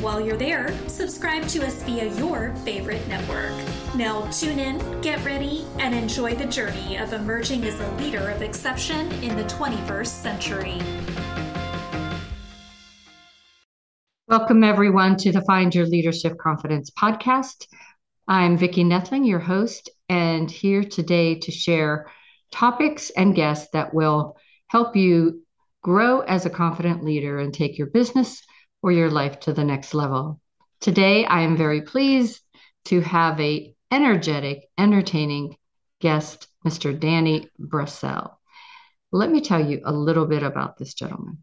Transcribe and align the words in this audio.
While 0.00 0.20
you're 0.20 0.36
there, 0.36 0.72
subscribe 0.86 1.48
to 1.48 1.66
us 1.66 1.82
via 1.82 2.06
your 2.14 2.54
favorite 2.64 3.04
network. 3.08 3.50
Now, 3.96 4.30
tune 4.30 4.60
in, 4.60 5.00
get 5.00 5.24
ready, 5.24 5.66
and 5.80 5.92
enjoy 5.92 6.36
the 6.36 6.44
journey 6.46 6.96
of 6.96 7.12
emerging 7.12 7.64
as 7.64 7.80
a 7.80 7.90
leader 7.96 8.30
of 8.30 8.40
exception 8.40 9.10
in 9.24 9.36
the 9.36 9.42
21st 9.42 10.06
century. 10.06 10.78
Welcome, 14.28 14.62
everyone, 14.62 15.16
to 15.16 15.32
the 15.32 15.42
Find 15.42 15.74
Your 15.74 15.86
Leadership 15.86 16.38
Confidence 16.38 16.90
podcast. 16.90 17.66
I'm 18.28 18.56
Vicki 18.56 18.84
Nethling, 18.84 19.26
your 19.26 19.40
host, 19.40 19.90
and 20.08 20.48
here 20.48 20.84
today 20.84 21.40
to 21.40 21.50
share 21.50 22.08
topics 22.52 23.10
and 23.10 23.34
guests 23.34 23.70
that 23.72 23.92
will 23.92 24.36
help 24.68 24.94
you 24.94 25.42
grow 25.82 26.20
as 26.20 26.46
a 26.46 26.50
confident 26.50 27.02
leader 27.02 27.40
and 27.40 27.52
take 27.52 27.76
your 27.76 27.88
business 27.88 28.40
or 28.82 28.92
your 28.92 29.10
life 29.10 29.40
to 29.40 29.52
the 29.52 29.64
next 29.64 29.94
level. 29.94 30.40
Today, 30.80 31.24
I 31.24 31.42
am 31.42 31.56
very 31.56 31.82
pleased 31.82 32.40
to 32.86 33.00
have 33.00 33.40
a 33.40 33.74
energetic, 33.90 34.68
entertaining 34.78 35.56
guest, 36.00 36.46
Mr. 36.64 36.98
Danny 36.98 37.48
Brassell. 37.58 38.38
Let 39.10 39.30
me 39.30 39.40
tell 39.40 39.64
you 39.64 39.80
a 39.84 39.92
little 39.92 40.26
bit 40.26 40.42
about 40.42 40.76
this 40.76 40.94
gentleman. 40.94 41.38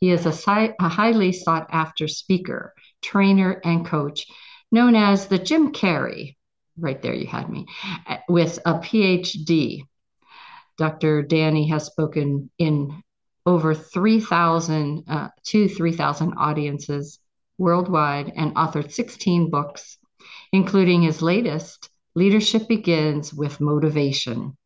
He 0.00 0.10
is 0.10 0.26
a, 0.26 0.74
a 0.78 0.88
highly 0.88 1.32
sought 1.32 1.68
after 1.70 2.06
speaker, 2.06 2.74
trainer, 3.02 3.60
and 3.64 3.86
coach 3.86 4.26
known 4.70 4.94
as 4.94 5.26
the 5.26 5.38
Jim 5.38 5.72
Carrey. 5.72 6.36
Right 6.78 7.00
there, 7.00 7.14
you 7.14 7.26
had 7.26 7.48
me, 7.48 7.66
eh, 8.06 8.18
with 8.28 8.58
a 8.66 8.74
PhD. 8.74 9.82
Dr. 10.76 11.22
Danny 11.22 11.68
has 11.68 11.86
spoken 11.86 12.50
in 12.58 13.02
over 13.46 13.74
3,000 13.74 15.04
uh, 15.08 15.28
to 15.44 15.68
3,000 15.68 16.34
audiences 16.34 17.18
worldwide 17.58 18.32
and 18.36 18.54
authored 18.56 18.92
16 18.92 19.48
books, 19.50 19.96
including 20.52 21.00
his 21.02 21.22
latest, 21.22 21.88
Leadership 22.14 22.68
Begins 22.68 23.32
with 23.32 23.58
Motivation. 23.60 24.56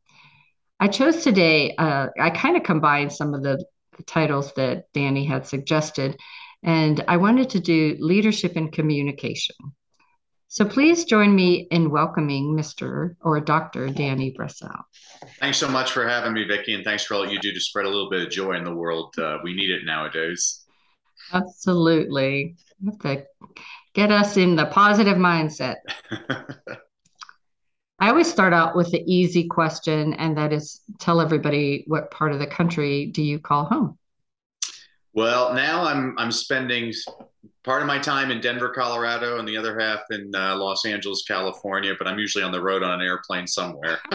I 0.81 0.89
chose 0.89 1.25
today, 1.25 1.75
uh, 1.77 2.09
I 2.21 2.31
kind 2.31 2.57
of 2.57 2.63
combined 2.63 3.13
some 3.13 3.35
of 3.35 3.43
the, 3.43 3.65
the 3.97 4.03
titles 4.05 4.53
that 4.55 4.85
Danny 4.95 5.25
had 5.25 5.47
suggested, 5.47 6.17
and 6.63 7.05
I 7.09 7.17
wanted 7.17 7.51
to 7.51 7.61
do 7.61 7.97
leadership 7.99 8.55
and 8.57 8.73
communication. 8.73 9.57
So 10.51 10.65
please 10.65 11.05
join 11.05 11.35
me 11.35 11.69
in 11.71 11.91
welcoming 11.91 12.57
Mr. 12.57 13.17
or 13.21 13.39
Dr. 13.41 13.89
Danny 13.91 14.35
Brassell. 14.39 14.83
Thanks 15.41 15.59
so 15.59 15.69
much 15.69 15.91
for 15.93 16.09
having 16.09 16.33
me, 16.33 16.45
Vicki, 16.45 16.75
and 16.75 16.85
thanks 16.85 17.05
for 17.05 17.15
all 17.15 17.29
you 17.29 17.39
do 17.39 17.53
to 17.53 17.61
spread 17.61 17.85
a 17.85 17.89
little 17.89 18.09
bit 18.09 18.23
of 18.23 18.31
joy 18.31 18.55
in 18.55 18.65
the 18.65 18.75
world. 18.75 19.15
Uh, 19.19 19.39
we 19.43 19.55
need 19.55 19.71
it 19.71 19.85
nowadays. 19.85 20.65
Absolutely. 21.35 22.57
get 23.95 24.11
us 24.11 24.37
in 24.39 24.57
the 24.57 24.67
positive 24.67 25.19
mindset. 25.19 25.77
I 28.01 28.11
always 28.11 28.31
start 28.31 28.53
out 28.53 28.77
with 28.77 28.93
the 28.93 29.03
easy 29.13 29.49
question, 29.49 30.15
and 30.15 30.37
that 30.39 30.53
is 30.53 30.83
tell 31.01 31.21
everybody 31.21 31.85
what 31.89 32.11
part 32.13 32.33
of 32.33 32.39
the 32.39 32.47
country 32.47 33.07
do 33.07 33.23
you 33.23 33.41
call 33.41 33.65
home? 33.65 33.99
Well, 35.15 35.53
now 35.53 35.83
I'm 35.83 36.17
I'm 36.17 36.31
spending 36.31 36.93
part 37.65 37.83
of 37.83 37.89
my 37.89 37.99
time 37.99 38.31
in 38.31 38.41
Denver, 38.41 38.69
Colorado, 38.69 39.41
and 39.41 39.49
the 39.49 39.57
other 39.57 39.79
half 39.81 40.01
in 40.11 40.33
uh, 40.33 40.55
Los 40.57 40.85
Angeles, 40.85 41.25
California. 41.27 41.95
But 41.99 42.07
I'm 42.07 42.21
usually 42.21 42.45
on 42.45 42.53
the 42.53 42.63
road 42.63 42.85
on 42.85 43.01
an 43.01 43.07
airplane 43.07 43.49
somewhere. 43.49 43.99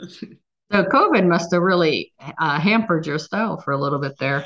so 0.00 0.26
COVID 0.72 1.26
must 1.28 1.52
have 1.52 1.62
really 1.62 2.12
uh, 2.38 2.58
hampered 2.58 3.06
your 3.06 3.20
style 3.20 3.60
for 3.60 3.70
a 3.70 3.78
little 3.78 4.00
bit 4.00 4.18
there. 4.18 4.44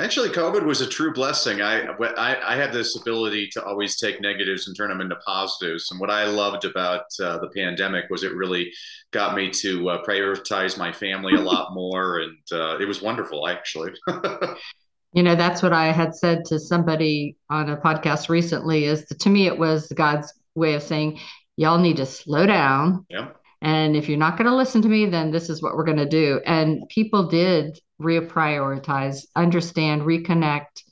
Actually, 0.00 0.30
COVID 0.30 0.64
was 0.64 0.80
a 0.80 0.88
true 0.88 1.12
blessing. 1.12 1.62
I, 1.62 1.86
I, 1.86 2.54
I 2.54 2.56
have 2.56 2.72
this 2.72 3.00
ability 3.00 3.48
to 3.52 3.64
always 3.64 3.96
take 3.96 4.20
negatives 4.20 4.66
and 4.66 4.76
turn 4.76 4.88
them 4.88 5.00
into 5.00 5.14
positives. 5.16 5.88
And 5.92 6.00
what 6.00 6.10
I 6.10 6.24
loved 6.24 6.64
about 6.64 7.04
uh, 7.22 7.38
the 7.38 7.48
pandemic 7.54 8.06
was 8.10 8.24
it 8.24 8.34
really 8.34 8.72
got 9.12 9.36
me 9.36 9.50
to 9.50 9.90
uh, 9.90 10.04
prioritize 10.04 10.76
my 10.76 10.90
family 10.90 11.34
a 11.34 11.40
lot 11.40 11.68
more, 11.74 12.18
and 12.18 12.36
uh, 12.50 12.76
it 12.78 12.88
was 12.88 13.02
wonderful, 13.02 13.46
actually. 13.46 13.92
you 15.12 15.22
know, 15.22 15.36
that's 15.36 15.62
what 15.62 15.72
I 15.72 15.92
had 15.92 16.16
said 16.16 16.44
to 16.46 16.58
somebody 16.58 17.36
on 17.48 17.70
a 17.70 17.76
podcast 17.76 18.28
recently. 18.28 18.86
Is 18.86 19.04
to 19.06 19.30
me, 19.30 19.46
it 19.46 19.56
was 19.56 19.92
God's 19.92 20.32
way 20.56 20.74
of 20.74 20.82
saying, 20.82 21.20
"Y'all 21.56 21.78
need 21.78 21.98
to 21.98 22.06
slow 22.06 22.46
down." 22.46 23.06
Yeah. 23.08 23.28
And 23.62 23.96
if 23.96 24.08
you're 24.08 24.18
not 24.18 24.36
going 24.36 24.50
to 24.50 24.56
listen 24.56 24.82
to 24.82 24.88
me, 24.88 25.06
then 25.06 25.30
this 25.30 25.48
is 25.48 25.62
what 25.62 25.74
we're 25.74 25.84
going 25.84 25.96
to 25.96 26.08
do. 26.08 26.40
And 26.44 26.86
people 26.90 27.28
did 27.28 27.78
reprioritize, 28.04 29.26
understand, 29.34 30.02
reconnect, 30.02 30.82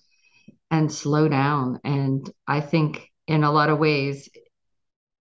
and 0.71 0.91
slow 0.91 1.28
down. 1.28 1.81
And 1.84 2.28
I 2.47 2.61
think 2.61 3.09
in 3.27 3.45
a 3.45 3.53
lot 3.53 3.69
of 3.69 3.78
ways, 3.78 4.28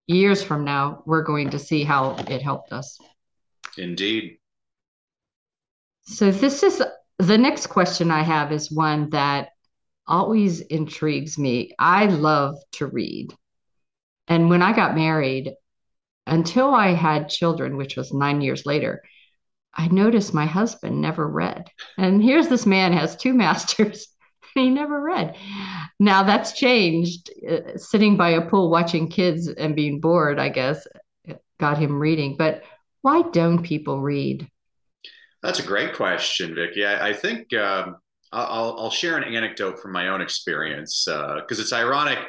years 0.07 0.41
from 0.41 0.63
now, 0.65 1.03
we're 1.05 1.23
going 1.23 1.51
to 1.51 1.59
see 1.59 1.83
how 1.83 2.15
it 2.15 2.41
helped 2.41 2.71
us. 2.71 2.97
Indeed. 3.77 4.37
So, 6.03 6.31
this 6.31 6.63
is 6.63 6.81
the 7.19 7.37
next 7.37 7.67
question 7.67 8.11
I 8.11 8.23
have 8.23 8.51
is 8.51 8.71
one 8.71 9.09
that 9.11 9.49
always 10.07 10.61
intrigues 10.61 11.37
me. 11.37 11.71
I 11.77 12.07
love 12.07 12.55
to 12.73 12.87
read. 12.87 13.33
And 14.27 14.49
when 14.49 14.61
I 14.61 14.73
got 14.73 14.95
married, 14.95 15.53
until 16.27 16.73
I 16.73 16.89
had 16.89 17.29
children, 17.29 17.77
which 17.77 17.97
was 17.97 18.13
nine 18.13 18.41
years 18.41 18.65
later, 18.65 19.03
I 19.73 19.87
noticed 19.87 20.33
my 20.33 20.45
husband 20.45 21.01
never 21.01 21.27
read. 21.27 21.69
And 21.97 22.21
here's 22.21 22.47
this 22.47 22.65
man 22.65 22.93
has 22.93 23.15
two 23.15 23.33
masters. 23.45 24.07
he 24.53 24.69
never 24.69 25.01
read. 25.01 25.35
Now 25.99 26.23
that's 26.23 26.53
changed. 26.53 27.29
Uh, 27.49 27.77
sitting 27.77 28.17
by 28.17 28.31
a 28.31 28.47
pool 28.49 28.69
watching 28.69 29.09
kids 29.09 29.47
and 29.47 29.75
being 29.75 29.99
bored, 29.99 30.39
I 30.39 30.49
guess, 30.49 30.85
got 31.59 31.77
him 31.77 31.99
reading. 31.99 32.35
But 32.37 32.63
why 33.01 33.23
don't 33.31 33.63
people 33.63 34.01
read? 34.01 34.47
That's 35.41 35.59
a 35.59 35.63
great 35.65 35.95
question, 35.95 36.53
Vicki. 36.53 36.85
I, 36.85 37.09
I 37.09 37.13
think 37.13 37.53
um, 37.53 37.97
I'll, 38.31 38.75
I'll, 38.77 38.91
share 38.91 39.17
an 39.17 39.23
anecdote 39.23 39.79
from 39.79 39.91
my 39.91 40.09
own 40.09 40.21
experience 40.21 41.05
because 41.05 41.59
uh, 41.59 41.61
it's 41.61 41.73
ironic 41.73 42.19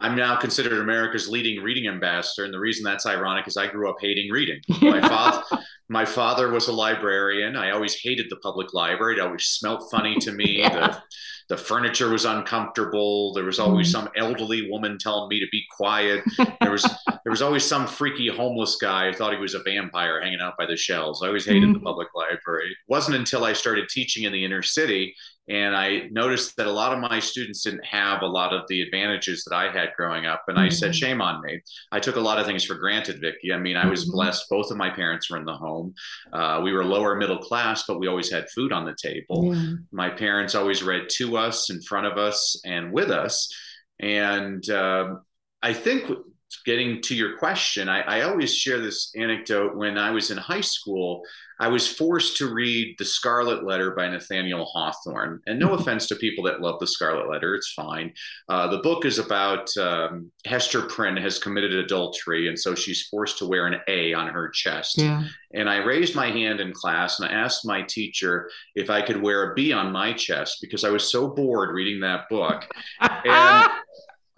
I'm 0.00 0.16
now 0.16 0.36
considered 0.36 0.80
America's 0.80 1.28
leading 1.28 1.62
reading 1.62 1.88
ambassador, 1.88 2.44
and 2.44 2.54
the 2.54 2.58
reason 2.58 2.84
that's 2.84 3.06
ironic 3.06 3.48
is 3.48 3.56
I 3.56 3.66
grew 3.66 3.90
up 3.90 3.96
hating 4.00 4.30
reading. 4.30 4.60
My 4.80 5.00
father, 5.00 5.42
my 5.88 6.04
father 6.04 6.50
was 6.50 6.68
a 6.68 6.72
librarian. 6.72 7.56
I 7.56 7.70
always 7.70 7.94
hated 7.94 8.26
the 8.28 8.36
public 8.36 8.74
library. 8.74 9.16
It 9.16 9.20
always 9.20 9.44
smelled 9.44 9.90
funny 9.90 10.16
to 10.16 10.32
me. 10.32 10.58
yeah. 10.58 10.68
the, 10.68 11.02
the 11.48 11.56
furniture 11.56 12.10
was 12.10 12.26
uncomfortable. 12.26 13.32
There 13.32 13.44
was 13.44 13.58
always 13.58 13.92
mm-hmm. 13.92 14.06
some 14.06 14.12
elderly 14.16 14.70
woman 14.70 14.98
telling 14.98 15.28
me 15.30 15.40
to 15.40 15.46
be 15.50 15.64
quiet. 15.74 16.22
There 16.60 16.70
was 16.70 16.82
there 17.24 17.30
was 17.30 17.42
always 17.42 17.64
some 17.64 17.86
freaky 17.86 18.28
homeless 18.28 18.76
guy 18.76 19.06
who 19.06 19.14
thought 19.14 19.32
he 19.32 19.40
was 19.40 19.54
a 19.54 19.62
vampire 19.62 20.20
hanging 20.20 20.40
out 20.40 20.58
by 20.58 20.66
the 20.66 20.76
shelves. 20.76 21.22
I 21.22 21.28
always 21.28 21.46
hated 21.46 21.64
mm-hmm. 21.64 21.72
the 21.72 21.80
public 21.80 22.08
library. 22.14 22.68
It 22.68 22.76
wasn't 22.86 23.16
until 23.16 23.44
I 23.44 23.54
started 23.54 23.88
teaching 23.88 24.24
in 24.24 24.32
the 24.32 24.44
inner 24.44 24.62
city 24.62 25.14
and 25.48 25.74
I 25.74 26.08
noticed 26.10 26.56
that 26.56 26.66
a 26.66 26.72
lot 26.72 26.92
of 26.92 26.98
my 26.98 27.20
students 27.20 27.62
didn't 27.62 27.84
have 27.84 28.22
a 28.22 28.26
lot 28.26 28.52
of 28.52 28.62
the 28.68 28.82
advantages 28.82 29.44
that 29.44 29.56
I 29.56 29.70
had 29.70 29.90
growing 29.96 30.26
up. 30.26 30.42
And 30.46 30.56
mm-hmm. 30.56 30.66
I 30.66 30.68
said, 30.68 30.90
mm-hmm. 30.90 30.98
shame 30.98 31.20
on 31.22 31.40
me. 31.42 31.60
I 31.90 32.00
took 32.00 32.16
a 32.16 32.20
lot 32.20 32.38
of 32.38 32.46
things 32.46 32.64
for 32.64 32.74
granted, 32.74 33.20
Vicki. 33.20 33.52
I 33.52 33.58
mean, 33.58 33.76
I 33.76 33.86
was 33.86 34.04
mm-hmm. 34.04 34.12
blessed. 34.12 34.46
Both 34.50 34.70
of 34.70 34.76
my 34.76 34.90
parents 34.90 35.30
were 35.30 35.38
in 35.38 35.44
the 35.44 35.56
home. 35.56 35.94
Uh, 36.32 36.60
we 36.62 36.72
were 36.72 36.84
lower 36.84 37.16
middle 37.16 37.38
class, 37.38 37.84
but 37.86 37.98
we 37.98 38.08
always 38.08 38.30
had 38.30 38.50
food 38.50 38.72
on 38.72 38.84
the 38.84 38.96
table. 39.02 39.54
Yeah. 39.54 39.74
My 39.90 40.10
parents 40.10 40.54
always 40.54 40.82
read 40.82 41.08
to 41.12 41.36
us, 41.38 41.70
in 41.70 41.80
front 41.82 42.06
of 42.06 42.18
us, 42.18 42.60
and 42.64 42.92
with 42.92 43.10
us. 43.10 43.52
And 44.00 44.68
uh, 44.68 45.16
I 45.62 45.72
think 45.72 46.10
getting 46.64 47.02
to 47.02 47.14
your 47.14 47.36
question, 47.36 47.88
I, 47.88 48.00
I, 48.00 48.20
always 48.22 48.54
share 48.54 48.78
this 48.80 49.12
anecdote. 49.16 49.76
When 49.76 49.98
I 49.98 50.10
was 50.10 50.30
in 50.30 50.38
high 50.38 50.62
school, 50.62 51.22
I 51.60 51.68
was 51.68 51.88
forced 51.88 52.36
to 52.38 52.52
read 52.52 52.96
The 52.98 53.04
Scarlet 53.04 53.64
Letter 53.64 53.90
by 53.90 54.08
Nathaniel 54.08 54.64
Hawthorne. 54.64 55.40
And 55.46 55.58
no 55.58 55.74
offense 55.74 56.06
to 56.06 56.16
people 56.16 56.44
that 56.44 56.60
love 56.60 56.78
The 56.78 56.86
Scarlet 56.86 57.28
Letter, 57.28 57.54
it's 57.54 57.72
fine. 57.72 58.12
Uh, 58.48 58.68
the 58.68 58.78
book 58.78 59.04
is 59.04 59.18
about 59.18 59.76
um, 59.76 60.30
Hester 60.46 60.82
Prynne 60.82 61.16
has 61.16 61.38
committed 61.38 61.74
adultery, 61.74 62.48
and 62.48 62.58
so 62.58 62.74
she's 62.74 63.08
forced 63.08 63.38
to 63.38 63.46
wear 63.46 63.66
an 63.66 63.80
A 63.88 64.14
on 64.14 64.28
her 64.28 64.48
chest. 64.48 64.98
Yeah. 64.98 65.24
And 65.52 65.68
I 65.68 65.78
raised 65.78 66.14
my 66.14 66.30
hand 66.30 66.60
in 66.60 66.72
class 66.72 67.18
and 67.18 67.28
I 67.28 67.32
asked 67.32 67.66
my 67.66 67.82
teacher 67.82 68.50
if 68.74 68.90
I 68.90 69.02
could 69.02 69.20
wear 69.20 69.50
a 69.50 69.54
B 69.54 69.72
on 69.72 69.92
my 69.92 70.12
chest 70.12 70.58
because 70.60 70.84
I 70.84 70.90
was 70.90 71.10
so 71.10 71.28
bored 71.28 71.74
reading 71.74 72.00
that 72.00 72.28
book. 72.28 72.66
And 73.00 73.70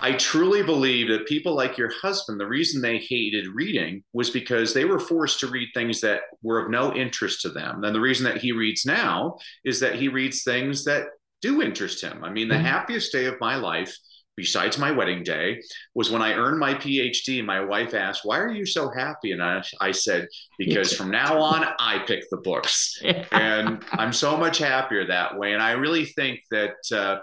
I 0.00 0.12
truly 0.12 0.62
believe 0.62 1.08
that 1.08 1.26
people 1.26 1.55
like 1.55 1.76
your 1.76 1.93
husband, 2.00 2.41
the 2.41 2.47
reason 2.47 2.81
they 2.81 2.99
hated 2.99 3.49
reading 3.49 4.02
was 4.12 4.31
because 4.31 4.73
they 4.73 4.85
were 4.85 4.99
forced 4.99 5.41
to 5.41 5.47
read 5.49 5.69
things 5.75 6.00
that 6.00 6.23
were 6.43 6.58
of 6.58 6.70
no 6.70 6.94
interest 6.94 7.43
to 7.43 7.50
them. 7.50 7.85
And 7.85 7.94
the 7.94 8.00
reason 8.00 8.25
that 8.25 8.38
he 8.38 8.52
reads 8.52 8.87
now 8.87 9.37
is 9.64 9.81
that 9.81 9.97
he 9.97 10.08
reads 10.08 10.43
things 10.43 10.85
that 10.85 11.08
do 11.43 11.62
interest 11.62 12.02
him. 12.02 12.25
I 12.25 12.31
mean, 12.31 12.49
the 12.49 12.55
mm-hmm. 12.55 12.64
happiest 12.64 13.12
day 13.12 13.26
of 13.26 13.41
my 13.41 13.56
life, 13.56 13.94
besides 14.37 14.79
my 14.79 14.91
wedding 14.91 15.23
day, 15.23 15.61
was 15.94 16.11
when 16.11 16.23
I 16.23 16.35
earned 16.35 16.58
my 16.58 16.75
PhD. 16.75 17.38
And 17.38 17.47
my 17.47 17.61
wife 17.61 17.94
asked, 17.94 18.23
Why 18.25 18.38
are 18.38 18.50
you 18.50 18.67
so 18.67 18.91
happy? 18.91 19.32
And 19.32 19.43
I, 19.43 19.62
I 19.81 19.93
said, 19.93 20.29
Because 20.58 20.93
from 20.93 21.11
now 21.11 21.41
on, 21.41 21.67
I 21.79 21.99
pick 22.06 22.25
the 22.31 22.38
books. 22.38 23.00
and 23.32 23.85
I'm 23.93 24.12
so 24.12 24.37
much 24.37 24.58
happier 24.58 25.06
that 25.06 25.38
way. 25.38 25.52
And 25.52 25.62
I 25.62 25.73
really 25.73 26.06
think 26.06 26.41
that. 26.50 26.76
Uh, 26.93 27.19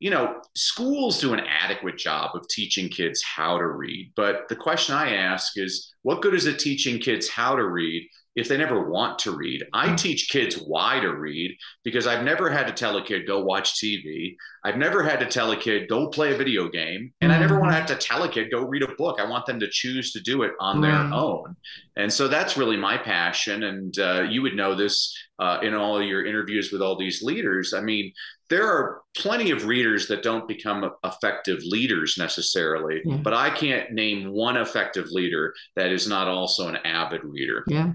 you 0.00 0.10
know, 0.10 0.40
schools 0.54 1.20
do 1.20 1.32
an 1.32 1.40
adequate 1.40 1.98
job 1.98 2.30
of 2.34 2.46
teaching 2.48 2.88
kids 2.88 3.22
how 3.22 3.58
to 3.58 3.66
read. 3.66 4.12
But 4.14 4.48
the 4.48 4.56
question 4.56 4.94
I 4.94 5.16
ask 5.16 5.56
is 5.56 5.92
what 6.02 6.22
good 6.22 6.34
is 6.34 6.46
it 6.46 6.58
teaching 6.58 7.00
kids 7.00 7.28
how 7.28 7.56
to 7.56 7.64
read 7.64 8.08
if 8.38 8.48
they 8.48 8.56
never 8.56 8.88
want 8.88 9.18
to 9.20 9.32
read? 9.32 9.64
I 9.72 9.88
hmm. 9.88 9.96
teach 9.96 10.30
kids 10.30 10.54
why 10.56 11.00
to 11.00 11.14
read 11.14 11.56
because 11.82 12.06
I've 12.06 12.24
never 12.24 12.48
had 12.48 12.66
to 12.68 12.72
tell 12.72 12.96
a 12.96 13.04
kid, 13.04 13.26
go 13.26 13.42
watch 13.42 13.74
TV. 13.74 14.36
I've 14.64 14.76
never 14.76 15.02
had 15.02 15.18
to 15.20 15.26
tell 15.26 15.50
a 15.50 15.56
kid, 15.56 15.88
go 15.88 16.08
play 16.08 16.32
a 16.32 16.36
video 16.36 16.68
game. 16.68 17.12
And 17.20 17.32
I 17.32 17.38
never 17.38 17.58
want 17.58 17.72
to 17.72 17.80
hmm. 17.80 17.86
have 17.86 17.98
to 17.98 18.06
tell 18.06 18.22
a 18.22 18.28
kid, 18.28 18.50
go 18.50 18.62
read 18.62 18.82
a 18.82 18.94
book. 18.96 19.18
I 19.20 19.28
want 19.28 19.46
them 19.46 19.58
to 19.60 19.68
choose 19.68 20.12
to 20.12 20.20
do 20.20 20.42
it 20.42 20.52
on 20.60 20.80
their 20.80 20.92
own. 20.92 21.56
And 21.96 22.12
so 22.12 22.28
that's 22.28 22.56
really 22.56 22.76
my 22.76 22.96
passion. 22.96 23.64
And 23.64 23.98
uh, 23.98 24.22
you 24.22 24.42
would 24.42 24.54
know 24.54 24.74
this 24.74 25.16
uh, 25.40 25.58
in 25.62 25.74
all 25.74 26.02
your 26.02 26.24
interviews 26.24 26.70
with 26.70 26.80
all 26.80 26.96
these 26.96 27.22
leaders. 27.22 27.74
I 27.74 27.80
mean, 27.80 28.12
there 28.50 28.66
are 28.66 29.02
plenty 29.16 29.50
of 29.50 29.66
readers 29.66 30.08
that 30.08 30.22
don't 30.22 30.48
become 30.48 30.90
effective 31.04 31.58
leaders 31.64 32.16
necessarily, 32.18 33.02
yeah. 33.04 33.16
but 33.16 33.34
I 33.34 33.50
can't 33.50 33.92
name 33.92 34.32
one 34.32 34.56
effective 34.56 35.06
leader 35.10 35.54
that 35.76 35.90
is 35.92 36.08
not 36.08 36.28
also 36.28 36.68
an 36.68 36.76
avid 36.84 37.24
reader. 37.24 37.64
Yeah. 37.66 37.92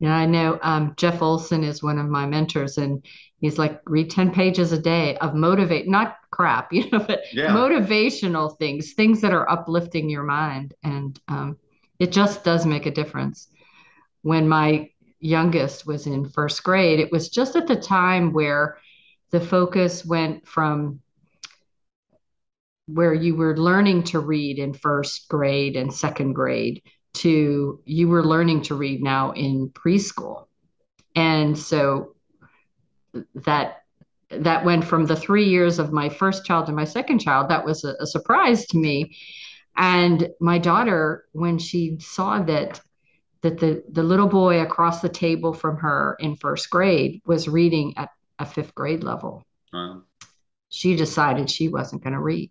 Yeah, 0.00 0.14
I 0.14 0.26
know 0.26 0.58
um, 0.62 0.94
Jeff 0.96 1.22
Olson 1.22 1.62
is 1.62 1.82
one 1.82 1.98
of 1.98 2.08
my 2.08 2.26
mentors, 2.26 2.78
and 2.78 3.04
he's 3.38 3.58
like, 3.58 3.80
read 3.86 4.10
10 4.10 4.32
pages 4.32 4.72
a 4.72 4.78
day 4.78 5.16
of 5.18 5.34
motivate, 5.34 5.88
not 5.88 6.16
crap, 6.30 6.72
you 6.72 6.90
know, 6.90 6.98
but 6.98 7.22
yeah. 7.32 7.48
motivational 7.48 8.58
things, 8.58 8.92
things 8.94 9.20
that 9.20 9.32
are 9.32 9.48
uplifting 9.50 10.10
your 10.10 10.24
mind. 10.24 10.74
And 10.82 11.18
um, 11.28 11.56
it 11.98 12.12
just 12.12 12.44
does 12.44 12.66
make 12.66 12.86
a 12.86 12.90
difference. 12.90 13.48
When 14.22 14.48
my 14.48 14.90
youngest 15.20 15.86
was 15.86 16.06
in 16.06 16.28
first 16.28 16.62
grade, 16.64 17.00
it 17.00 17.12
was 17.12 17.28
just 17.28 17.56
at 17.56 17.66
the 17.66 17.76
time 17.76 18.32
where 18.32 18.78
the 19.30 19.40
focus 19.40 20.04
went 20.04 20.46
from 20.46 21.00
where 22.86 23.14
you 23.14 23.34
were 23.34 23.56
learning 23.56 24.02
to 24.02 24.20
read 24.20 24.58
in 24.58 24.74
first 24.74 25.28
grade 25.28 25.76
and 25.76 25.92
second 25.92 26.34
grade 26.34 26.82
to 27.14 27.80
you 27.84 28.08
were 28.08 28.24
learning 28.24 28.62
to 28.62 28.74
read 28.74 29.02
now 29.02 29.32
in 29.32 29.70
preschool 29.70 30.46
and 31.14 31.56
so 31.56 32.14
that 33.34 33.82
that 34.30 34.64
went 34.64 34.84
from 34.84 35.06
the 35.06 35.14
three 35.14 35.48
years 35.48 35.78
of 35.78 35.92
my 35.92 36.08
first 36.08 36.44
child 36.44 36.66
to 36.66 36.72
my 36.72 36.84
second 36.84 37.20
child 37.20 37.48
that 37.48 37.64
was 37.64 37.84
a, 37.84 37.94
a 38.00 38.06
surprise 38.06 38.66
to 38.66 38.78
me 38.78 39.16
and 39.76 40.28
my 40.40 40.58
daughter 40.58 41.24
when 41.32 41.58
she 41.58 41.96
saw 41.98 42.42
that 42.42 42.80
that 43.44 43.58
the 43.58 43.84
the 43.90 44.02
little 44.02 44.26
boy 44.26 44.60
across 44.62 45.00
the 45.00 45.08
table 45.08 45.52
from 45.52 45.76
her 45.76 46.16
in 46.18 46.34
first 46.34 46.70
grade 46.70 47.20
was 47.26 47.46
reading 47.46 47.92
at 47.96 48.08
a 48.38 48.46
fifth 48.46 48.74
grade 48.74 49.04
level. 49.04 49.44
Wow. 49.72 50.02
She 50.70 50.96
decided 50.96 51.50
she 51.50 51.68
wasn't 51.68 52.02
going 52.02 52.14
to 52.14 52.20
read. 52.20 52.50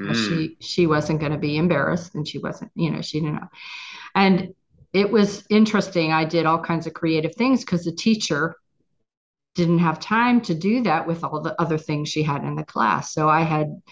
Mm. 0.00 0.14
She 0.14 0.56
she 0.60 0.86
wasn't 0.86 1.20
going 1.20 1.32
to 1.32 1.38
be 1.38 1.56
embarrassed, 1.56 2.14
and 2.14 2.26
she 2.26 2.38
wasn't, 2.38 2.70
you 2.74 2.90
know, 2.90 3.02
she 3.02 3.20
didn't 3.20 3.36
know. 3.36 3.48
And 4.14 4.54
it 4.92 5.10
was 5.10 5.44
interesting. 5.50 6.12
I 6.12 6.24
did 6.24 6.46
all 6.46 6.60
kinds 6.60 6.86
of 6.86 6.94
creative 6.94 7.34
things 7.34 7.64
because 7.64 7.84
the 7.84 7.92
teacher 7.92 8.56
didn't 9.54 9.80
have 9.80 10.00
time 10.00 10.40
to 10.42 10.54
do 10.54 10.82
that 10.82 11.06
with 11.06 11.24
all 11.24 11.40
the 11.40 11.60
other 11.60 11.78
things 11.78 12.08
she 12.08 12.22
had 12.22 12.44
in 12.44 12.54
the 12.54 12.64
class. 12.64 13.12
So 13.12 13.28
I 13.28 13.42
had 13.42 13.82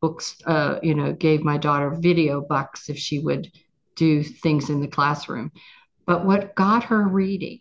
books, 0.00 0.36
uh, 0.46 0.78
you 0.82 0.94
know, 0.94 1.12
gave 1.12 1.42
my 1.42 1.56
daughter 1.56 1.90
video 1.90 2.40
bucks 2.40 2.88
if 2.88 2.98
she 2.98 3.18
would 3.18 3.50
do 3.96 4.22
things 4.22 4.70
in 4.70 4.80
the 4.80 4.88
classroom. 4.88 5.50
But 6.06 6.24
what 6.24 6.54
got 6.54 6.84
her 6.84 7.02
reading 7.02 7.60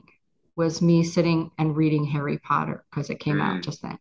was 0.56 0.82
me 0.82 1.04
sitting 1.04 1.52
and 1.58 1.76
reading 1.76 2.04
Harry 2.06 2.38
Potter 2.38 2.84
because 2.90 3.10
it 3.10 3.20
came 3.20 3.38
mm. 3.38 3.42
out 3.42 3.64
just 3.64 3.82
then. 3.82 3.98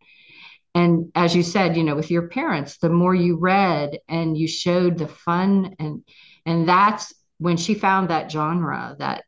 And 0.76 1.10
as 1.14 1.34
you 1.34 1.42
said, 1.42 1.74
you 1.74 1.82
know, 1.82 1.96
with 1.96 2.10
your 2.10 2.28
parents, 2.28 2.76
the 2.76 2.90
more 2.90 3.14
you 3.14 3.38
read 3.38 3.98
and 4.10 4.36
you 4.36 4.46
showed 4.46 4.98
the 4.98 5.08
fun 5.08 5.74
and 5.78 6.04
and 6.44 6.68
that's 6.68 7.14
when 7.38 7.56
she 7.56 7.72
found 7.72 8.10
that 8.10 8.30
genre 8.30 8.94
that 8.98 9.24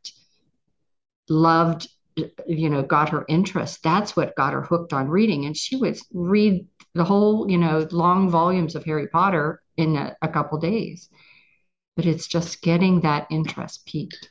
loved 1.27 1.87
you 2.47 2.69
know 2.69 2.83
got 2.83 3.09
her 3.09 3.23
interest 3.27 3.81
that's 3.81 4.15
what 4.15 4.35
got 4.35 4.53
her 4.53 4.61
hooked 4.61 4.93
on 4.93 5.09
reading. 5.09 5.45
And 5.45 5.57
she 5.57 5.75
would 5.75 5.97
read 6.13 6.67
the 6.93 7.03
whole 7.03 7.49
you 7.49 7.57
know 7.57 7.87
long 7.91 8.29
volumes 8.29 8.75
of 8.75 8.83
harry 8.83 9.07
potter 9.07 9.59
in 9.75 9.95
a, 9.95 10.15
a 10.21 10.27
couple 10.27 10.59
days. 10.59 11.09
But 11.95 12.05
it's 12.05 12.27
just 12.27 12.61
getting 12.61 13.01
that 13.01 13.25
interest 13.31 13.87
piqued 13.87 14.29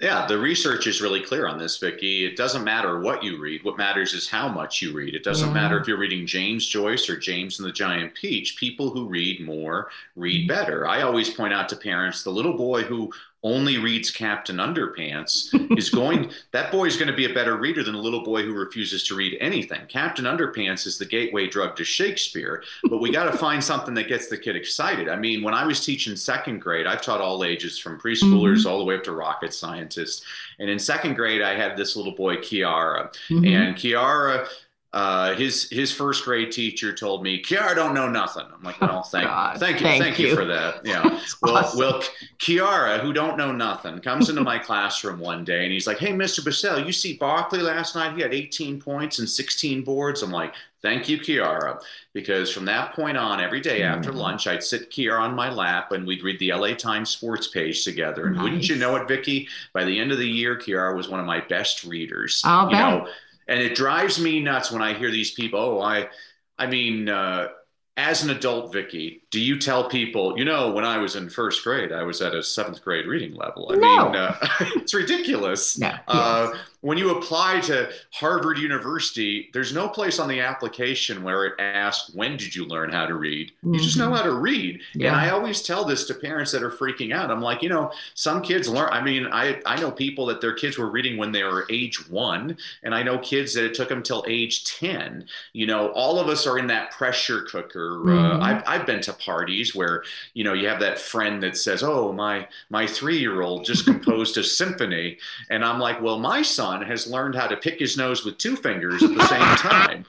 yeah, 0.00 0.26
the 0.26 0.38
research 0.38 0.86
is 0.86 1.02
really 1.02 1.20
clear 1.20 1.46
on 1.46 1.58
this, 1.58 1.76
Vicki. 1.76 2.24
It 2.24 2.34
doesn't 2.34 2.64
matter 2.64 3.00
what 3.00 3.22
you 3.22 3.38
read. 3.38 3.62
What 3.64 3.76
matters 3.76 4.14
is 4.14 4.28
how 4.28 4.48
much 4.48 4.80
you 4.80 4.94
read. 4.94 5.14
It 5.14 5.22
doesn't 5.22 5.48
yeah. 5.48 5.54
matter 5.54 5.78
if 5.78 5.86
you're 5.86 5.98
reading 5.98 6.26
James 6.26 6.66
Joyce 6.66 7.10
or 7.10 7.18
James 7.18 7.58
and 7.58 7.68
the 7.68 7.72
Giant 7.72 8.14
Peach. 8.14 8.56
People 8.56 8.88
who 8.88 9.06
read 9.06 9.44
more 9.44 9.90
read 10.16 10.48
mm-hmm. 10.48 10.58
better. 10.58 10.88
I 10.88 11.02
always 11.02 11.28
point 11.28 11.52
out 11.52 11.68
to 11.68 11.76
parents 11.76 12.22
the 12.22 12.30
little 12.30 12.56
boy 12.56 12.82
who 12.82 13.12
only 13.42 13.78
reads 13.78 14.10
Captain 14.10 14.56
Underpants 14.56 15.48
is 15.78 15.90
going 15.90 16.30
that 16.52 16.70
boy 16.70 16.86
is 16.86 16.96
going 16.96 17.08
to 17.08 17.16
be 17.16 17.30
a 17.30 17.34
better 17.34 17.56
reader 17.56 17.82
than 17.82 17.94
a 17.94 18.00
little 18.00 18.22
boy 18.22 18.42
who 18.42 18.52
refuses 18.52 19.04
to 19.04 19.14
read 19.14 19.36
anything. 19.40 19.80
Captain 19.88 20.24
Underpants 20.24 20.86
is 20.86 20.98
the 20.98 21.06
gateway 21.06 21.48
drug 21.48 21.76
to 21.76 21.84
Shakespeare, 21.84 22.62
but 22.84 22.98
we 22.98 23.10
got 23.10 23.30
to 23.30 23.38
find 23.38 23.62
something 23.62 23.94
that 23.94 24.08
gets 24.08 24.28
the 24.28 24.36
kid 24.36 24.56
excited. 24.56 25.08
I 25.08 25.16
mean, 25.16 25.42
when 25.42 25.54
I 25.54 25.66
was 25.66 25.84
teaching 25.84 26.16
second 26.16 26.60
grade, 26.60 26.86
I've 26.86 27.02
taught 27.02 27.20
all 27.20 27.44
ages 27.44 27.78
from 27.78 27.98
preschoolers 27.98 28.58
mm-hmm. 28.58 28.68
all 28.68 28.78
the 28.78 28.84
way 28.84 28.96
up 28.96 29.04
to 29.04 29.12
rocket 29.12 29.54
scientists. 29.54 30.24
And 30.58 30.68
in 30.68 30.78
second 30.78 31.14
grade, 31.14 31.42
I 31.42 31.54
had 31.54 31.76
this 31.76 31.96
little 31.96 32.14
boy 32.14 32.36
Kiara, 32.36 33.12
mm-hmm. 33.28 33.44
and 33.44 33.76
Kiara 33.76 34.46
uh, 34.92 35.34
his 35.36 35.70
his 35.70 35.92
first 35.92 36.24
grade 36.24 36.50
teacher 36.50 36.92
told 36.92 37.22
me, 37.22 37.40
Kiara 37.40 37.76
don't 37.76 37.94
know 37.94 38.08
nothing. 38.08 38.44
I'm 38.52 38.62
like, 38.62 38.80
well, 38.80 39.02
thank, 39.02 39.28
thank 39.60 39.80
you, 39.80 39.86
thank, 39.86 40.02
thank 40.02 40.18
you. 40.18 40.28
you. 40.28 40.34
for 40.34 40.44
that. 40.46 40.84
Yeah. 40.84 41.02
well, 41.42 41.58
awesome. 41.58 41.78
well, 41.78 42.02
Kiara, 42.38 42.98
who 42.98 43.12
don't 43.12 43.36
know 43.36 43.52
nothing, 43.52 44.00
comes 44.00 44.28
into 44.28 44.40
my 44.42 44.58
classroom 44.58 45.20
one 45.20 45.44
day 45.44 45.62
and 45.62 45.72
he's 45.72 45.86
like, 45.86 45.98
Hey, 45.98 46.12
Mr. 46.12 46.40
Brassell, 46.40 46.84
you 46.84 46.92
see 46.92 47.16
Barkley 47.16 47.60
last 47.60 47.94
night? 47.94 48.16
He 48.16 48.22
had 48.22 48.34
18 48.34 48.80
points 48.80 49.20
and 49.20 49.28
16 49.28 49.84
boards. 49.84 50.22
I'm 50.22 50.32
like, 50.32 50.54
Thank 50.82 51.08
you, 51.08 51.18
Kiara. 51.18 51.80
Because 52.14 52.50
from 52.50 52.64
that 52.64 52.94
point 52.94 53.16
on, 53.16 53.40
every 53.40 53.60
day 53.60 53.82
after 53.82 54.10
mm. 54.10 54.16
lunch, 54.16 54.46
I'd 54.46 54.62
sit 54.62 54.90
Kiara 54.90 55.20
on 55.20 55.34
my 55.34 55.50
lap 55.50 55.92
and 55.92 56.06
we'd 56.06 56.24
read 56.24 56.38
the 56.38 56.52
LA 56.52 56.74
Times 56.74 57.10
sports 57.10 57.48
page 57.48 57.84
together. 57.84 58.26
And 58.26 58.36
nice. 58.36 58.42
wouldn't 58.42 58.68
you 58.68 58.76
know 58.76 58.96
it, 58.96 59.06
Vicki? 59.06 59.46
By 59.72 59.84
the 59.84 60.00
end 60.00 60.10
of 60.10 60.18
the 60.18 60.26
year, 60.26 60.56
Kiara 60.56 60.96
was 60.96 61.08
one 61.08 61.20
of 61.20 61.26
my 61.26 61.40
best 61.40 61.84
readers. 61.84 62.42
I'll 62.44 62.64
you 62.64 62.76
bet. 62.76 62.80
know, 62.80 63.08
and 63.50 63.60
it 63.60 63.74
drives 63.74 64.18
me 64.20 64.40
nuts 64.40 64.70
when 64.70 64.80
I 64.80 64.94
hear 64.94 65.10
these 65.10 65.32
people. 65.32 65.58
Oh, 65.58 65.80
I, 65.80 66.08
I 66.56 66.68
mean, 66.68 67.08
uh, 67.08 67.48
as 67.96 68.22
an 68.22 68.30
adult, 68.30 68.72
Vicki, 68.72 69.24
do 69.30 69.40
you 69.40 69.58
tell 69.58 69.88
people, 69.88 70.36
you 70.36 70.44
know, 70.44 70.72
when 70.72 70.84
I 70.84 70.98
was 70.98 71.14
in 71.14 71.30
first 71.30 71.62
grade, 71.62 71.92
I 71.92 72.02
was 72.02 72.20
at 72.20 72.34
a 72.34 72.42
seventh 72.42 72.82
grade 72.82 73.06
reading 73.06 73.34
level? 73.34 73.70
I 73.70 73.76
no. 73.76 74.06
mean, 74.06 74.16
uh, 74.16 74.36
it's 74.76 74.92
ridiculous. 74.92 75.78
No. 75.78 75.92
Uh, 76.08 76.52
when 76.82 76.96
you 76.96 77.16
apply 77.16 77.60
to 77.60 77.90
Harvard 78.10 78.58
University, 78.58 79.50
there's 79.52 79.74
no 79.74 79.86
place 79.86 80.18
on 80.18 80.28
the 80.28 80.40
application 80.40 81.22
where 81.22 81.44
it 81.44 81.60
asks, 81.60 82.14
when 82.14 82.38
did 82.38 82.54
you 82.54 82.64
learn 82.64 82.90
how 82.90 83.04
to 83.04 83.14
read? 83.14 83.52
You 83.62 83.72
mm-hmm. 83.72 83.82
just 83.82 83.98
know 83.98 84.06
mm-hmm. 84.06 84.14
how 84.14 84.22
to 84.22 84.32
read. 84.32 84.80
Yeah. 84.94 85.08
And 85.08 85.16
I 85.16 85.28
always 85.28 85.62
tell 85.62 85.84
this 85.84 86.06
to 86.06 86.14
parents 86.14 86.52
that 86.52 86.62
are 86.62 86.70
freaking 86.70 87.14
out. 87.14 87.30
I'm 87.30 87.42
like, 87.42 87.62
you 87.62 87.68
know, 87.68 87.92
some 88.14 88.40
kids 88.40 88.66
learn. 88.66 88.88
I 88.90 89.02
mean, 89.02 89.26
I, 89.26 89.60
I 89.66 89.78
know 89.78 89.90
people 89.90 90.24
that 90.26 90.40
their 90.40 90.54
kids 90.54 90.78
were 90.78 90.90
reading 90.90 91.18
when 91.18 91.32
they 91.32 91.44
were 91.44 91.66
age 91.68 92.08
one, 92.08 92.56
and 92.82 92.94
I 92.94 93.02
know 93.02 93.18
kids 93.18 93.52
that 93.54 93.64
it 93.64 93.74
took 93.74 93.90
them 93.90 94.02
till 94.02 94.24
age 94.26 94.64
10. 94.64 95.26
You 95.52 95.66
know, 95.66 95.88
all 95.90 96.18
of 96.18 96.28
us 96.28 96.46
are 96.46 96.58
in 96.58 96.66
that 96.68 96.92
pressure 96.92 97.42
cooker. 97.42 98.00
Uh, 98.00 98.06
mm-hmm. 98.06 98.42
Uh, 98.42 98.44
I've, 98.44 98.62
I've 98.66 98.86
been 98.86 99.02
to 99.02 99.12
parties 99.20 99.74
where, 99.74 100.02
you 100.34 100.44
know, 100.44 100.52
you 100.52 100.68
have 100.68 100.80
that 100.80 100.98
friend 100.98 101.42
that 101.42 101.56
says, 101.56 101.82
oh, 101.82 102.12
my, 102.12 102.48
my 102.70 102.86
three 102.86 103.18
year 103.18 103.42
old 103.42 103.64
just 103.64 103.84
composed 103.84 104.36
a 104.38 104.44
symphony. 104.44 105.18
And 105.50 105.64
I'm 105.64 105.78
like, 105.78 106.00
well, 106.00 106.18
my 106.18 106.42
son 106.42 106.82
has 106.82 107.06
learned 107.06 107.34
how 107.34 107.46
to 107.46 107.56
pick 107.56 107.78
his 107.78 107.96
nose 107.96 108.24
with 108.24 108.38
two 108.38 108.56
fingers 108.56 109.02
at 109.02 109.14
the 109.14 109.26
same 109.26 109.40
time. 109.56 110.04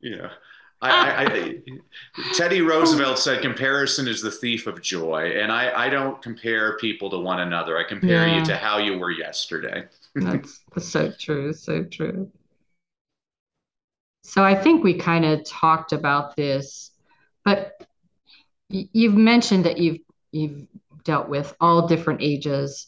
Yeah. 0.00 0.30
I, 0.82 0.90
I, 0.90 1.24
I, 1.24 2.32
Teddy 2.34 2.62
Roosevelt 2.62 3.18
said 3.18 3.42
comparison 3.42 4.08
is 4.08 4.22
the 4.22 4.30
thief 4.30 4.66
of 4.66 4.80
joy. 4.80 5.32
And 5.36 5.52
I, 5.52 5.86
I 5.86 5.90
don't 5.90 6.22
compare 6.22 6.78
people 6.78 7.10
to 7.10 7.18
one 7.18 7.40
another. 7.40 7.76
I 7.76 7.84
compare 7.84 8.26
yeah. 8.26 8.38
you 8.38 8.44
to 8.46 8.56
how 8.56 8.78
you 8.78 8.98
were 8.98 9.10
yesterday. 9.10 9.84
that's, 10.14 10.60
that's 10.74 10.88
so 10.88 11.12
true. 11.18 11.52
So 11.52 11.84
true. 11.84 12.30
So 14.22 14.44
I 14.44 14.54
think 14.54 14.84
we 14.84 14.94
kind 14.94 15.24
of 15.24 15.44
talked 15.44 15.92
about 15.92 16.36
this, 16.36 16.92
but 17.44 17.79
you've 18.70 19.16
mentioned 19.16 19.64
that 19.64 19.78
you've 19.78 19.98
you've 20.32 20.66
dealt 21.04 21.28
with 21.28 21.54
all 21.60 21.88
different 21.88 22.22
ages. 22.22 22.86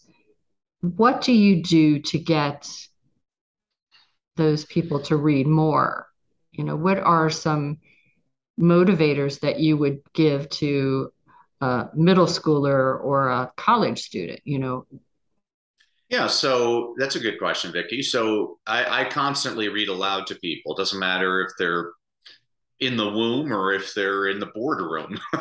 What 0.80 1.22
do 1.22 1.32
you 1.32 1.62
do 1.62 2.00
to 2.00 2.18
get 2.18 2.70
those 4.36 4.64
people 4.64 5.00
to 5.00 5.16
read 5.16 5.46
more? 5.46 6.06
You 6.52 6.64
know, 6.64 6.76
what 6.76 6.98
are 6.98 7.30
some 7.30 7.78
motivators 8.60 9.40
that 9.40 9.60
you 9.60 9.76
would 9.76 10.00
give 10.12 10.48
to 10.50 11.12
a 11.60 11.88
middle 11.94 12.26
schooler 12.26 13.02
or 13.02 13.28
a 13.30 13.52
college 13.56 14.02
student? 14.02 14.40
You 14.44 14.58
know, 14.58 14.86
yeah, 16.12 16.26
so 16.26 16.94
that's 16.98 17.16
a 17.16 17.20
good 17.20 17.38
question, 17.38 17.72
Vicki. 17.72 18.02
So 18.02 18.58
I, 18.66 19.00
I, 19.00 19.04
constantly 19.08 19.70
read 19.70 19.88
aloud 19.88 20.26
to 20.26 20.34
people. 20.34 20.74
Doesn't 20.74 20.98
matter 20.98 21.40
if 21.40 21.52
they're 21.58 21.92
in 22.82 22.96
the 22.96 23.08
womb 23.08 23.52
or 23.52 23.72
if 23.72 23.94
they're 23.94 24.26
in 24.26 24.40
the 24.40 24.46
boardroom. 24.46 25.18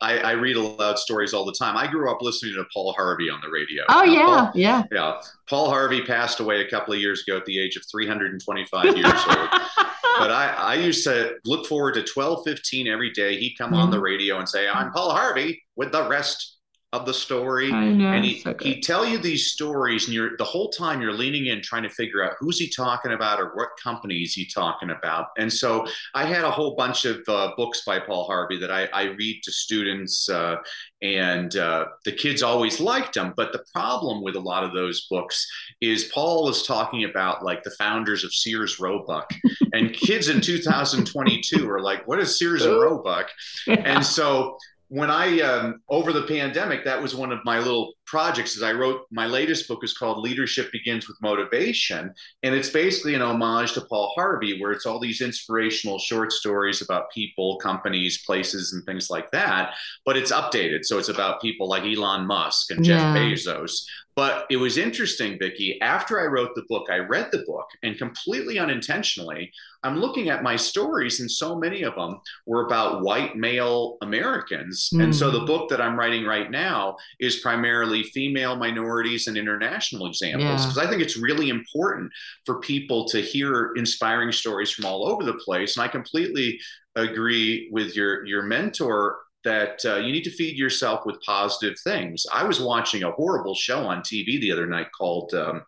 I, 0.00 0.18
I, 0.18 0.32
read 0.32 0.56
aloud 0.56 0.98
stories 0.98 1.34
all 1.34 1.44
the 1.44 1.52
time. 1.52 1.76
I 1.76 1.88
grew 1.88 2.10
up 2.10 2.22
listening 2.22 2.54
to 2.54 2.64
Paul 2.72 2.92
Harvey 2.92 3.28
on 3.28 3.40
the 3.42 3.50
radio. 3.50 3.82
Oh, 3.88 4.04
yeah, 4.04 4.24
Paul, 4.24 4.52
yeah. 4.54 4.82
Yeah. 4.92 5.20
Paul 5.48 5.68
Harvey 5.68 6.02
passed 6.02 6.38
away 6.38 6.60
a 6.60 6.70
couple 6.70 6.94
of 6.94 7.00
years 7.00 7.24
ago 7.26 7.36
at 7.36 7.44
the 7.44 7.58
age 7.58 7.76
of 7.76 7.82
325 7.90 8.84
years 8.96 9.04
old. 9.04 9.48
but 10.18 10.30
I, 10.30 10.54
I 10.56 10.74
used 10.74 11.02
to 11.04 11.34
look 11.44 11.66
forward 11.66 11.94
to 11.94 12.00
1215 12.00 12.86
every 12.86 13.10
day. 13.10 13.36
He'd 13.36 13.56
come 13.58 13.72
mm-hmm. 13.72 13.80
on 13.80 13.90
the 13.90 14.00
radio 14.00 14.38
and 14.38 14.48
say, 14.48 14.68
I'm 14.68 14.92
Paul 14.92 15.10
Harvey 15.10 15.62
with 15.74 15.90
the 15.90 16.08
rest 16.08 16.55
of 17.00 17.06
the 17.06 17.14
story. 17.14 17.70
and 18.14 18.24
he 18.24 18.40
so 18.40 18.54
he 18.60 18.80
tell 18.80 19.04
you 19.06 19.18
these 19.18 19.52
stories, 19.52 20.06
and 20.06 20.14
you're 20.14 20.36
the 20.36 20.44
whole 20.44 20.70
time 20.70 21.00
you're 21.00 21.12
leaning 21.12 21.46
in 21.46 21.62
trying 21.62 21.82
to 21.82 21.90
figure 21.90 22.24
out 22.24 22.34
who's 22.38 22.58
he 22.58 22.68
talking 22.68 23.12
about 23.12 23.40
or 23.40 23.54
what 23.54 23.68
company 23.82 24.16
is 24.16 24.32
he 24.34 24.46
talking 24.46 24.90
about. 24.90 25.28
And 25.38 25.52
so 25.52 25.86
I 26.14 26.24
had 26.24 26.44
a 26.44 26.50
whole 26.50 26.74
bunch 26.76 27.04
of 27.04 27.20
uh, 27.28 27.52
books 27.56 27.82
by 27.86 27.98
Paul 27.98 28.24
Harvey 28.24 28.58
that 28.58 28.70
I, 28.70 28.88
I 28.92 29.02
read 29.04 29.40
to 29.44 29.52
students, 29.52 30.28
uh, 30.28 30.56
and 31.02 31.54
uh, 31.56 31.86
the 32.04 32.12
kids 32.12 32.42
always 32.42 32.80
liked 32.80 33.14
them. 33.14 33.34
But 33.36 33.52
the 33.52 33.64
problem 33.72 34.22
with 34.22 34.36
a 34.36 34.40
lot 34.40 34.64
of 34.64 34.72
those 34.72 35.06
books 35.10 35.46
is 35.80 36.04
Paul 36.04 36.44
was 36.44 36.66
talking 36.66 37.04
about 37.04 37.44
like 37.44 37.62
the 37.62 37.74
founders 37.78 38.24
of 38.24 38.32
Sears 38.32 38.80
Roebuck, 38.80 39.30
and 39.72 39.92
kids 39.92 40.28
in 40.28 40.40
2022 40.46 41.68
are 41.68 41.80
like, 41.80 42.06
"What 42.08 42.18
is 42.18 42.38
Sears 42.38 42.64
and 42.64 42.80
Roebuck?" 42.80 43.28
And 43.66 44.04
so 44.04 44.56
when 44.88 45.10
I 45.10 45.40
um, 45.40 45.80
over 45.88 46.12
the 46.12 46.22
pandemic, 46.22 46.84
that 46.84 47.00
was 47.00 47.14
one 47.14 47.32
of 47.32 47.40
my 47.44 47.58
little 47.58 47.92
projects. 48.06 48.56
As 48.56 48.62
I 48.62 48.72
wrote 48.72 49.06
my 49.10 49.26
latest 49.26 49.68
book 49.68 49.84
is 49.84 49.96
called 49.96 50.18
Leadership 50.18 50.72
Begins 50.72 51.08
with 51.08 51.20
Motivation, 51.20 52.14
and 52.42 52.54
it's 52.54 52.70
basically 52.70 53.14
an 53.14 53.22
homage 53.22 53.72
to 53.74 53.82
Paul 53.82 54.12
Harvey, 54.14 54.60
where 54.60 54.72
it's 54.72 54.86
all 54.86 54.98
these 54.98 55.20
inspirational 55.20 55.98
short 55.98 56.32
stories 56.32 56.82
about 56.82 57.10
people, 57.12 57.58
companies, 57.58 58.24
places, 58.24 58.72
and 58.72 58.84
things 58.84 59.10
like 59.10 59.30
that. 59.32 59.74
But 60.04 60.16
it's 60.16 60.32
updated, 60.32 60.84
so 60.84 60.98
it's 60.98 61.08
about 61.08 61.42
people 61.42 61.68
like 61.68 61.84
Elon 61.84 62.26
Musk 62.26 62.70
and 62.70 62.84
Jeff 62.84 63.00
yeah. 63.00 63.16
Bezos. 63.16 63.84
But 64.16 64.46
it 64.48 64.56
was 64.56 64.78
interesting, 64.78 65.38
Vicki. 65.38 65.78
After 65.82 66.18
I 66.18 66.24
wrote 66.24 66.54
the 66.54 66.64
book, 66.70 66.86
I 66.90 66.96
read 66.96 67.28
the 67.30 67.44
book, 67.46 67.66
and 67.82 67.98
completely 67.98 68.58
unintentionally, 68.58 69.52
I'm 69.82 69.98
looking 69.98 70.30
at 70.30 70.42
my 70.42 70.56
stories, 70.56 71.20
and 71.20 71.30
so 71.30 71.54
many 71.54 71.82
of 71.82 71.94
them 71.94 72.20
were 72.46 72.64
about 72.64 73.02
white 73.02 73.36
male 73.36 73.98
Americans. 74.00 74.88
Mm. 74.94 75.04
And 75.04 75.14
so 75.14 75.30
the 75.30 75.40
hmm. 75.40 75.46
book 75.46 75.68
that 75.68 75.82
I'm 75.82 75.98
writing 75.98 76.24
right 76.24 76.50
now 76.50 76.96
is 77.20 77.40
primarily 77.40 77.95
female 78.04 78.56
minorities 78.56 79.26
and 79.26 79.36
international 79.36 80.06
examples, 80.06 80.62
because 80.62 80.76
yeah. 80.76 80.84
I 80.84 80.86
think 80.86 81.02
it's 81.02 81.16
really 81.16 81.48
important 81.48 82.12
for 82.44 82.60
people 82.60 83.06
to 83.08 83.20
hear 83.20 83.72
inspiring 83.74 84.32
stories 84.32 84.70
from 84.70 84.84
all 84.84 85.08
over 85.08 85.24
the 85.24 85.34
place. 85.34 85.76
And 85.76 85.84
I 85.84 85.88
completely 85.88 86.58
agree 86.94 87.68
with 87.72 87.94
your 87.94 88.24
your 88.26 88.42
mentor 88.42 89.18
that 89.44 89.84
uh, 89.84 89.96
you 89.96 90.10
need 90.10 90.24
to 90.24 90.30
feed 90.30 90.58
yourself 90.58 91.06
with 91.06 91.22
positive 91.22 91.78
things. 91.84 92.26
I 92.32 92.42
was 92.42 92.60
watching 92.60 93.04
a 93.04 93.12
horrible 93.12 93.54
show 93.54 93.86
on 93.86 94.00
TV 94.00 94.40
the 94.40 94.50
other 94.50 94.66
night 94.66 94.88
called 94.96 95.32
um, 95.34 95.62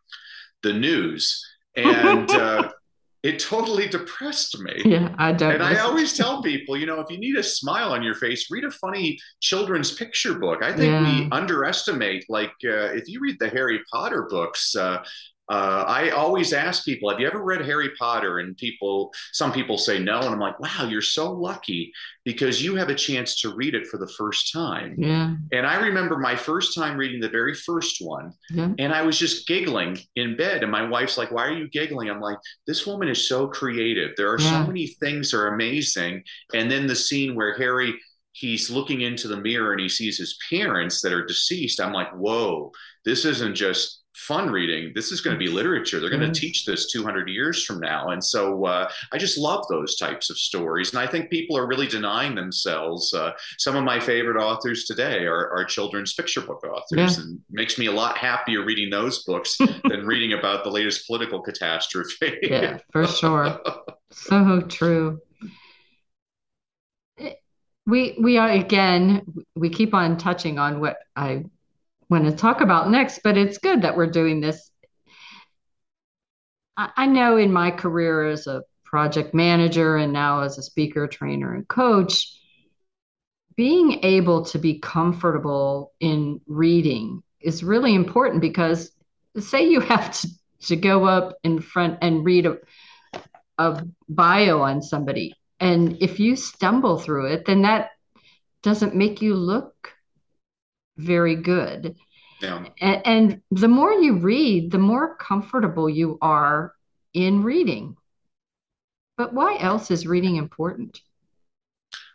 The 0.64 0.72
News, 0.72 1.46
and 1.76 2.28
uh, 2.30 2.70
it 3.22 3.40
totally 3.40 3.88
depressed 3.88 4.60
me. 4.60 4.82
Yeah, 4.84 5.14
I 5.18 5.32
don't. 5.32 5.54
And 5.54 5.62
I 5.62 5.78
always 5.80 6.16
tell 6.16 6.42
people, 6.42 6.76
you 6.76 6.86
know, 6.86 7.00
if 7.00 7.10
you 7.10 7.18
need 7.18 7.36
a 7.36 7.42
smile 7.42 7.92
on 7.92 8.02
your 8.02 8.14
face, 8.14 8.50
read 8.50 8.64
a 8.64 8.70
funny 8.70 9.18
children's 9.40 9.92
picture 9.92 10.38
book. 10.38 10.62
I 10.62 10.72
think 10.72 10.92
yeah. 10.92 11.02
we 11.02 11.28
underestimate, 11.32 12.24
like, 12.28 12.52
uh, 12.64 12.94
if 12.94 13.08
you 13.08 13.20
read 13.20 13.36
the 13.40 13.48
Harry 13.48 13.80
Potter 13.92 14.28
books, 14.30 14.76
uh, 14.76 15.02
uh, 15.50 15.84
I 15.86 16.10
always 16.10 16.52
ask 16.52 16.84
people, 16.84 17.08
have 17.08 17.20
you 17.20 17.26
ever 17.26 17.42
read 17.42 17.64
Harry 17.64 17.90
Potter? 17.98 18.38
And 18.38 18.56
people, 18.56 19.12
some 19.32 19.52
people 19.52 19.78
say 19.78 19.98
no. 19.98 20.18
And 20.18 20.28
I'm 20.28 20.38
like, 20.38 20.60
wow, 20.60 20.86
you're 20.88 21.00
so 21.00 21.32
lucky 21.32 21.92
because 22.24 22.62
you 22.62 22.74
have 22.76 22.90
a 22.90 22.94
chance 22.94 23.40
to 23.40 23.54
read 23.54 23.74
it 23.74 23.86
for 23.86 23.96
the 23.96 24.12
first 24.18 24.52
time. 24.52 24.94
Yeah. 24.98 25.34
And 25.52 25.66
I 25.66 25.80
remember 25.80 26.18
my 26.18 26.36
first 26.36 26.74
time 26.74 26.98
reading 26.98 27.20
the 27.20 27.30
very 27.30 27.54
first 27.54 27.96
one. 28.00 28.32
Yeah. 28.50 28.72
And 28.78 28.92
I 28.92 29.02
was 29.02 29.18
just 29.18 29.46
giggling 29.46 29.98
in 30.16 30.36
bed. 30.36 30.62
And 30.62 30.70
my 30.70 30.86
wife's 30.86 31.16
like, 31.16 31.32
why 31.32 31.46
are 31.46 31.52
you 31.52 31.68
giggling? 31.70 32.10
I'm 32.10 32.20
like, 32.20 32.38
this 32.66 32.86
woman 32.86 33.08
is 33.08 33.26
so 33.26 33.48
creative. 33.48 34.10
There 34.16 34.30
are 34.30 34.40
yeah. 34.40 34.50
so 34.50 34.66
many 34.66 34.88
things 35.00 35.30
that 35.30 35.38
are 35.38 35.54
amazing. 35.54 36.24
And 36.54 36.70
then 36.70 36.86
the 36.86 36.96
scene 36.96 37.34
where 37.34 37.56
Harry, 37.56 37.94
he's 38.32 38.70
looking 38.70 39.00
into 39.00 39.28
the 39.28 39.40
mirror 39.40 39.72
and 39.72 39.80
he 39.80 39.88
sees 39.88 40.18
his 40.18 40.38
parents 40.50 41.00
that 41.00 41.12
are 41.12 41.24
deceased. 41.24 41.80
I'm 41.80 41.94
like, 41.94 42.12
whoa, 42.12 42.70
this 43.04 43.24
isn't 43.24 43.54
just 43.54 43.97
fun 44.18 44.50
reading. 44.50 44.92
This 44.94 45.12
is 45.12 45.20
going 45.20 45.34
to 45.34 45.38
be 45.38 45.48
literature. 45.50 46.00
They're 46.00 46.10
going 46.10 46.32
to 46.32 46.40
teach 46.40 46.64
this 46.64 46.90
200 46.90 47.28
years 47.28 47.64
from 47.64 47.78
now. 47.78 48.08
And 48.08 48.22
so 48.22 48.64
uh, 48.64 48.90
I 49.12 49.18
just 49.18 49.38
love 49.38 49.64
those 49.70 49.96
types 49.96 50.28
of 50.28 50.36
stories. 50.36 50.90
And 50.90 50.98
I 50.98 51.06
think 51.06 51.30
people 51.30 51.56
are 51.56 51.68
really 51.68 51.86
denying 51.86 52.34
themselves. 52.34 53.14
Uh, 53.14 53.30
some 53.58 53.76
of 53.76 53.84
my 53.84 54.00
favorite 54.00 54.36
authors 54.36 54.84
today 54.84 55.24
are, 55.24 55.50
are 55.50 55.64
children's 55.64 56.14
picture 56.14 56.40
book 56.40 56.64
authors, 56.64 57.16
yeah. 57.16 57.22
and 57.22 57.40
makes 57.48 57.78
me 57.78 57.86
a 57.86 57.92
lot 57.92 58.18
happier 58.18 58.64
reading 58.64 58.90
those 58.90 59.22
books 59.22 59.56
than 59.88 60.04
reading 60.04 60.32
about 60.32 60.64
the 60.64 60.70
latest 60.70 61.06
political 61.06 61.40
catastrophe. 61.40 62.38
yeah, 62.42 62.78
for 62.92 63.06
sure. 63.06 63.60
So 64.10 64.62
true. 64.62 65.20
We 67.86 68.16
we 68.18 68.38
are 68.38 68.48
again. 68.48 69.20
We 69.54 69.68
keep 69.68 69.92
on 69.92 70.16
touching 70.16 70.58
on 70.58 70.80
what 70.80 70.96
I 71.14 71.44
want 72.10 72.24
to 72.24 72.32
talk 72.32 72.60
about 72.60 72.90
next, 72.90 73.20
but 73.22 73.36
it's 73.36 73.58
good 73.58 73.82
that 73.82 73.96
we're 73.96 74.10
doing 74.10 74.40
this. 74.40 74.70
I, 76.76 76.90
I 76.96 77.06
know 77.06 77.36
in 77.36 77.52
my 77.52 77.70
career 77.70 78.28
as 78.28 78.46
a 78.46 78.62
project 78.84 79.34
manager 79.34 79.96
and 79.96 80.12
now 80.12 80.40
as 80.40 80.56
a 80.58 80.62
speaker, 80.62 81.06
trainer, 81.06 81.54
and 81.54 81.68
coach, 81.68 82.38
being 83.56 84.04
able 84.04 84.44
to 84.46 84.58
be 84.58 84.78
comfortable 84.78 85.92
in 86.00 86.40
reading 86.46 87.22
is 87.40 87.64
really 87.64 87.94
important 87.94 88.40
because 88.40 88.92
say 89.36 89.68
you 89.68 89.80
have 89.80 90.12
to, 90.12 90.28
to 90.60 90.76
go 90.76 91.04
up 91.04 91.36
in 91.42 91.60
front 91.60 91.98
and 92.00 92.24
read 92.24 92.46
a, 92.46 92.56
a 93.58 93.84
bio 94.08 94.60
on 94.60 94.80
somebody 94.80 95.34
and 95.60 96.00
if 96.00 96.20
you 96.20 96.36
stumble 96.36 96.98
through 96.98 97.26
it 97.26 97.44
then 97.46 97.62
that 97.62 97.90
doesn't 98.62 98.94
make 98.94 99.20
you 99.22 99.34
look 99.34 99.92
very 100.98 101.36
good. 101.36 101.96
Yeah. 102.40 102.66
And, 102.80 103.06
and 103.06 103.42
the 103.50 103.68
more 103.68 103.92
you 103.92 104.18
read, 104.18 104.70
the 104.70 104.78
more 104.78 105.16
comfortable 105.16 105.88
you 105.88 106.18
are 106.20 106.72
in 107.14 107.42
reading. 107.42 107.96
But 109.16 109.32
why 109.32 109.56
else 109.58 109.90
is 109.90 110.06
reading 110.06 110.36
important? 110.36 111.00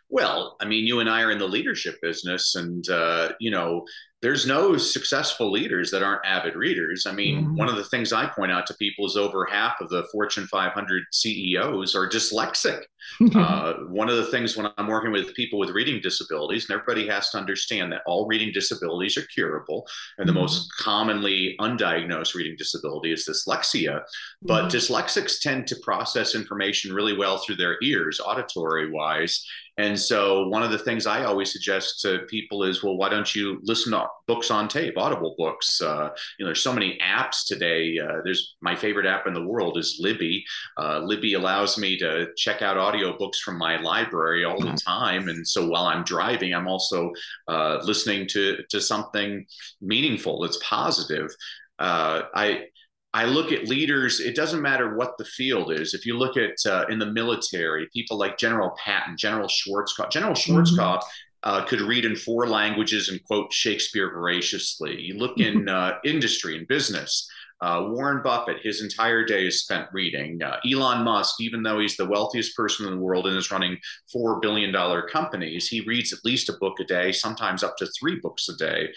Well, 0.08 0.56
I 0.60 0.64
mean, 0.64 0.86
you 0.86 1.00
and 1.00 1.10
I 1.10 1.22
are 1.22 1.30
in 1.30 1.38
the 1.38 1.48
leadership 1.48 1.96
business, 2.00 2.54
and 2.54 2.88
uh, 2.88 3.32
you 3.40 3.50
know, 3.50 3.84
there's 4.24 4.46
no 4.46 4.78
successful 4.78 5.52
leaders 5.52 5.90
that 5.90 6.02
aren't 6.02 6.24
avid 6.24 6.56
readers. 6.56 7.04
I 7.06 7.12
mean, 7.12 7.42
mm-hmm. 7.42 7.56
one 7.56 7.68
of 7.68 7.76
the 7.76 7.84
things 7.84 8.10
I 8.10 8.26
point 8.26 8.50
out 8.50 8.66
to 8.68 8.74
people 8.74 9.04
is 9.04 9.18
over 9.18 9.46
half 9.50 9.82
of 9.82 9.90
the 9.90 10.04
Fortune 10.10 10.46
500 10.46 11.02
CEOs 11.12 11.94
are 11.94 12.08
dyslexic. 12.08 12.80
uh, 13.34 13.74
one 13.90 14.08
of 14.08 14.16
the 14.16 14.24
things 14.24 14.56
when 14.56 14.66
I'm 14.78 14.86
working 14.86 15.12
with 15.12 15.34
people 15.34 15.58
with 15.58 15.68
reading 15.70 16.00
disabilities, 16.00 16.70
and 16.70 16.80
everybody 16.80 17.06
has 17.06 17.28
to 17.30 17.38
understand 17.38 17.92
that 17.92 18.00
all 18.06 18.26
reading 18.26 18.50
disabilities 18.50 19.18
are 19.18 19.26
curable, 19.26 19.86
and 20.16 20.26
the 20.26 20.32
mm-hmm. 20.32 20.40
most 20.40 20.72
commonly 20.80 21.54
undiagnosed 21.60 22.34
reading 22.34 22.56
disability 22.56 23.12
is 23.12 23.28
dyslexia. 23.28 24.00
But 24.40 24.70
mm-hmm. 24.70 24.94
dyslexics 24.94 25.38
tend 25.38 25.66
to 25.66 25.76
process 25.82 26.34
information 26.34 26.94
really 26.94 27.14
well 27.14 27.36
through 27.36 27.56
their 27.56 27.76
ears, 27.82 28.20
auditory 28.24 28.90
wise, 28.90 29.44
and 29.76 29.98
so, 29.98 30.46
one 30.48 30.62
of 30.62 30.70
the 30.70 30.78
things 30.78 31.04
I 31.06 31.24
always 31.24 31.50
suggest 31.50 32.00
to 32.02 32.20
people 32.28 32.62
is, 32.62 32.84
well, 32.84 32.96
why 32.96 33.08
don't 33.08 33.34
you 33.34 33.58
listen 33.64 33.90
to 33.92 34.06
books 34.26 34.50
on 34.50 34.68
tape, 34.68 34.96
Audible 34.96 35.34
books? 35.36 35.80
Uh, 35.80 36.10
you 36.38 36.44
know, 36.44 36.48
there's 36.48 36.62
so 36.62 36.72
many 36.72 36.98
apps 37.02 37.46
today. 37.46 37.98
Uh, 37.98 38.20
there's 38.24 38.56
my 38.60 38.74
favorite 38.74 39.06
app 39.06 39.26
in 39.26 39.34
the 39.34 39.46
world 39.46 39.78
is 39.78 39.98
Libby. 40.00 40.44
Uh, 40.78 41.00
Libby 41.00 41.34
allows 41.34 41.78
me 41.78 41.98
to 41.98 42.28
check 42.36 42.62
out 42.62 42.76
audiobooks 42.76 43.36
from 43.38 43.58
my 43.58 43.80
library 43.80 44.44
all 44.44 44.58
the 44.58 44.66
mm-hmm. 44.66 44.74
time, 44.76 45.28
and 45.28 45.46
so 45.46 45.68
while 45.68 45.86
I'm 45.86 46.04
driving, 46.04 46.54
I'm 46.54 46.68
also 46.68 47.12
uh, 47.48 47.78
listening 47.82 48.26
to 48.28 48.58
to 48.70 48.80
something 48.80 49.46
meaningful 49.80 50.40
that's 50.40 50.58
positive. 50.62 51.30
Uh, 51.78 52.22
I 52.34 52.66
I 53.14 53.26
look 53.26 53.52
at 53.52 53.68
leaders, 53.68 54.18
it 54.18 54.34
doesn't 54.34 54.60
matter 54.60 54.96
what 54.96 55.16
the 55.18 55.24
field 55.24 55.70
is. 55.70 55.94
If 55.94 56.04
you 56.04 56.18
look 56.18 56.36
at 56.36 56.54
uh, 56.66 56.84
in 56.90 56.98
the 56.98 57.12
military, 57.12 57.88
people 57.92 58.18
like 58.18 58.38
General 58.38 58.76
Patton, 58.84 59.16
General 59.16 59.46
Schwarzkopf, 59.46 60.10
General 60.10 60.34
mm-hmm. 60.34 60.52
Schwarzkopf 60.52 60.96
mm-hmm. 60.96 61.23
Uh, 61.44 61.64
could 61.64 61.80
read 61.80 62.04
in 62.04 62.16
four 62.16 62.48
languages 62.48 63.08
and 63.08 63.22
quote 63.24 63.52
Shakespeare 63.52 64.10
voraciously. 64.10 65.00
You 65.00 65.18
look 65.18 65.38
in 65.38 65.68
uh, 65.68 65.98
industry 66.04 66.58
and 66.58 66.66
business, 66.66 67.28
uh, 67.60 67.86
Warren 67.88 68.22
Buffett, 68.22 68.58
his 68.62 68.82
entire 68.82 69.24
day 69.24 69.46
is 69.46 69.62
spent 69.62 69.88
reading. 69.92 70.42
Uh, 70.42 70.58
Elon 70.70 71.02
Musk, 71.02 71.40
even 71.40 71.62
though 71.62 71.78
he's 71.78 71.96
the 71.96 72.04
wealthiest 72.04 72.54
person 72.56 72.86
in 72.86 72.94
the 72.94 73.00
world 73.00 73.26
and 73.26 73.36
is 73.36 73.50
running 73.50 73.78
$4 74.14 74.42
billion 74.42 74.74
companies, 75.08 75.68
he 75.68 75.80
reads 75.82 76.12
at 76.12 76.24
least 76.24 76.50
a 76.50 76.58
book 76.60 76.78
a 76.80 76.84
day, 76.84 77.10
sometimes 77.12 77.62
up 77.62 77.76
to 77.78 77.86
three 77.98 78.18
books 78.20 78.48
a 78.48 78.56
day. 78.56 78.88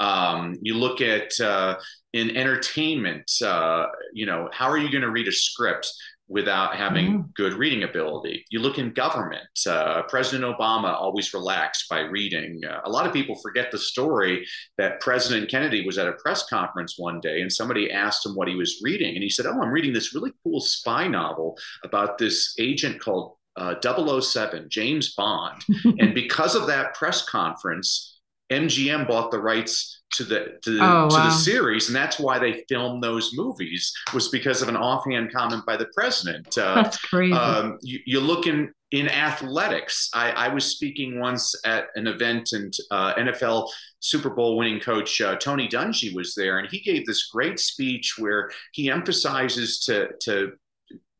Um, 0.00 0.56
you 0.60 0.74
look 0.74 1.00
at 1.00 1.38
uh, 1.40 1.76
in 2.14 2.36
entertainment, 2.36 3.30
uh, 3.44 3.86
you 4.12 4.26
know, 4.26 4.48
how 4.52 4.68
are 4.68 4.78
you 4.78 4.90
going 4.90 5.02
to 5.02 5.10
read 5.10 5.28
a 5.28 5.32
script? 5.32 5.88
Without 6.28 6.74
having 6.74 7.06
mm-hmm. 7.06 7.30
good 7.36 7.54
reading 7.54 7.84
ability. 7.84 8.44
You 8.50 8.60
look 8.60 8.78
in 8.78 8.92
government, 8.92 9.46
uh, 9.68 10.02
President 10.08 10.44
Obama 10.44 10.92
always 10.92 11.32
relaxed 11.32 11.88
by 11.88 12.00
reading. 12.00 12.60
Uh, 12.68 12.80
a 12.84 12.90
lot 12.90 13.06
of 13.06 13.12
people 13.12 13.36
forget 13.36 13.70
the 13.70 13.78
story 13.78 14.46
that 14.76 15.00
President 15.00 15.50
Kennedy 15.50 15.86
was 15.86 15.98
at 15.98 16.08
a 16.08 16.12
press 16.14 16.48
conference 16.48 16.94
one 16.98 17.20
day 17.20 17.40
and 17.40 17.52
somebody 17.52 17.92
asked 17.92 18.26
him 18.26 18.34
what 18.34 18.48
he 18.48 18.56
was 18.56 18.80
reading. 18.82 19.14
And 19.14 19.22
he 19.22 19.30
said, 19.30 19.46
Oh, 19.46 19.60
I'm 19.60 19.70
reading 19.70 19.92
this 19.92 20.14
really 20.14 20.32
cool 20.42 20.60
spy 20.60 21.06
novel 21.06 21.56
about 21.84 22.18
this 22.18 22.54
agent 22.58 23.00
called 23.00 23.36
uh, 23.56 23.74
007, 23.80 24.66
James 24.68 25.14
Bond. 25.14 25.62
and 25.98 26.14
because 26.14 26.54
of 26.54 26.66
that 26.66 26.94
press 26.94 27.24
conference, 27.24 28.20
MGM 28.52 29.08
bought 29.08 29.30
the 29.30 29.40
rights 29.40 29.95
to 30.12 30.24
the 30.24 30.58
to, 30.62 30.78
oh, 30.80 31.08
to 31.08 31.16
wow. 31.16 31.24
the 31.24 31.30
series, 31.30 31.88
and 31.88 31.96
that's 31.96 32.18
why 32.18 32.38
they 32.38 32.64
filmed 32.68 33.02
those 33.02 33.32
movies 33.34 33.92
was 34.14 34.28
because 34.28 34.62
of 34.62 34.68
an 34.68 34.76
offhand 34.76 35.32
comment 35.32 35.64
by 35.66 35.76
the 35.76 35.88
president. 35.94 36.56
Uh, 36.56 36.74
that's 36.82 36.98
crazy. 36.98 37.32
Um, 37.32 37.78
you, 37.82 37.98
you, 38.06 38.20
look 38.20 38.46
in 38.46 38.72
in 38.92 39.08
athletics. 39.08 40.08
I, 40.14 40.30
I, 40.30 40.48
was 40.48 40.64
speaking 40.64 41.18
once 41.18 41.54
at 41.64 41.86
an 41.96 42.06
event, 42.06 42.50
and 42.52 42.72
uh, 42.90 43.14
NFL 43.14 43.68
Super 44.00 44.30
Bowl 44.30 44.56
winning 44.56 44.80
coach 44.80 45.20
uh, 45.20 45.36
Tony 45.36 45.68
Dungy 45.68 46.14
was 46.14 46.34
there, 46.34 46.58
and 46.58 46.68
he 46.70 46.80
gave 46.80 47.04
this 47.04 47.26
great 47.26 47.58
speech 47.58 48.14
where 48.16 48.50
he 48.72 48.90
emphasizes 48.90 49.80
to 49.80 50.08
to 50.22 50.52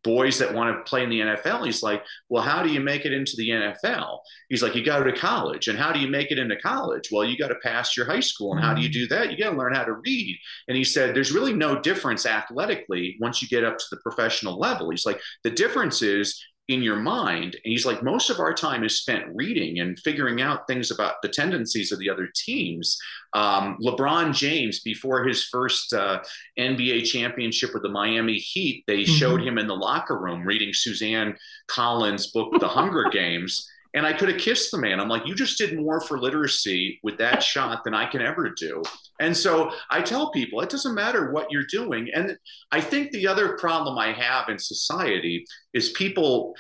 boys 0.07 0.39
that 0.39 0.55
want 0.55 0.75
to 0.75 0.89
play 0.89 1.03
in 1.03 1.11
the 1.11 1.19
NFL. 1.19 1.67
He's 1.67 1.83
like, 1.83 2.03
well, 2.29 2.43
how 2.43 2.63
do 2.63 2.71
you 2.73 2.79
make 2.79 3.05
it 3.05 3.13
into 3.13 3.33
the 3.37 3.51
NFL? 3.51 4.21
He's 4.49 4.63
like, 4.63 4.77
you 4.77 4.85
go 4.85 5.03
to 5.03 5.13
college. 5.13 5.67
And 5.67 5.77
how 5.77 5.93
do 5.93 5.99
you 5.99 6.07
make 6.07 6.31
it 6.31 6.39
into 6.39 6.57
college? 6.57 7.09
Well, 7.11 7.25
you 7.25 7.37
got 7.37 7.49
to 7.49 7.57
pass 7.57 7.97
your 7.97 8.07
high 8.07 8.21
school. 8.21 8.53
And 8.53 8.63
how 8.63 8.73
do 8.73 8.81
you 8.81 8.89
do 8.89 9.09
that? 9.09 9.33
You 9.33 9.37
got 9.37 9.51
to 9.51 9.57
learn 9.57 9.75
how 9.75 9.83
to 9.83 9.95
read. 9.95 10.39
And 10.69 10.77
he 10.77 10.85
said, 10.85 11.15
there's 11.15 11.33
really 11.33 11.53
no 11.53 11.81
difference 11.81 12.25
athletically 12.25 13.17
once 13.21 13.43
you 13.43 13.49
get 13.49 13.65
up 13.65 13.79
to 13.79 13.85
the 13.91 13.99
professional 13.99 14.59
level. 14.59 14.91
He's 14.91 15.05
like, 15.05 15.21
the 15.43 15.51
difference 15.51 16.01
is 16.03 16.41
in 16.69 16.83
your 16.83 16.97
mind. 16.97 17.55
And 17.55 17.73
he's 17.73 17.87
like, 17.87 18.03
most 18.03 18.29
of 18.29 18.41
our 18.41 18.53
time 18.53 18.83
is 18.83 18.99
spent 19.01 19.25
reading 19.35 19.79
and 19.79 19.99
figuring 20.01 20.43
out 20.43 20.67
things 20.67 20.91
about 20.91 21.15
the 21.23 21.29
tendencies 21.29 21.93
of 21.93 21.99
the 21.99 22.11
other 22.11 22.29
teams. 22.35 22.99
Um, 23.35 23.77
LeBron 23.81 24.35
James, 24.35 24.81
before 24.81 25.25
his 25.25 25.45
first 25.45 25.93
uh, 25.93 26.21
NBA 26.59 27.05
championship 27.05 27.71
with 27.73 27.83
the 27.83 27.89
Miami 27.89 28.39
Heat, 28.39 28.85
they 28.87 29.03
mm-hmm. 29.03 29.13
showed 29.13 29.43
him 29.43 29.59
in 29.59 29.69
the 29.69 29.77
locker 29.77 30.19
room 30.19 30.45
reading 30.45 30.71
Suzanne 30.73 31.37
Collins' 31.69 32.29
book, 32.29 32.51
The 32.59 32.69
Hunger 32.69 33.09
Games. 33.11 33.69
And 33.95 34.07
I 34.07 34.13
could 34.13 34.29
have 34.29 34.39
kissed 34.41 34.71
the 34.71 34.79
man. 34.79 35.01
I'm 35.01 35.09
like, 35.09 35.27
you 35.27 35.35
just 35.35 35.59
did 35.59 35.79
more 35.79 36.01
for 36.01 36.19
literacy 36.19 37.01
with 37.03 37.19
that 37.19 37.43
shot 37.43 37.85
than 37.85 37.95
I 37.95 38.07
can 38.07 38.21
ever 38.21 38.51
do. 38.51 38.83
And 39.21 39.37
so 39.37 39.73
I 39.91 40.03
tell 40.03 40.31
people 40.31 40.61
it 40.61 40.71
doesn't 40.71 40.95
matter 40.95 41.33
what 41.33 41.51
you're 41.51 41.65
doing. 41.65 42.11
And 42.15 42.37
I 42.73 42.81
think 42.81 43.11
the 43.11 43.27
other 43.27 43.57
problem 43.57 43.99
I 43.99 44.13
have 44.13 44.49
in 44.49 44.59
society 44.59 45.45
is 45.73 45.91
people 45.91 46.55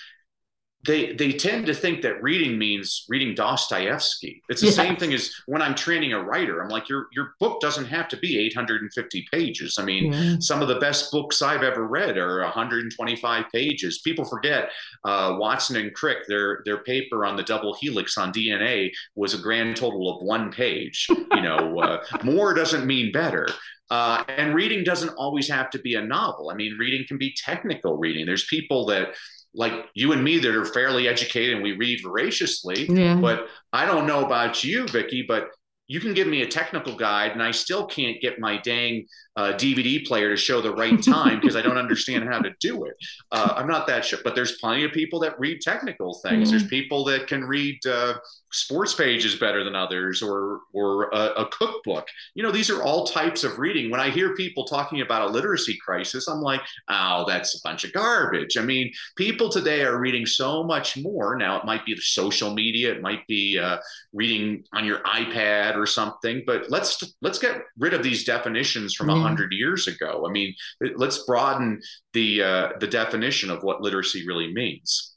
they 0.87 1.12
they 1.12 1.33
tend 1.33 1.66
to 1.66 1.75
think 1.75 2.03
that 2.03 2.22
reading 2.22 2.59
means 2.59 3.05
reading 3.09 3.35
Dostoevsky. 3.35 4.42
It's 4.49 4.61
the 4.61 4.70
same 4.70 4.96
thing 4.96 5.12
as 5.12 5.33
when 5.46 5.61
I'm 5.61 5.75
training 5.75 6.12
a 6.12 6.22
writer. 6.22 6.62
I'm 6.62 6.68
like, 6.68 6.88
your 6.88 7.09
your 7.12 7.35
book 7.40 7.61
doesn't 7.61 7.87
have 7.87 8.09
to 8.09 8.16
be 8.16 8.38
850 8.38 9.27
pages. 9.33 9.77
I 9.79 9.85
mean, 9.85 10.12
yeah. 10.12 10.37
some 10.40 10.62
of 10.62 10.68
the 10.68 10.79
best 10.79 11.11
books 11.11 11.42
I've 11.42 11.62
ever 11.62 11.87
read 11.87 12.16
are 12.16 12.40
125 12.40 13.44
pages. 13.53 13.99
People 13.99 14.25
forget 14.25 14.70
uh, 15.05 15.37
Watson 15.38 15.77
and 15.77 15.92
Crick. 15.94 16.27
Their 16.29 16.62
their 16.64 16.79
paper 16.79 17.25
on 17.25 17.37
the 17.37 17.42
double 17.42 17.75
helix 17.75 18.16
on 18.16 18.33
DNA 18.33 18.90
was 19.14 19.35
a 19.35 19.38
grand 19.38 19.77
total 19.77 20.14
of 20.14 20.22
one 20.22 20.53
page. 20.53 21.09
You 21.09 21.42
know, 21.42 21.79
uh, 21.81 22.03
more 22.22 22.55
doesn't 22.55 22.87
mean 22.87 23.12
better. 23.12 23.49
Uh, 23.88 24.25
and 24.29 24.55
reading 24.55 24.83
doesn't 24.83 25.11
always 25.11 25.49
have 25.49 25.70
to 25.70 25.79
be 25.79 25.94
a 25.94 26.03
novel. 26.03 26.51
I 26.51 26.55
mean, 26.55 26.77
reading 26.79 27.07
can 27.07 27.18
be 27.18 27.35
technical 27.37 27.96
reading. 27.96 28.27
There's 28.27 28.46
people 28.46 28.85
that 28.87 29.14
like 29.57 29.73
you 29.95 30.12
and 30.12 30.23
me 30.23 30.38
that 30.38 30.55
are 30.55 30.64
fairly 30.64 31.09
educated 31.09 31.55
and 31.55 31.62
we 31.62 31.73
read 31.73 32.01
voraciously. 32.03 32.87
Yeah. 32.87 33.16
But 33.16 33.49
I 33.73 33.87
don't 33.87 34.07
know 34.07 34.25
about 34.25 34.62
you, 34.62 34.87
Vicki, 34.87 35.25
but 35.27 35.49
you 35.88 36.01
can 36.01 36.14
give 36.14 36.27
me 36.27 36.42
a 36.42 36.47
technical 36.47 36.97
guide 36.97 37.33
and 37.33 37.42
I 37.42 37.53
still 37.53 37.87
can't 37.87 38.21
get 38.21 38.40
my 38.40 38.59
dang 38.59 39.07
uh, 39.37 39.53
DVD 39.53 40.05
player 40.05 40.31
to 40.31 40.37
show 40.37 40.61
the 40.61 40.75
right 40.75 41.01
time 41.03 41.40
because 41.40 41.57
I 41.57 41.62
don't 41.62 41.79
understand 41.79 42.25
how 42.25 42.40
to 42.40 42.51
do 42.61 42.85
it. 42.85 42.95
Uh, 43.31 43.55
I'm 43.57 43.69
not 43.69 43.87
that 43.87 44.05
sure, 44.05 44.19
but 44.25 44.35
there's 44.35 44.59
plenty 44.59 44.85
of 44.85 44.92
people 44.92 45.21
that 45.21 45.38
read 45.38 45.61
technical 45.61 46.14
things. 46.14 46.49
Mm-hmm. 46.49 46.51
There's 46.51 46.69
people 46.69 47.05
that 47.05 47.27
can 47.27 47.45
read 47.45 47.79
uh, 47.87 48.14
sports 48.53 48.95
pages 48.95 49.37
better 49.37 49.65
than 49.65 49.75
others 49.75 50.23
or 50.23 50.61
or 50.73 51.11
a, 51.13 51.43
a, 51.43 51.49
cookbook. 51.49 52.07
You 52.35 52.43
know 52.43 52.53
these 52.53 52.71
are 52.71 52.83
all 52.83 53.07
types 53.07 53.45
of 53.45 53.59
reading. 53.59 53.91
When 53.91 54.01
i 54.01 54.11
hear 54.11 54.35
people 54.35 54.65
talking 54.65 55.01
about 55.01 55.29
a 55.29 55.33
literacy 55.33 55.77
crisis 55.85 56.29
i'm 56.29 56.41
like 56.41 56.61
oh 56.89 57.25
that's 57.27 57.57
a 57.57 57.63
bunch 57.63 57.85
of 57.85 57.93
garbage. 57.93 58.57
I 58.57 58.63
mean 58.63 58.93
people 59.17 59.49
today 59.49 59.83
are 59.85 59.99
reading 59.99 60.27
so 60.27 60.63
much 60.63 60.97
more. 60.97 61.37
Now 61.37 61.59
it 61.59 61.65
might 61.65 61.85
be 61.85 61.95
the 61.95 62.01
social 62.01 62.55
media 62.55 62.93
it 62.93 63.03
might 63.03 63.27
be 63.27 63.59
uh, 63.59 63.79
reading 64.13 64.65
on 64.73 64.85
your 64.85 65.01
ipad 65.01 65.77
or 65.77 65.87
something 65.87 66.43
but 66.47 66.71
let's 66.71 67.03
let's 67.23 67.39
get 67.39 67.63
rid 67.79 67.95
of 67.95 68.03
these 68.03 68.25
definitions 68.25 68.95
from 68.95 69.11
a 69.11 69.15
mm. 69.15 69.23
hundred 69.23 69.53
years 69.53 69.89
ago. 69.89 70.25
I 70.27 70.31
mean 70.31 70.55
let's 70.97 71.25
broaden 71.25 71.81
the 72.13 72.43
uh, 72.43 72.69
the 72.81 72.87
definition 72.87 73.51
of 73.51 73.63
what 73.63 73.81
literacy 73.83 74.27
really 74.27 74.53
means. 74.53 75.15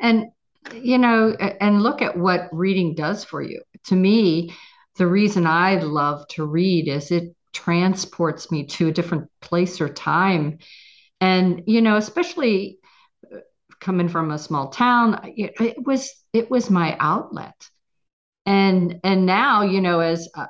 And 0.00 0.26
you 0.74 0.98
know, 0.98 1.32
and 1.60 1.82
look 1.82 2.02
at 2.02 2.16
what 2.16 2.48
reading 2.52 2.94
does 2.94 3.24
for 3.24 3.42
you. 3.42 3.62
To 3.86 3.96
me, 3.96 4.54
the 4.96 5.06
reason 5.06 5.46
I 5.46 5.76
love 5.76 6.26
to 6.28 6.44
read 6.44 6.88
is 6.88 7.10
it 7.10 7.34
transports 7.52 8.50
me 8.50 8.66
to 8.66 8.88
a 8.88 8.92
different 8.92 9.30
place 9.40 9.80
or 9.80 9.88
time. 9.88 10.58
And, 11.20 11.62
you 11.66 11.80
know, 11.80 11.96
especially 11.96 12.78
uh, 13.32 13.38
coming 13.80 14.08
from 14.08 14.30
a 14.30 14.38
small 14.38 14.68
town, 14.68 15.20
it, 15.36 15.84
was 15.84 16.12
it 16.32 16.50
was 16.50 16.70
my 16.70 16.96
outlet. 17.00 17.68
And 18.44 19.00
and 19.02 19.26
now, 19.26 19.62
you 19.62 19.80
know, 19.80 20.00
as 20.00 20.28
uh, 20.34 20.46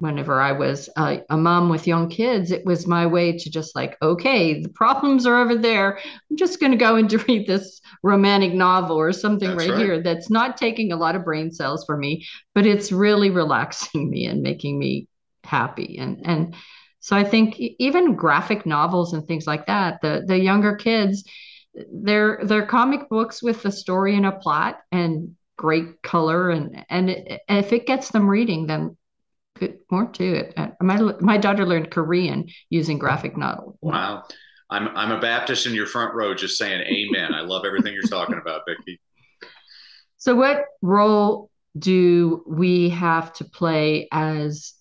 whenever 0.00 0.40
I 0.40 0.52
was 0.52 0.88
a, 0.96 1.22
a, 1.28 1.36
mom 1.36 1.68
with 1.68 1.86
young 1.86 2.08
kids, 2.08 2.52
it 2.52 2.64
was 2.64 2.86
my 2.86 3.06
way 3.06 3.36
to 3.36 3.50
just 3.50 3.74
like, 3.74 3.96
okay, 4.00 4.62
the 4.62 4.68
problems 4.68 5.26
are 5.26 5.36
over 5.36 5.56
there. 5.56 5.98
I'm 6.30 6.36
just 6.36 6.60
going 6.60 6.70
to 6.70 6.78
go 6.78 6.94
and 6.96 7.12
read 7.28 7.46
this 7.46 7.80
romantic 8.02 8.54
novel 8.54 8.96
or 8.96 9.12
something 9.12 9.56
right, 9.56 9.70
right, 9.70 9.78
here 9.78 10.02
that's 10.02 10.30
not 10.30 10.56
taking 10.56 10.92
a 10.92 10.96
lot 10.96 11.16
of 11.16 11.24
brain 11.24 11.50
cells 11.50 11.84
for 11.84 11.96
me, 11.96 12.26
but 12.54 12.64
it's 12.64 12.92
really 12.92 13.30
relaxing 13.30 14.08
me 14.10 14.26
and 14.26 14.42
making 14.42 14.78
me 14.78 15.08
happy. 15.44 15.98
And 15.98 16.24
and 16.24 16.54
so 17.00 17.16
I 17.16 17.24
think 17.24 17.58
even 17.58 18.14
graphic 18.14 18.66
novels 18.66 19.14
and 19.14 19.26
things 19.26 19.46
like 19.46 19.66
that, 19.66 20.00
the 20.00 20.22
the 20.26 20.38
younger 20.38 20.76
kids, 20.76 21.24
they're 21.92 22.40
they're 22.44 22.66
comic 22.66 23.08
books 23.08 23.42
with 23.42 23.64
a 23.64 23.72
story 23.72 24.16
and 24.16 24.26
a 24.26 24.32
plot 24.32 24.78
and 24.92 25.34
great 25.56 26.02
color 26.02 26.50
and 26.50 26.84
and, 26.88 27.10
it, 27.10 27.40
and 27.48 27.58
if 27.64 27.72
it 27.72 27.84
gets 27.84 28.10
them 28.10 28.28
reading 28.28 28.68
then 28.68 28.96
good 29.58 29.78
more 29.90 30.06
to 30.06 30.24
it. 30.24 30.54
Uh, 30.56 30.68
my 30.80 30.96
my 31.20 31.36
daughter 31.36 31.66
learned 31.66 31.90
Korean 31.90 32.48
using 32.70 32.98
graphic 32.98 33.36
novel. 33.36 33.78
Wow. 33.80 34.24
I'm 34.70 34.88
I'm 34.88 35.12
a 35.12 35.20
Baptist 35.20 35.66
in 35.66 35.74
your 35.74 35.86
front 35.86 36.14
row, 36.14 36.34
just 36.34 36.58
saying 36.58 36.80
Amen. 36.80 37.34
I 37.34 37.40
love 37.40 37.64
everything 37.64 37.94
you're 37.94 38.02
talking 38.02 38.38
about, 38.40 38.62
Vicki. 38.66 39.00
So, 40.18 40.34
what 40.34 40.64
role 40.82 41.50
do 41.78 42.44
we 42.46 42.90
have 42.90 43.32
to 43.34 43.44
play 43.44 44.08
as 44.12 44.74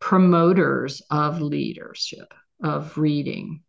promoters 0.00 1.00
of 1.10 1.40
leadership 1.40 2.34
of 2.62 2.98
reading? 2.98 3.62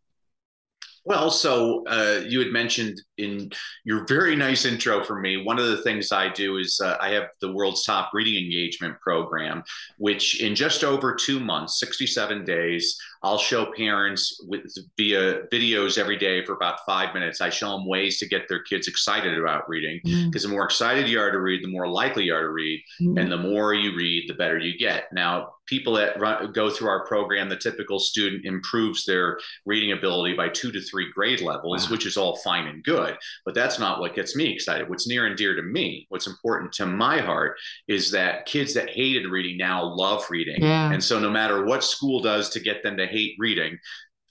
Well, 1.08 1.30
so 1.30 1.84
uh, 1.86 2.24
you 2.28 2.40
had 2.40 2.52
mentioned 2.52 3.00
in 3.20 3.52
your 3.84 4.08
very 4.08 4.36
nice 4.36 4.66
intro 4.66 5.04
for 5.04 5.20
me, 5.20 5.38
one 5.38 5.60
of 5.60 5.68
the 5.68 5.84
things 5.84 6.12
I 6.12 6.30
do 6.30 6.58
is 6.58 6.82
uh, 6.84 6.98
I 7.00 7.10
have 7.10 7.26
the 7.42 7.54
world's 7.54 7.84
top 7.84 8.10
reading 8.12 8.44
engagement 8.44 9.00
program, 9.02 9.64
which 10.00 10.42
in 10.42 10.56
just 10.56 10.84
over 10.84 11.14
two 11.14 11.40
months, 11.40 11.80
67 11.80 12.44
days, 12.44 13.00
I'll 13.24 13.38
show 13.38 13.72
parents 13.74 14.42
with 14.48 14.64
via 14.98 15.44
videos 15.52 15.98
every 15.98 16.18
day 16.18 16.46
for 16.46 16.54
about 16.54 16.80
five 16.86 17.14
minutes. 17.14 17.42
I 17.42 17.50
show 17.50 17.72
them 17.72 17.88
ways 17.88 18.20
to 18.20 18.28
get 18.28 18.48
their 18.48 18.64
kids 18.64 18.88
excited 18.88 19.38
about 19.38 19.68
reading 19.70 20.00
because 20.04 20.44
mm. 20.44 20.48
the 20.48 20.54
more 20.54 20.66
excited 20.66 21.08
you 21.08 21.20
are 21.20 21.32
to 21.32 21.40
read, 21.40 21.64
the 21.64 21.72
more 21.72 21.88
likely 21.88 22.26
you 22.26 22.34
are 22.34 22.44
to 22.44 22.50
read. 22.50 22.84
Mm. 23.02 23.20
And 23.20 23.32
the 23.32 23.38
more 23.38 23.74
you 23.74 23.96
read, 23.96 24.26
the 24.28 24.34
better 24.36 24.58
you 24.58 24.78
get. 24.78 25.06
Now, 25.12 25.56
people 25.68 25.94
that 25.94 26.20
run, 26.20 26.52
go 26.52 26.70
through 26.70 26.90
our 26.90 27.06
program, 27.06 27.50
the 27.50 27.58
typical 27.58 28.00
student 28.00 28.46
improves 28.46 29.06
their 29.06 29.40
reading 29.66 29.92
ability 29.92 30.36
by 30.36 30.50
two 30.50 30.72
to 30.72 30.82
three 30.82 31.12
grade 31.12 31.42
levels, 31.42 31.86
wow. 31.86 31.92
which 31.92 32.06
is 32.06 32.18
all 32.18 32.38
fine 32.38 32.68
and 32.68 32.84
good. 32.84 33.16
But 33.46 33.56
that's 33.56 33.80
not 33.80 34.00
what 34.00 34.16
gets 34.16 34.36
me 34.36 34.54
excited. 34.54 34.90
What's 34.90 35.08
near 35.08 35.26
and 35.26 35.36
dear 35.36 35.56
to 35.56 35.64
me, 35.64 36.06
what's 36.10 36.28
important 36.28 36.72
to 36.74 36.86
my 36.86 37.20
heart, 37.20 37.58
is 37.88 38.12
that 38.12 38.46
kids 38.46 38.74
that 38.76 38.90
hated 38.90 39.28
reading 39.28 39.58
now 39.58 39.84
love 39.84 40.26
reading. 40.30 40.62
Yeah. 40.62 40.92
And 40.92 41.04
so 41.04 41.20
no 41.20 41.30
matter 41.30 41.66
what 41.66 41.84
school 41.84 42.20
does 42.20 42.50
to 42.50 42.60
get 42.60 42.84
them 42.84 42.98
to 42.98 43.08
hate 43.16 43.36
reading, 43.40 43.78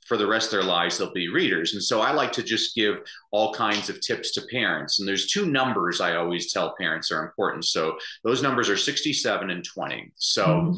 for 0.06 0.16
the 0.16 0.26
rest 0.26 0.46
of 0.46 0.52
their 0.52 0.68
lives 0.68 0.98
they'll 0.98 1.12
be 1.12 1.28
readers. 1.28 1.72
And 1.74 1.82
so 1.82 2.00
i 2.00 2.12
like 2.12 2.32
to 2.32 2.42
just 2.42 2.74
give 2.74 2.96
all 3.30 3.54
kinds 3.54 3.88
of 3.88 4.00
tips 4.00 4.32
to 4.32 4.46
parents. 4.50 4.98
And 4.98 5.08
there's 5.08 5.26
two 5.26 5.46
numbers 5.46 6.00
i 6.00 6.16
always 6.16 6.52
tell 6.52 6.74
parents 6.78 7.10
are 7.10 7.24
important. 7.24 7.64
So 7.64 7.96
those 8.22 8.42
numbers 8.42 8.68
are 8.68 8.76
67 8.76 9.50
and 9.50 9.64
20 9.64 10.12
so 10.16 10.46
mm 10.46 10.76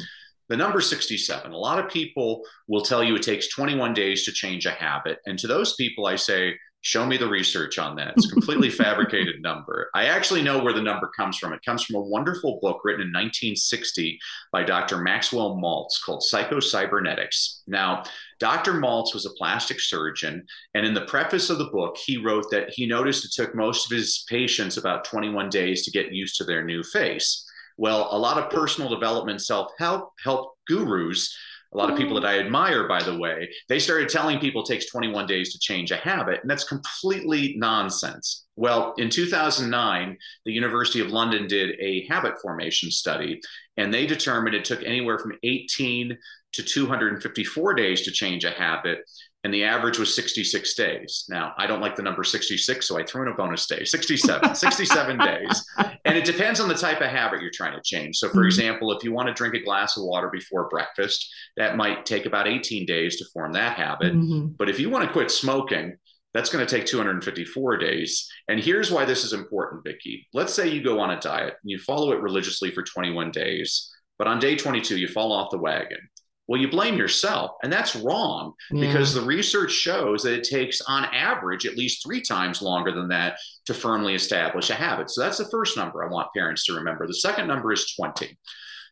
the 0.49 0.57
number 0.57 0.81
67 0.81 1.51
a 1.51 1.59
lot 1.59 1.81
of 1.81 1.91
people 1.91 2.41
will 2.69 2.81
tell 2.81 3.03
you 3.03 3.17
it 3.17 3.23
takes 3.23 3.49
21 3.49 3.93
days 3.95 4.25
to 4.25 4.31
change 4.31 4.65
a 4.65 4.71
habit. 4.71 5.19
And 5.27 5.37
to 5.41 5.49
those 5.49 5.75
people 5.75 6.07
i 6.07 6.15
say 6.15 6.57
show 6.87 7.05
me 7.05 7.17
the 7.17 7.29
research 7.29 7.81
on 7.81 7.97
that. 7.97 8.15
It's 8.17 8.27
a 8.27 8.33
completely 8.33 8.71
fabricated 8.85 9.43
number. 9.43 9.91
I 9.93 10.05
actually 10.05 10.41
know 10.41 10.63
where 10.63 10.73
the 10.73 10.81
number 10.81 11.11
comes 11.17 11.37
from. 11.37 11.53
It 11.53 11.65
comes 11.65 11.83
from 11.83 11.97
a 11.97 12.01
wonderful 12.01 12.61
book 12.63 12.83
written 12.85 13.01
in 13.01 13.09
1960 13.09 14.17
by 14.53 14.63
dr 14.63 14.97
maxwell 14.99 15.57
maltz 15.57 16.01
called 16.05 16.23
psychocybernetics. 16.23 17.63
Now 17.67 18.05
dr 18.39 18.73
maltz 18.75 19.15
was 19.15 19.27
a 19.27 19.35
plastic 19.37 19.81
surgeon 19.81 20.47
and 20.75 20.87
in 20.87 20.95
the 20.95 21.07
preface 21.07 21.51
of 21.51 21.59
the 21.59 21.71
book 21.71 21.97
he 21.97 22.19
wrote 22.19 22.49
that 22.53 22.71
he 22.71 22.87
noticed 22.87 23.25
it 23.25 23.33
took 23.33 23.53
most 23.57 23.91
of 23.91 23.97
his 23.97 24.25
patients 24.29 24.77
about 24.77 25.05
21 25.05 25.49
days 25.49 25.85
to 25.85 25.91
get 25.91 26.13
used 26.13 26.37
to 26.37 26.45
their 26.45 26.65
new 26.65 26.85
face. 26.85 27.45
Well, 27.77 28.09
a 28.13 28.19
lot 28.19 28.39
of 28.39 28.49
personal 28.49 28.89
development, 28.89 29.43
self 29.43 29.73
help, 29.77 30.13
help 30.23 30.55
gurus, 30.69 31.37
a 31.77 31.79
lot 31.79 31.91
of 31.91 31.99
people 31.99 32.17
mm. 32.17 32.23
that 32.23 32.29
I 32.29 32.39
admire, 32.39 32.89
by 32.89 33.03
the 33.03 33.17
way, 33.17 33.49
they 33.69 33.79
started 33.79 34.09
telling 34.09 34.39
people 34.39 34.63
it 34.63 34.67
takes 34.67 34.91
21 34.91 35.27
days 35.27 35.53
to 35.53 35.59
change 35.59 35.91
a 35.91 35.97
habit, 35.97 36.41
and 36.41 36.51
that's 36.51 36.65
completely 36.65 37.55
nonsense. 37.59 38.47
Well, 38.57 38.95
in 38.97 39.11
2009, 39.11 40.17
the 40.47 40.53
University 40.53 41.01
of 41.01 41.11
London 41.11 41.47
did 41.47 41.79
a 41.79 42.07
habit 42.09 42.41
formation 42.41 42.91
study, 42.91 43.41
and 43.77 43.93
they 43.93 44.07
determined 44.07 44.55
it 44.55 44.65
took 44.65 44.83
anywhere 44.83 45.19
from 45.19 45.39
18 45.43 46.17
to 46.55 46.63
254 46.63 47.75
days 47.75 48.03
to 48.03 48.11
change 48.11 48.45
a 48.45 48.51
habit 48.51 49.01
and 49.47 49.55
the 49.55 49.63
average 49.63 49.97
was 49.97 50.13
66 50.17 50.75
days. 50.75 51.25
Now, 51.29 51.55
I 51.57 51.69
don't 51.69 51.81
like 51.81 51.95
the 51.95 52.03
number 52.03 52.25
66, 52.25 52.85
so 52.85 52.99
I 52.99 53.05
threw 53.05 53.23
in 53.23 53.29
a 53.29 53.37
bonus 53.37 53.69
day 53.69 53.85
67, 53.85 54.55
67 54.57 55.19
days. 55.19 55.65
And 56.05 56.19
it 56.19 56.25
depends 56.25 56.59
on 56.59 56.67
the 56.67 56.75
type 56.75 57.01
of 57.01 57.07
habit 57.11 57.41
you're 57.41 57.53
trying 57.55 57.77
to 57.77 57.81
change. 57.81 58.17
So, 58.17 58.29
for 58.29 58.39
mm-hmm. 58.39 58.47
example, 58.47 58.91
if 58.91 59.05
you 59.05 59.13
want 59.13 59.29
to 59.29 59.35
drink 59.35 59.55
a 59.55 59.63
glass 59.63 59.97
of 59.97 60.03
water 60.03 60.31
before 60.33 60.69
breakfast, 60.69 61.33
that 61.57 61.77
might 61.77 62.05
take 62.05 62.27
about 62.27 62.49
18 62.49 62.87
days 62.87 63.19
to 63.19 63.25
form 63.33 63.53
that 63.53 63.77
habit. 63.77 64.15
Mm-hmm. 64.15 64.55
But 64.59 64.69
if 64.69 64.81
you 64.81 64.91
want 64.91 65.07
to 65.07 65.13
quit 65.13 65.31
smoking, 65.31 65.97
that's 66.35 66.51
going 66.51 66.67
to 66.67 66.77
take 66.77 66.85
254 66.85 67.77
days. 67.77 68.29
And 68.49 68.59
here's 68.59 68.91
why 68.91 69.05
this 69.05 69.23
is 69.23 69.33
important, 69.33 69.85
Vicki. 69.85 70.27
Let's 70.35 70.55
say 70.55 70.67
you 70.67 70.83
go 70.83 70.99
on 70.99 71.13
a 71.13 71.21
diet 71.21 71.55
and 71.63 71.71
you 71.71 71.79
follow 71.79 72.11
it 72.11 72.21
religiously 72.21 72.73
for 72.73 72.83
21 72.83 73.31
days, 73.31 73.95
but 74.19 74.27
on 74.27 74.41
day 74.41 74.57
22, 74.57 74.99
you 74.99 75.07
fall 75.07 75.31
off 75.31 75.53
the 75.53 75.59
wagon 75.59 76.01
well, 76.49 76.61
you 76.61 76.69
blame 76.69 76.97
yourself. 76.97 77.53
And 77.63 77.73
that's 77.73 77.97
wrong 77.97 78.53
yeah. 78.71 78.87
because 78.87 79.13
the 79.13 79.21
research 79.21 79.73
shows 79.73 80.23
that 80.23 80.35
it 80.35 80.45
takes, 80.45 80.81
on 80.83 81.05
average, 81.07 81.67
at 81.67 81.77
least 81.77 82.03
three 82.03 82.21
times 82.21 82.63
longer 82.63 82.93
than 82.93 83.09
that 83.09 83.39
to 83.67 83.75
firmly 83.75 84.15
establish 84.15 84.71
a 84.71 84.75
habit. 84.75 85.11
So 85.11 85.23
that's 85.23 85.39
the 85.39 85.51
first 85.51 85.77
number 85.77 86.05
I 86.05 86.09
want 86.09 86.33
parents 86.35 86.65
to 86.67 86.75
remember. 86.75 87.07
The 87.07 87.15
second 87.15 87.49
number 87.49 87.73
is 87.73 87.95
20. 87.97 88.39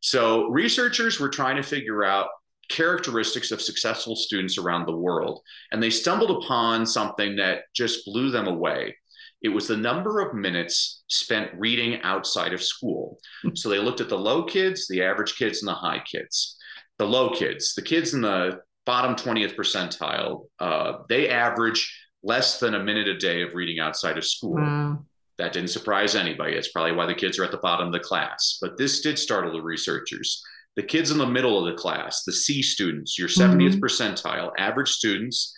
So 0.00 0.48
researchers 0.48 1.20
were 1.20 1.28
trying 1.28 1.56
to 1.56 1.62
figure 1.62 2.04
out 2.04 2.28
characteristics 2.68 3.52
of 3.52 3.62
successful 3.62 4.16
students 4.16 4.58
around 4.58 4.86
the 4.86 4.96
world. 4.96 5.40
And 5.70 5.82
they 5.82 5.90
stumbled 5.90 6.42
upon 6.42 6.86
something 6.86 7.36
that 7.36 7.64
just 7.74 8.04
blew 8.04 8.30
them 8.30 8.48
away. 8.48 8.96
It 9.42 9.50
was 9.50 9.68
the 9.68 9.76
number 9.76 10.20
of 10.20 10.34
minutes 10.34 11.04
spent 11.08 11.50
reading 11.54 12.00
outside 12.02 12.52
of 12.52 12.62
school. 12.62 13.18
So 13.54 13.68
they 13.68 13.78
looked 13.78 14.00
at 14.00 14.08
the 14.08 14.18
low 14.18 14.44
kids, 14.44 14.88
the 14.88 15.02
average 15.02 15.36
kids, 15.36 15.60
and 15.60 15.68
the 15.68 15.74
high 15.74 16.02
kids 16.10 16.56
the 16.98 17.06
low 17.06 17.30
kids, 17.30 17.74
the 17.74 17.82
kids 17.82 18.14
in 18.14 18.20
the 18.20 18.60
bottom 18.86 19.14
20th 19.14 19.56
percentile, 19.56 20.46
uh, 20.60 20.98
they 21.08 21.28
average 21.28 21.92
less 22.22 22.58
than 22.58 22.74
a 22.74 22.82
minute 22.82 23.08
a 23.08 23.16
day 23.16 23.42
of 23.42 23.54
reading 23.54 23.78
outside 23.78 24.18
of 24.18 24.24
school. 24.24 24.54
Wow. 24.54 25.04
That 25.38 25.52
didn't 25.52 25.70
surprise 25.70 26.14
anybody. 26.14 26.54
It's 26.54 26.70
probably 26.70 26.92
why 26.92 27.06
the 27.06 27.14
kids 27.14 27.38
are 27.38 27.44
at 27.44 27.50
the 27.50 27.58
bottom 27.58 27.88
of 27.88 27.92
the 27.92 28.00
class. 28.00 28.58
But 28.60 28.78
this 28.78 29.00
did 29.00 29.18
startle 29.18 29.52
the 29.52 29.62
researchers. 29.62 30.42
The 30.76 30.82
kids 30.82 31.10
in 31.10 31.18
the 31.18 31.26
middle 31.26 31.58
of 31.58 31.66
the 31.66 31.80
class, 31.80 32.22
the 32.24 32.32
C 32.32 32.62
students, 32.62 33.18
your 33.18 33.28
70th 33.28 33.74
mm-hmm. 33.74 33.84
percentile, 33.84 34.52
average 34.58 34.90
students, 34.90 35.54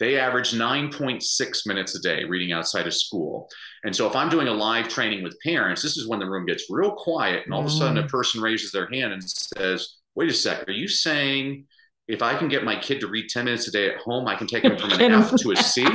they 0.00 0.18
average 0.18 0.52
9.6 0.52 1.66
minutes 1.66 1.94
a 1.94 2.00
day 2.00 2.24
reading 2.24 2.52
outside 2.52 2.86
of 2.86 2.94
school. 2.94 3.48
And 3.84 3.94
so 3.94 4.08
if 4.08 4.16
I'm 4.16 4.30
doing 4.30 4.48
a 4.48 4.52
live 4.52 4.88
training 4.88 5.22
with 5.22 5.38
parents, 5.44 5.82
this 5.82 5.96
is 5.96 6.08
when 6.08 6.18
the 6.18 6.28
room 6.28 6.46
gets 6.46 6.70
real 6.70 6.92
quiet 6.92 7.44
and 7.44 7.52
all 7.52 7.62
mm. 7.62 7.66
of 7.66 7.70
a 7.70 7.74
sudden 7.74 7.98
a 7.98 8.02
mm. 8.04 8.08
person 8.08 8.40
raises 8.40 8.72
their 8.72 8.88
hand 8.90 9.12
and 9.12 9.22
says, 9.22 9.96
wait 10.14 10.30
a 10.30 10.34
sec, 10.34 10.68
are 10.68 10.72
you 10.72 10.88
saying 10.88 11.66
if 12.08 12.22
I 12.22 12.36
can 12.36 12.48
get 12.48 12.64
my 12.64 12.76
kid 12.78 13.00
to 13.00 13.08
read 13.08 13.28
10 13.28 13.44
minutes 13.44 13.68
a 13.68 13.70
day 13.70 13.88
at 13.88 13.98
home, 13.98 14.26
I 14.26 14.34
can 14.34 14.46
take 14.46 14.64
him 14.64 14.76
from 14.76 14.92
an 14.92 15.12
F 15.12 15.34
to 15.36 15.52
a 15.52 15.56
C? 15.56 15.86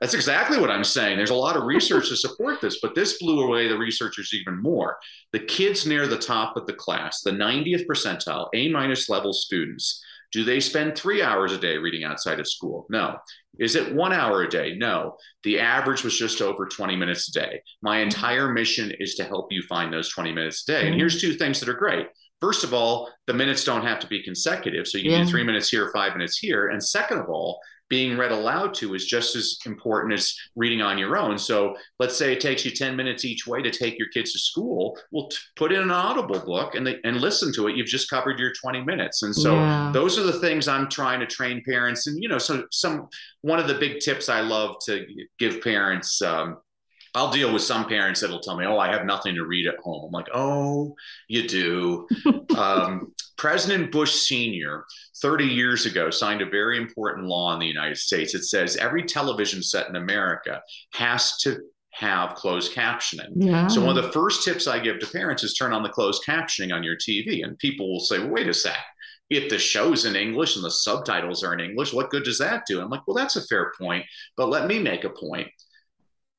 That's 0.00 0.14
exactly 0.14 0.58
what 0.58 0.70
I'm 0.70 0.82
saying. 0.82 1.16
There's 1.16 1.30
a 1.30 1.34
lot 1.34 1.56
of 1.56 1.62
research 1.62 2.08
to 2.08 2.16
support 2.16 2.60
this, 2.60 2.80
but 2.82 2.96
this 2.96 3.18
blew 3.18 3.42
away 3.42 3.68
the 3.68 3.78
researchers 3.78 4.34
even 4.34 4.60
more. 4.60 4.98
The 5.32 5.38
kids 5.38 5.86
near 5.86 6.08
the 6.08 6.18
top 6.18 6.56
of 6.56 6.66
the 6.66 6.72
class, 6.72 7.22
the 7.22 7.30
90th 7.30 7.86
percentile, 7.86 8.48
A 8.52 8.68
minus 8.68 9.08
level 9.08 9.32
students, 9.32 10.02
do 10.32 10.42
they 10.42 10.58
spend 10.58 10.96
three 10.96 11.22
hours 11.22 11.52
a 11.52 11.58
day 11.58 11.76
reading 11.76 12.02
outside 12.02 12.40
of 12.40 12.48
school? 12.48 12.86
No. 12.90 13.16
Is 13.60 13.76
it 13.76 13.94
one 13.94 14.12
hour 14.12 14.42
a 14.42 14.48
day? 14.48 14.74
No. 14.76 15.16
The 15.44 15.60
average 15.60 16.02
was 16.02 16.18
just 16.18 16.40
over 16.40 16.66
20 16.66 16.96
minutes 16.96 17.28
a 17.28 17.32
day. 17.32 17.62
My 17.82 17.98
entire 17.98 18.48
mission 18.48 18.92
is 18.98 19.14
to 19.16 19.24
help 19.24 19.52
you 19.52 19.62
find 19.68 19.92
those 19.92 20.08
20 20.08 20.32
minutes 20.32 20.64
a 20.66 20.72
day. 20.72 20.86
And 20.86 20.96
here's 20.96 21.20
two 21.20 21.34
things 21.34 21.60
that 21.60 21.68
are 21.68 21.74
great 21.74 22.08
first 22.42 22.64
of 22.64 22.74
all, 22.74 23.08
the 23.28 23.32
minutes 23.32 23.64
don't 23.64 23.86
have 23.86 24.00
to 24.00 24.06
be 24.08 24.22
consecutive. 24.22 24.86
So 24.88 24.98
you 24.98 25.12
yeah. 25.12 25.22
do 25.22 25.30
three 25.30 25.44
minutes 25.44 25.70
here, 25.70 25.90
five 25.94 26.12
minutes 26.12 26.36
here. 26.36 26.68
And 26.68 26.82
second 26.82 27.20
of 27.20 27.28
all, 27.30 27.60
being 27.88 28.16
read 28.16 28.32
aloud 28.32 28.72
to 28.72 28.94
is 28.94 29.04
just 29.04 29.36
as 29.36 29.58
important 29.66 30.14
as 30.14 30.34
reading 30.56 30.80
on 30.80 30.96
your 30.96 31.16
own. 31.16 31.38
So 31.38 31.76
let's 31.98 32.16
say 32.16 32.32
it 32.32 32.40
takes 32.40 32.64
you 32.64 32.70
10 32.70 32.96
minutes 32.96 33.24
each 33.24 33.46
way 33.46 33.62
to 33.62 33.70
take 33.70 33.98
your 33.98 34.08
kids 34.08 34.32
to 34.32 34.38
school. 34.38 34.98
Well, 35.10 35.28
t- 35.28 35.36
put 35.56 35.72
in 35.72 35.82
an 35.82 35.90
audible 35.90 36.40
book 36.40 36.74
and, 36.74 36.86
they, 36.86 36.98
and 37.04 37.20
listen 37.20 37.52
to 37.52 37.68
it. 37.68 37.76
You've 37.76 37.86
just 37.86 38.08
covered 38.08 38.38
your 38.38 38.52
20 38.54 38.82
minutes. 38.82 39.22
And 39.22 39.36
so 39.36 39.54
yeah. 39.54 39.90
those 39.92 40.18
are 40.18 40.22
the 40.22 40.40
things 40.40 40.68
I'm 40.68 40.88
trying 40.88 41.20
to 41.20 41.26
train 41.26 41.62
parents. 41.68 42.06
And, 42.06 42.20
you 42.20 42.30
know, 42.30 42.38
so 42.38 42.64
some, 42.72 43.08
one 43.42 43.60
of 43.60 43.68
the 43.68 43.74
big 43.74 44.00
tips 44.00 44.30
I 44.30 44.40
love 44.40 44.76
to 44.86 45.06
give 45.38 45.60
parents, 45.60 46.22
um, 46.22 46.56
I'll 47.14 47.30
deal 47.30 47.52
with 47.52 47.62
some 47.62 47.86
parents 47.86 48.20
that'll 48.20 48.40
tell 48.40 48.56
me, 48.56 48.64
"Oh, 48.64 48.78
I 48.78 48.90
have 48.90 49.04
nothing 49.04 49.34
to 49.34 49.44
read 49.44 49.66
at 49.66 49.78
home." 49.78 50.06
I'm 50.06 50.12
like, 50.12 50.28
"Oh, 50.32 50.94
you 51.28 51.46
do." 51.46 52.08
um, 52.56 53.12
President 53.36 53.90
Bush 53.92 54.12
Sr. 54.12 54.84
30 55.20 55.44
years 55.44 55.84
ago 55.84 56.10
signed 56.10 56.42
a 56.42 56.46
very 56.46 56.78
important 56.78 57.26
law 57.26 57.52
in 57.52 57.60
the 57.60 57.66
United 57.66 57.98
States. 57.98 58.34
It 58.34 58.44
says 58.44 58.76
every 58.76 59.02
television 59.02 59.62
set 59.62 59.88
in 59.88 59.96
America 59.96 60.62
has 60.92 61.36
to 61.38 61.58
have 61.90 62.34
closed 62.34 62.72
captioning. 62.72 63.32
Yeah. 63.34 63.66
So 63.66 63.84
one 63.84 63.96
of 63.96 64.02
the 64.02 64.12
first 64.12 64.44
tips 64.44 64.66
I 64.66 64.78
give 64.78 64.98
to 65.00 65.06
parents 65.06 65.42
is 65.42 65.54
turn 65.54 65.74
on 65.74 65.82
the 65.82 65.90
closed 65.90 66.22
captioning 66.26 66.72
on 66.72 66.82
your 66.82 66.96
TV, 66.96 67.44
and 67.44 67.58
people 67.58 67.92
will 67.92 68.00
say, 68.00 68.18
well, 68.18 68.30
"Wait 68.30 68.48
a 68.48 68.54
sec." 68.54 68.76
If 69.28 69.48
the 69.48 69.58
show's 69.58 70.04
in 70.04 70.14
English 70.14 70.56
and 70.56 70.64
the 70.64 70.70
subtitles 70.70 71.42
are 71.42 71.54
in 71.54 71.60
English, 71.60 71.92
what 71.94 72.10
good 72.10 72.24
does 72.24 72.38
that 72.38 72.64
do? 72.66 72.82
I'm 72.82 72.90
like, 72.90 73.00
well, 73.06 73.16
that's 73.16 73.36
a 73.36 73.46
fair 73.46 73.72
point, 73.80 74.04
but 74.36 74.50
let 74.50 74.66
me 74.66 74.78
make 74.78 75.04
a 75.04 75.08
point 75.08 75.48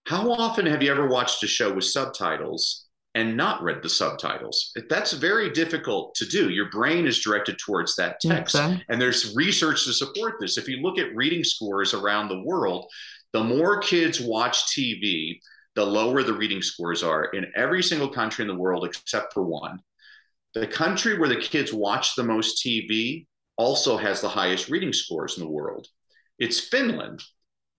how 0.06 0.32
often 0.32 0.66
have 0.66 0.84
you 0.84 0.92
ever 0.92 1.08
watched 1.08 1.44
a 1.44 1.48
show 1.48 1.74
with 1.74 1.86
subtitles 1.86 2.84
and 3.16 3.38
not 3.38 3.62
read 3.62 3.84
the 3.84 3.90
subtitles. 3.90 4.72
That's 4.90 5.14
very 5.14 5.52
difficult 5.52 6.16
to 6.16 6.26
do. 6.26 6.50
Your 6.50 6.70
brain 6.72 7.06
is 7.06 7.22
directed 7.22 7.60
towards 7.60 7.96
that 7.96 8.20
text. 8.20 8.56
Okay. 8.56 8.82
And 8.90 9.00
there's 9.00 9.36
research 9.36 9.86
to 9.86 9.94
support 9.94 10.36
this. 10.40 10.58
If 10.58 10.68
you 10.68 10.78
look 10.78 10.98
at 10.98 11.16
reading 11.16 11.44
scores 11.44 11.94
around 11.94 12.30
the 12.30 12.42
world, 12.42 12.90
the 13.32 13.44
more 13.44 13.80
kids 13.80 14.20
watch 14.20 14.66
TV, 14.76 15.40
the 15.76 15.86
lower 15.86 16.24
the 16.24 16.34
reading 16.34 16.62
scores 16.62 17.04
are 17.04 17.26
in 17.26 17.46
every 17.56 17.84
single 17.84 18.10
country 18.10 18.44
in 18.44 18.48
the 18.48 18.60
world 18.60 18.86
except 18.86 19.34
for 19.34 19.44
one. 19.44 19.80
The 20.56 20.68
country 20.68 21.18
where 21.18 21.30
the 21.30 21.36
kids 21.36 21.74
watch 21.74 22.16
the 22.16 22.24
most 22.24 22.64
TV 22.64 23.28
also 23.58 23.98
has 23.98 24.22
the 24.22 24.30
highest 24.30 24.70
reading 24.70 24.94
scores 24.94 25.38
in 25.38 25.44
the 25.44 25.50
world. 25.50 25.88
It's 26.40 26.60
Finland. 26.60 27.22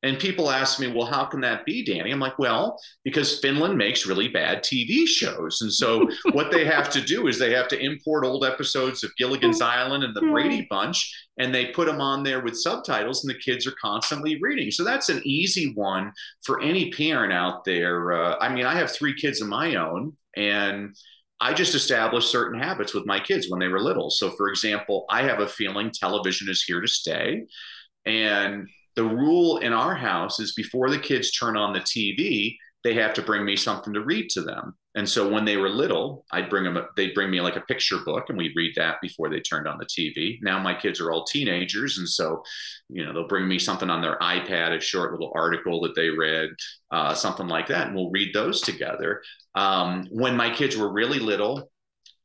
And 0.04 0.18
people 0.18 0.50
ask 0.50 0.78
me, 0.78 0.92
well, 0.92 1.06
how 1.06 1.24
can 1.24 1.40
that 1.40 1.64
be, 1.64 1.82
Danny? 1.82 2.12
I'm 2.12 2.20
like, 2.20 2.38
well, 2.38 2.78
because 3.04 3.40
Finland 3.40 3.78
makes 3.78 4.06
really 4.06 4.28
bad 4.28 4.62
TV 4.62 5.06
shows. 5.06 5.62
And 5.62 5.72
so 5.72 6.06
what 6.32 6.52
they 6.52 6.66
have 6.66 6.90
to 6.90 7.00
do 7.00 7.26
is 7.26 7.38
they 7.38 7.54
have 7.54 7.68
to 7.68 7.80
import 7.80 8.26
old 8.26 8.44
episodes 8.44 9.02
of 9.02 9.16
Gilligan's 9.16 9.62
Island 9.62 10.04
and 10.04 10.14
the 10.14 10.20
Brady 10.20 10.66
Bunch, 10.68 11.10
and 11.38 11.54
they 11.54 11.66
put 11.66 11.86
them 11.86 12.02
on 12.02 12.22
there 12.22 12.42
with 12.42 12.60
subtitles, 12.60 13.24
and 13.24 13.34
the 13.34 13.40
kids 13.40 13.66
are 13.66 13.74
constantly 13.80 14.38
reading. 14.42 14.70
So 14.70 14.84
that's 14.84 15.08
an 15.08 15.22
easy 15.24 15.72
one 15.72 16.12
for 16.44 16.60
any 16.60 16.92
parent 16.92 17.32
out 17.32 17.64
there. 17.64 18.12
Uh, 18.12 18.36
I 18.40 18.50
mean, 18.50 18.66
I 18.66 18.74
have 18.74 18.92
three 18.92 19.14
kids 19.14 19.40
of 19.40 19.48
my 19.48 19.76
own, 19.76 20.12
and 20.36 20.94
I 21.40 21.54
just 21.54 21.74
established 21.74 22.30
certain 22.30 22.60
habits 22.60 22.92
with 22.92 23.06
my 23.06 23.20
kids 23.20 23.48
when 23.48 23.58
they 23.58 23.68
were 23.68 23.80
little. 23.80 24.10
So, 24.10 24.32
for 24.32 24.50
example, 24.50 25.06
I 25.08 25.22
have 25.22 25.40
a 25.40 25.48
feeling 25.48 25.90
television 25.90 26.50
is 26.50 26.62
here 26.62 26.82
to 26.82 26.88
stay. 26.88 27.44
And 28.04 28.68
the 28.96 29.04
rule 29.04 29.58
in 29.58 29.72
our 29.72 29.94
house 29.94 30.40
is 30.40 30.54
before 30.54 30.90
the 30.90 30.98
kids 30.98 31.30
turn 31.32 31.56
on 31.56 31.72
the 31.72 31.80
TV, 31.80 32.56
they 32.84 32.94
have 32.94 33.14
to 33.14 33.22
bring 33.22 33.44
me 33.44 33.56
something 33.56 33.94
to 33.94 34.04
read 34.04 34.28
to 34.30 34.42
them. 34.42 34.74
And 34.94 35.08
so 35.08 35.28
when 35.28 35.44
they 35.44 35.56
were 35.56 35.70
little, 35.70 36.24
I'd 36.30 36.50
bring 36.50 36.64
them, 36.64 36.78
they'd 36.96 37.14
bring 37.14 37.30
me 37.30 37.40
like 37.40 37.56
a 37.56 37.62
picture 37.62 37.98
book 38.04 38.26
and 38.28 38.38
we'd 38.38 38.54
read 38.54 38.74
that 38.76 39.00
before 39.00 39.28
they 39.28 39.40
turned 39.40 39.66
on 39.66 39.78
the 39.78 39.86
TV. 39.86 40.38
Now 40.42 40.60
my 40.60 40.74
kids 40.74 41.00
are 41.00 41.10
all 41.10 41.24
teenagers. 41.24 41.98
And 41.98 42.08
so, 42.08 42.42
you 42.88 43.04
know, 43.04 43.12
they'll 43.12 43.26
bring 43.26 43.48
me 43.48 43.58
something 43.58 43.90
on 43.90 44.02
their 44.02 44.18
iPad, 44.18 44.76
a 44.76 44.80
short 44.80 45.12
little 45.12 45.32
article 45.34 45.80
that 45.80 45.96
they 45.96 46.10
read, 46.10 46.50
uh, 46.92 47.14
something 47.14 47.48
like 47.48 47.66
that. 47.68 47.88
And 47.88 47.96
we'll 47.96 48.10
read 48.10 48.32
those 48.32 48.60
together. 48.60 49.22
Um, 49.56 50.06
when 50.10 50.36
my 50.36 50.50
kids 50.54 50.76
were 50.76 50.92
really 50.92 51.18
little, 51.18 51.70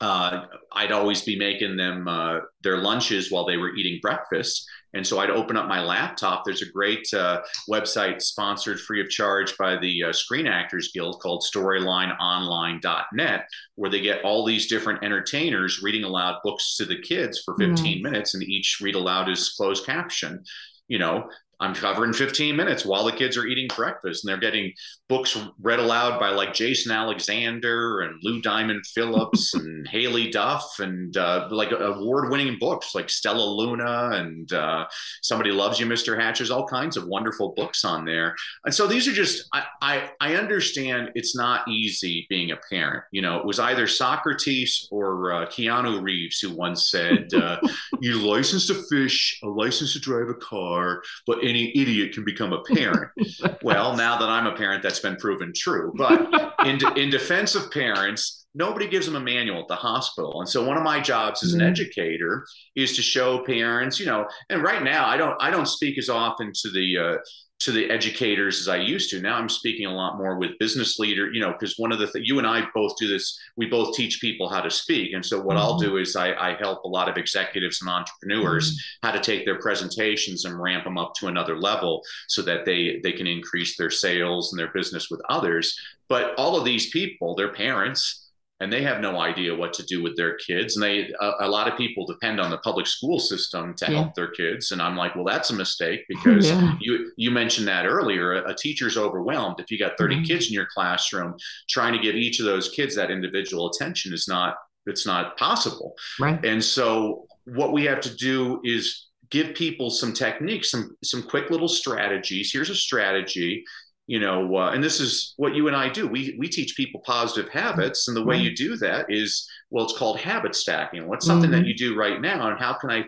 uh, 0.01 0.45
I'd 0.71 0.91
always 0.91 1.23
be 1.23 1.37
making 1.37 1.77
them 1.77 2.07
uh, 2.07 2.39
their 2.61 2.77
lunches 2.77 3.31
while 3.31 3.45
they 3.45 3.57
were 3.57 3.75
eating 3.75 3.99
breakfast. 4.01 4.65
And 4.93 5.05
so 5.05 5.19
I'd 5.19 5.29
open 5.29 5.57
up 5.57 5.67
my 5.67 5.81
laptop. 5.81 6.43
There's 6.43 6.61
a 6.61 6.71
great 6.71 7.07
uh, 7.13 7.41
website 7.69 8.21
sponsored 8.21 8.79
free 8.79 9.01
of 9.01 9.09
charge 9.09 9.55
by 9.57 9.77
the 9.77 10.05
uh, 10.05 10.13
Screen 10.13 10.47
Actors 10.47 10.91
Guild 10.93 11.19
called 11.21 11.43
StorylineOnline.net, 11.53 13.47
where 13.75 13.89
they 13.89 14.01
get 14.01 14.23
all 14.23 14.45
these 14.45 14.67
different 14.67 15.03
entertainers 15.03 15.81
reading 15.83 16.03
aloud 16.03 16.39
books 16.43 16.75
to 16.77 16.85
the 16.85 16.99
kids 16.99 17.41
for 17.45 17.55
15 17.57 17.75
mm-hmm. 17.75 18.03
minutes, 18.03 18.33
and 18.33 18.43
each 18.43 18.79
read 18.81 18.95
aloud 18.95 19.29
is 19.29 19.49
closed 19.49 19.85
caption. 19.85 20.43
You 20.87 20.97
know, 20.99 21.29
I'm 21.59 21.75
covering 21.75 22.13
15 22.13 22.55
minutes 22.55 22.85
while 22.85 23.03
the 23.03 23.11
kids 23.11 23.35
are 23.35 23.45
eating 23.45 23.67
breakfast 23.75 24.23
and 24.23 24.29
they're 24.29 24.39
getting 24.39 24.71
books 25.09 25.37
read 25.61 25.79
aloud 25.79 26.19
by 26.19 26.29
like 26.29 26.53
Jason 26.53 26.91
Alexander 26.91 28.01
and 28.01 28.19
Lou 28.23 28.41
Diamond 28.41 28.85
Phillips 28.85 29.53
and 29.55 29.87
Haylie 29.89 30.31
Duff 30.31 30.79
and 30.79 31.15
uh, 31.17 31.47
like 31.51 31.71
award 31.71 32.29
winning 32.29 32.57
books 32.59 32.95
like 32.95 33.07
Stellaluna 33.07 34.19
and 34.19 34.51
uh, 34.53 34.85
Somebody 35.21 35.51
Loves 35.51 35.79
You, 35.79 35.85
Mr. 35.85 36.19
Hatch. 36.19 36.39
There's 36.39 36.51
all 36.51 36.67
kinds 36.67 36.95
of 36.95 37.07
wonderful 37.07 37.53
books 37.55 37.83
on 37.83 38.05
there. 38.05 38.35
And 38.63 38.73
so 38.73 38.87
these 38.87 39.07
are 39.07 39.13
just, 39.13 39.47
I, 39.53 39.65
I, 39.81 40.09
I 40.21 40.35
understand 40.35 41.11
it's 41.15 41.35
not 41.35 41.67
easy 41.67 42.25
being 42.29 42.51
a 42.51 42.57
parent. 42.69 43.03
You 43.11 43.21
know, 43.21 43.37
it 43.37 43.45
was 43.45 43.59
either 43.59 43.87
Socrates 43.87 44.87
or 44.91 45.33
uh, 45.33 45.45
Keanu 45.47 46.01
Reeves 46.01 46.39
who 46.39 46.55
once 46.55 46.89
said, 46.89 47.33
uh, 47.33 47.59
You 48.01 48.19
license 48.19 48.67
to 48.67 48.75
fish, 48.89 49.39
a 49.43 49.47
license 49.47 49.93
to 49.93 49.99
drive 49.99 50.29
a 50.29 50.33
car, 50.35 51.03
but 51.27 51.43
any 51.49 51.75
idiot 51.75 52.13
can 52.13 52.23
become 52.23 52.53
a 52.53 52.61
parent. 52.63 53.11
well, 53.63 53.95
now 53.95 54.17
that 54.17 54.29
I'm 54.29 54.45
a 54.45 54.55
parent, 54.55 54.83
that's 54.83 54.99
been 54.99 55.15
proven 55.17 55.51
true. 55.55 55.91
But 55.97 56.21
in, 56.65 56.77
de- 56.77 56.93
in 56.99 57.09
defense 57.09 57.55
of 57.55 57.71
parents, 57.71 58.47
nobody 58.55 58.87
gives 58.87 59.05
them 59.05 59.15
a 59.15 59.19
manual 59.19 59.61
at 59.61 59.67
the 59.67 59.75
hospital. 59.75 60.39
And 60.39 60.49
so 60.49 60.65
one 60.65 60.77
of 60.77 60.83
my 60.83 60.99
jobs 60.99 61.43
as 61.43 61.53
an 61.53 61.59
mm-hmm. 61.59 61.69
educator 61.69 62.45
is 62.75 62.95
to 62.95 63.01
show 63.01 63.43
parents, 63.45 63.99
you 63.99 64.05
know, 64.05 64.27
and 64.49 64.63
right 64.63 64.83
now 64.83 65.07
I 65.07 65.17
don't 65.17 65.35
I 65.41 65.49
don't 65.49 65.67
speak 65.67 65.97
as 65.97 66.09
often 66.09 66.51
to 66.61 66.71
the 66.71 66.97
uh, 66.97 67.17
to 67.59 67.73
the 67.73 67.89
educators 67.89 68.61
as 68.61 68.69
I 68.69 68.77
used 68.77 69.09
to. 69.09 69.21
Now 69.21 69.35
I'm 69.35 69.49
speaking 69.49 69.85
a 69.85 69.93
lot 69.93 70.17
more 70.17 70.37
with 70.37 70.57
business 70.59 70.97
leader, 70.97 71.31
you 71.31 71.41
know, 71.41 71.51
because 71.51 71.77
one 71.77 71.91
of 71.91 71.99
the 71.99 72.07
th- 72.07 72.25
you 72.25 72.37
and 72.37 72.47
I 72.47 72.63
both 72.73 72.95
do 72.97 73.07
this. 73.07 73.37
We 73.57 73.65
both 73.65 73.95
teach 73.95 74.21
people 74.21 74.47
how 74.47 74.61
to 74.61 74.71
speak, 74.71 75.13
and 75.13 75.25
so 75.25 75.41
what 75.41 75.57
mm-hmm. 75.57 75.65
I'll 75.65 75.77
do 75.77 75.97
is 75.97 76.15
I, 76.15 76.33
I, 76.33 76.55
help 76.55 76.83
a 76.83 76.87
lot 76.87 77.09
of 77.09 77.17
executives 77.17 77.81
and 77.81 77.89
entrepreneurs 77.89 78.71
mm-hmm. 78.71 79.07
how 79.07 79.11
to 79.11 79.21
take 79.21 79.45
their 79.45 79.59
presentations 79.59 80.45
and 80.45 80.59
ramp 80.59 80.85
them 80.85 80.97
up 80.97 81.13
to 81.15 81.27
another 81.27 81.57
level 81.57 82.01
so 82.27 82.41
that 82.43 82.65
they 82.65 83.01
they 83.03 83.11
can 83.11 83.27
increase 83.27 83.77
their 83.77 83.91
sales 83.91 84.53
and 84.53 84.59
their 84.59 84.71
business 84.71 85.09
with 85.09 85.21
others. 85.29 85.77
But 86.07 86.35
all 86.37 86.57
of 86.57 86.65
these 86.65 86.89
people, 86.89 87.35
their 87.35 87.53
parents, 87.53 88.28
and 88.61 88.71
they 88.71 88.83
have 88.83 88.99
no 88.99 89.19
idea 89.19 89.55
what 89.55 89.73
to 89.73 89.85
do 89.85 90.03
with 90.03 90.17
their 90.17 90.35
kids. 90.35 90.75
And 90.75 90.83
they 90.83 91.13
a, 91.19 91.31
a 91.41 91.47
lot 91.47 91.67
of 91.67 91.77
people 91.77 92.05
depend 92.05 92.39
on 92.39 92.51
the 92.51 92.57
public 92.59 92.87
school 92.87 93.19
system 93.19 93.73
to 93.75 93.85
yeah. 93.85 94.01
help 94.01 94.15
their 94.15 94.31
kids. 94.31 94.71
And 94.71 94.81
i'm 94.81 94.97
like 94.97 95.15
well 95.15 95.25
that's 95.25 95.49
a 95.49 95.55
mistake 95.55 96.01
because 96.07 96.49
yeah. 96.49 96.75
you 96.79 97.11
you 97.17 97.31
mentioned 97.31 97.67
that 97.67 97.85
earlier 97.85 98.33
a, 98.33 98.51
a 98.51 98.55
teacher's 98.55 98.97
overwhelmed. 98.97 99.59
If 99.59 99.71
you 99.71 99.79
got 99.79 99.97
30 99.97 100.15
mm-hmm. 100.15 100.23
kids 100.25 100.47
in 100.47 100.53
your 100.53 100.67
classroom 100.73 101.35
trying 101.69 101.93
to 101.93 101.99
give 101.99 102.15
each 102.15 102.39
of 102.39 102.45
those 102.45 102.69
kids 102.69 102.95
that 102.95 103.11
individual 103.11 103.69
attention 103.69 104.13
is 104.13 104.27
not 104.27 104.55
it's 104.85 105.05
not 105.05 105.37
possible. 105.37 105.95
Right. 106.19 106.43
And 106.43 106.63
so 106.63 107.27
what 107.45 107.73
we 107.73 107.83
have 107.85 108.01
to 108.01 108.15
do 108.15 108.59
is 108.63 109.07
give 109.29 109.53
people 109.53 109.89
some 109.89 110.13
techniques 110.13 110.71
some 110.71 110.95
some 111.03 111.23
quick 111.23 111.49
little 111.49 111.67
strategies. 111.67 112.51
Here's 112.51 112.69
a 112.69 112.75
strategy 112.75 113.63
you 114.09 114.19
know 114.19 114.57
uh, 114.57 114.71
and 114.71 114.83
this 114.83 114.99
is 114.99 115.35
what 115.37 115.53
you 115.53 115.67
and 115.67 115.75
i 115.75 115.87
do. 115.87 116.07
We 116.07 116.35
we 116.39 116.49
teach 116.49 116.75
people 116.75 116.99
positive 117.05 117.47
habits 117.51 118.07
and 118.07 118.17
the 118.17 118.25
way 118.25 118.37
you 118.37 118.55
do 118.55 118.75
that 118.77 119.05
is 119.07 119.47
well 119.69 119.85
it's 119.85 119.95
called 119.95 120.19
habit 120.19 120.55
stacking. 120.55 121.07
What's 121.07 121.27
something 121.27 121.51
mm-hmm. 121.51 121.61
that 121.61 121.67
you 121.67 121.75
do 121.75 121.95
right 121.95 122.19
now 122.19 122.49
and 122.49 122.59
how 122.59 122.73
can 122.73 122.89
i 122.89 123.05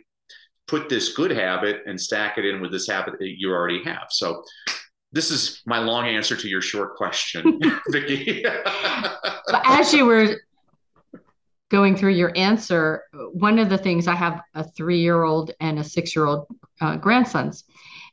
put 0.67 0.89
this 0.89 1.13
good 1.13 1.31
habit 1.31 1.81
and 1.87 1.99
stack 1.99 2.37
it 2.37 2.45
in 2.45 2.61
with 2.61 2.71
this 2.71 2.87
habit 2.87 3.15
that 3.17 3.33
you 3.39 3.49
already 3.51 3.83
have? 3.83 4.07
So 4.11 4.43
this 5.11 5.31
is 5.31 5.63
my 5.65 5.79
long 5.79 6.05
answer 6.05 6.35
to 6.35 6.47
your 6.47 6.61
short 6.61 6.95
question 6.95 7.59
vicki. 7.89 8.45
As 9.65 9.91
you 9.91 10.05
were 10.05 10.37
going 11.69 11.95
through 11.95 12.11
your 12.11 12.31
answer 12.35 13.03
one 13.31 13.57
of 13.57 13.69
the 13.69 13.77
things 13.77 14.05
i 14.05 14.13
have 14.13 14.41
a 14.55 14.63
three-year-old 14.75 15.51
and 15.61 15.79
a 15.79 15.83
six-year-old 15.83 16.45
uh, 16.81 16.97
grandsons 16.97 17.63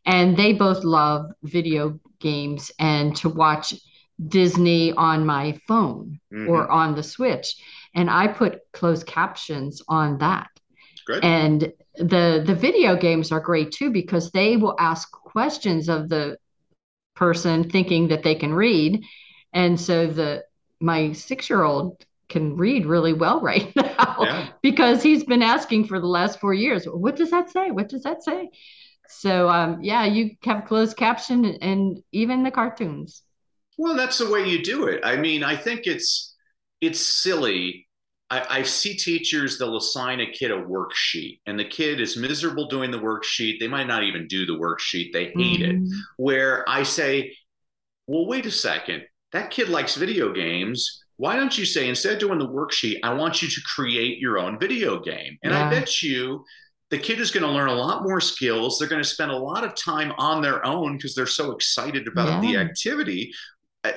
and 0.08 0.36
they 0.36 0.54
both 0.54 0.84
love 0.84 1.30
video 1.42 2.00
games 2.18 2.72
and 2.78 3.14
to 3.16 3.28
watch 3.28 3.74
Disney 4.26 4.92
on 4.94 5.24
my 5.24 5.60
phone 5.68 6.18
mm-hmm. 6.32 6.48
or 6.48 6.68
on 6.68 6.94
the 6.94 7.02
Switch. 7.02 7.56
And 7.94 8.10
I 8.10 8.26
put 8.26 8.62
closed 8.72 9.06
captions 9.06 9.82
on 9.86 10.18
that. 10.18 10.48
Good. 11.06 11.22
And 11.22 11.72
the 11.96 12.42
the 12.44 12.54
video 12.54 12.96
games 12.96 13.30
are 13.32 13.40
great 13.40 13.70
too 13.70 13.90
because 13.90 14.30
they 14.30 14.56
will 14.56 14.76
ask 14.78 15.10
questions 15.10 15.88
of 15.88 16.08
the 16.08 16.38
person 17.14 17.68
thinking 17.68 18.08
that 18.08 18.22
they 18.22 18.34
can 18.34 18.54
read. 18.54 19.04
And 19.52 19.78
so 19.78 20.06
the 20.06 20.44
my 20.80 21.10
6-year-old 21.10 22.04
can 22.28 22.56
read 22.56 22.86
really 22.86 23.12
well 23.12 23.40
right 23.52 23.74
now 23.76 24.16
yeah. 24.20 24.48
because 24.62 25.02
he's 25.02 25.24
been 25.24 25.42
asking 25.42 25.86
for 25.86 26.00
the 26.00 26.06
last 26.06 26.40
4 26.40 26.54
years, 26.54 26.86
what 26.86 27.16
does 27.16 27.30
that 27.30 27.50
say? 27.50 27.70
What 27.70 27.88
does 27.88 28.04
that 28.04 28.22
say? 28.22 28.50
So 29.08 29.48
um, 29.48 29.82
yeah, 29.82 30.04
you 30.04 30.36
have 30.44 30.66
closed 30.66 30.96
caption 30.96 31.44
and 31.44 32.02
even 32.12 32.42
the 32.42 32.50
cartoons. 32.50 33.22
Well, 33.78 33.96
that's 33.96 34.18
the 34.18 34.28
way 34.30 34.48
you 34.48 34.62
do 34.62 34.86
it. 34.86 35.00
I 35.04 35.16
mean, 35.16 35.42
I 35.42 35.56
think 35.56 35.82
it's 35.86 36.36
it's 36.80 37.00
silly. 37.00 37.86
I, 38.30 38.58
I 38.58 38.62
see 38.62 38.94
teachers 38.94 39.58
they'll 39.58 39.78
assign 39.78 40.20
a 40.20 40.30
kid 40.30 40.50
a 40.50 40.62
worksheet, 40.62 41.40
and 41.46 41.58
the 41.58 41.64
kid 41.64 42.00
is 42.00 42.16
miserable 42.16 42.68
doing 42.68 42.90
the 42.90 42.98
worksheet. 42.98 43.58
They 43.58 43.68
might 43.68 43.86
not 43.86 44.02
even 44.04 44.26
do 44.26 44.44
the 44.44 44.52
worksheet; 44.52 45.12
they 45.12 45.26
hate 45.26 45.60
mm-hmm. 45.60 45.84
it. 45.84 45.90
Where 46.18 46.68
I 46.68 46.82
say, 46.82 47.34
"Well, 48.06 48.26
wait 48.26 48.44
a 48.44 48.50
second. 48.50 49.04
That 49.32 49.50
kid 49.50 49.68
likes 49.68 49.94
video 49.96 50.32
games 50.32 51.04
why 51.18 51.34
don't 51.34 51.58
you 51.58 51.66
say 51.66 51.88
instead 51.88 52.14
of 52.14 52.18
doing 52.20 52.38
the 52.38 52.48
worksheet 52.48 52.98
i 53.02 53.12
want 53.12 53.42
you 53.42 53.48
to 53.48 53.60
create 53.62 54.18
your 54.18 54.38
own 54.38 54.58
video 54.58 54.98
game 55.00 55.36
and 55.42 55.52
yeah. 55.52 55.66
i 55.66 55.70
bet 55.70 56.00
you 56.00 56.44
the 56.90 56.98
kid 56.98 57.20
is 57.20 57.30
going 57.30 57.44
to 57.44 57.50
learn 57.50 57.68
a 57.68 57.74
lot 57.74 58.02
more 58.02 58.20
skills. 58.20 58.78
They're 58.78 58.88
going 58.88 59.02
to 59.02 59.08
spend 59.08 59.30
a 59.30 59.36
lot 59.36 59.64
of 59.64 59.74
time 59.74 60.12
on 60.18 60.40
their 60.40 60.64
own 60.64 60.96
because 60.96 61.14
they're 61.14 61.26
so 61.26 61.52
excited 61.52 62.08
about 62.08 62.42
yeah. 62.42 62.50
the 62.50 62.56
activity. 62.56 63.32
Uh, 63.84 63.92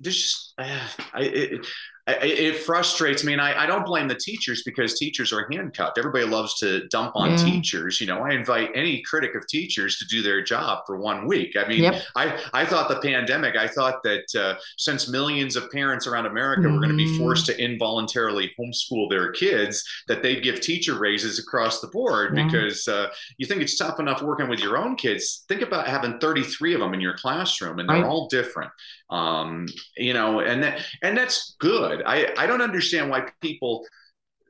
there's 0.00 0.16
just 0.16 0.54
I, 0.58 1.22
it, 1.22 1.66
it 2.08 2.58
frustrates 2.60 3.24
me 3.24 3.32
and 3.32 3.42
I, 3.42 3.64
I, 3.64 3.66
don't 3.66 3.84
blame 3.84 4.06
the 4.06 4.14
teachers 4.14 4.62
because 4.64 4.96
teachers 4.96 5.32
are 5.32 5.48
handcuffed 5.50 5.98
everybody 5.98 6.24
loves 6.24 6.54
to 6.60 6.86
dump 6.88 7.12
on 7.16 7.30
yeah. 7.30 7.36
teachers 7.36 8.00
you 8.00 8.06
know 8.06 8.20
i 8.22 8.30
invite 8.30 8.70
any 8.74 9.02
critic 9.02 9.34
of 9.34 9.46
teachers 9.48 9.98
to 9.98 10.04
do 10.06 10.22
their 10.22 10.40
job 10.40 10.84
for 10.86 10.98
one 10.98 11.26
week 11.26 11.56
i 11.56 11.66
mean 11.66 11.82
yep. 11.82 12.02
I, 12.14 12.40
I 12.52 12.64
thought 12.64 12.88
the 12.88 13.00
pandemic 13.00 13.56
i 13.56 13.66
thought 13.66 14.04
that 14.04 14.34
uh, 14.38 14.54
since 14.78 15.08
millions 15.08 15.56
of 15.56 15.70
parents 15.72 16.06
around 16.06 16.26
america 16.26 16.62
mm-hmm. 16.62 16.74
were 16.74 16.80
going 16.80 16.96
to 16.96 16.96
be 16.96 17.18
forced 17.18 17.46
to 17.46 17.60
involuntarily 17.60 18.52
homeschool 18.58 19.10
their 19.10 19.32
kids 19.32 19.82
that 20.06 20.22
they'd 20.22 20.44
give 20.44 20.60
teacher 20.60 20.98
raises 20.98 21.40
across 21.40 21.80
the 21.80 21.88
board 21.88 22.36
yeah. 22.36 22.44
because 22.44 22.86
uh, 22.86 23.08
you 23.38 23.46
think 23.46 23.60
it's 23.60 23.76
tough 23.76 23.98
enough 23.98 24.22
working 24.22 24.48
with 24.48 24.60
your 24.60 24.78
own 24.78 24.94
kids 24.94 25.44
think 25.48 25.62
about 25.62 25.88
having 25.88 26.18
33 26.20 26.74
of 26.74 26.80
them 26.80 26.94
in 26.94 27.00
your 27.00 27.16
classroom 27.16 27.80
and 27.80 27.88
they're 27.88 27.96
right. 27.96 28.06
all 28.06 28.28
different 28.28 28.70
um, 29.10 29.66
you 29.96 30.12
know 30.12 30.40
and 30.40 30.62
that 30.62 30.84
and 31.02 31.16
that's 31.16 31.56
good. 31.58 32.02
I, 32.04 32.32
I 32.36 32.46
don't 32.46 32.62
understand 32.62 33.10
why 33.10 33.28
people 33.40 33.86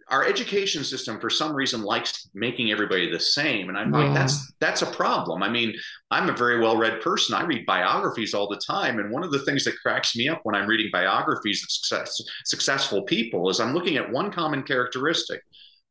our 0.08 0.24
education 0.24 0.84
system 0.84 1.18
for 1.18 1.28
some 1.28 1.52
reason 1.52 1.82
likes 1.82 2.28
making 2.32 2.70
everybody 2.70 3.10
the 3.10 3.18
same 3.18 3.68
and 3.68 3.76
i'm 3.76 3.92
yeah. 3.92 4.00
like 4.00 4.14
that's 4.14 4.52
that's 4.60 4.82
a 4.82 4.86
problem. 4.86 5.42
I 5.42 5.48
mean 5.48 5.74
i'm 6.10 6.28
a 6.28 6.36
very 6.36 6.60
well 6.60 6.76
read 6.76 7.00
person. 7.00 7.34
I 7.34 7.44
read 7.44 7.66
biographies 7.66 8.32
all 8.32 8.48
the 8.48 8.60
time 8.64 8.98
and 8.98 9.10
one 9.10 9.24
of 9.24 9.32
the 9.32 9.40
things 9.40 9.64
that 9.64 9.76
cracks 9.82 10.16
me 10.16 10.28
up 10.28 10.40
when 10.44 10.54
i'm 10.54 10.68
reading 10.68 10.90
biographies 10.92 11.62
of 11.62 11.70
success, 11.70 12.20
successful 12.44 13.02
people 13.02 13.50
is 13.50 13.58
i'm 13.58 13.74
looking 13.74 13.96
at 13.96 14.10
one 14.10 14.30
common 14.30 14.62
characteristic 14.62 15.42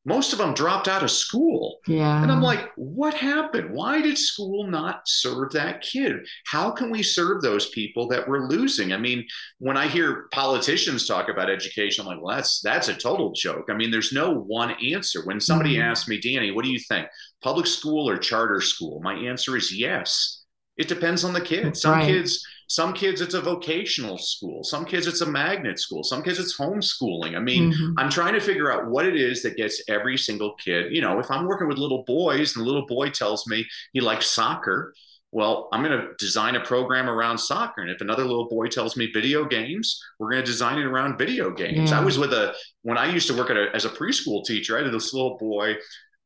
most 0.06 0.34
of 0.34 0.39
them 0.39 0.54
dropped 0.54 0.88
out 0.88 1.02
of 1.02 1.10
school. 1.10 1.80
Yeah. 1.88 2.22
And 2.22 2.32
I'm 2.32 2.41
like, 2.41 2.72
what 2.76 3.15
happened? 3.15 3.72
Why 3.72 4.02
did 4.02 4.18
school 4.18 4.68
not 4.68 5.02
serve 5.08 5.52
that 5.54 5.82
kid? 5.82 6.18
How 6.46 6.70
can 6.70 6.91
we 6.91 7.02
serve 7.02 7.41
those 7.41 7.70
people 7.70 8.08
that 8.10 8.28
we're 8.28 8.48
losing? 8.48 8.94
I 8.94 8.98
mean, 8.98 9.26
when 9.58 9.78
I 9.78 9.88
hear 9.88 10.28
politicians 10.32 11.08
talk 11.08 11.28
about 11.28 11.50
education, 11.50 12.04
I'm 12.04 12.08
like, 12.08 12.24
well, 12.24 12.36
that's 12.36 12.62
that's 12.62 12.88
a 12.88 12.94
total 12.94 13.34
joke. 13.34 13.65
I 13.70 13.74
mean, 13.74 13.89
there's 13.89 14.13
no 14.13 14.36
one 14.36 14.76
answer. 14.84 15.26
When 15.26 15.39
somebody 15.39 15.74
mm-hmm. 15.74 15.89
asks 15.89 16.08
me, 16.08 16.22
Danny, 16.22 16.52
what 16.52 16.65
do 16.65 16.72
you 16.72 16.80
think? 16.80 17.08
Public 17.44 17.65
school 17.65 18.08
or 18.08 18.18
charter 18.18 18.62
school? 18.62 19.02
My 19.02 19.15
answer 19.15 19.58
is 19.58 19.76
yes. 19.76 20.44
It 20.78 20.88
depends 20.88 21.24
on 21.24 21.34
the 21.34 21.41
kid. 21.41 21.76
Some 21.76 21.94
right. 21.94 22.06
kids 22.06 22.46
some 22.67 22.93
kids, 22.93 23.21
it's 23.21 23.36
a 23.36 23.41
vocational 23.41 24.17
school. 24.17 24.63
Some 24.63 24.86
kids, 24.86 25.08
it's 25.08 25.21
a 25.21 25.25
magnet 25.25 25.80
school. 25.80 26.04
Some 26.04 26.23
kids, 26.23 26.39
it's 26.39 26.58
homeschooling. 26.58 27.36
I 27.36 27.39
mean, 27.39 27.71
mm-hmm. 27.71 27.99
I'm 27.99 28.10
trying 28.10 28.34
to 28.34 28.41
figure 28.41 28.71
out 28.71 28.88
what 28.88 29.06
it 29.06 29.15
is 29.15 29.43
that 29.43 29.56
gets 29.56 29.84
every 29.88 30.17
single 30.17 30.56
kid. 30.56 30.93
You 30.93 31.01
know, 31.01 31.19
if 31.19 31.30
I'm 31.30 31.45
working 31.45 31.67
with 31.67 31.78
little 31.78 32.04
boys 32.04 32.56
and 32.56 32.63
the 32.63 32.67
little 32.67 32.88
boy 32.88 33.10
tells 33.10 33.45
me 33.47 33.65
he 33.93 34.01
likes 34.01 34.28
soccer, 34.28 34.93
well, 35.32 35.67
I'm 35.71 35.84
going 35.84 35.99
to 35.99 36.13
design 36.17 36.56
a 36.56 36.63
program 36.63 37.10
around 37.10 37.38
soccer. 37.38 37.82
And 37.82 37.91
if 37.91 38.01
another 38.01 38.23
little 38.23 38.47
boy 38.47 38.67
tells 38.67 38.95
me 38.95 39.12
video 39.13 39.45
games, 39.45 40.01
we're 40.17 40.32
going 40.32 40.43
to 40.43 40.49
design 40.49 40.80
it 40.80 40.86
around 40.86 41.17
video 41.17 41.51
games. 41.51 41.91
Yeah. 41.91 41.99
I 41.99 42.04
was 42.04 42.17
with 42.17 42.34
a, 42.34 42.54
when 42.84 42.97
I 42.97 43.12
used 43.12 43.28
to 43.28 43.36
work 43.36 43.49
a, 43.49 43.67
as 43.75 43.86
a 43.86 43.89
preschool 43.89 44.45
teacher, 44.45 44.78
I 44.78 44.84
had 44.84 44.93
this 44.93 45.13
little 45.13 45.38
boy. 45.38 45.75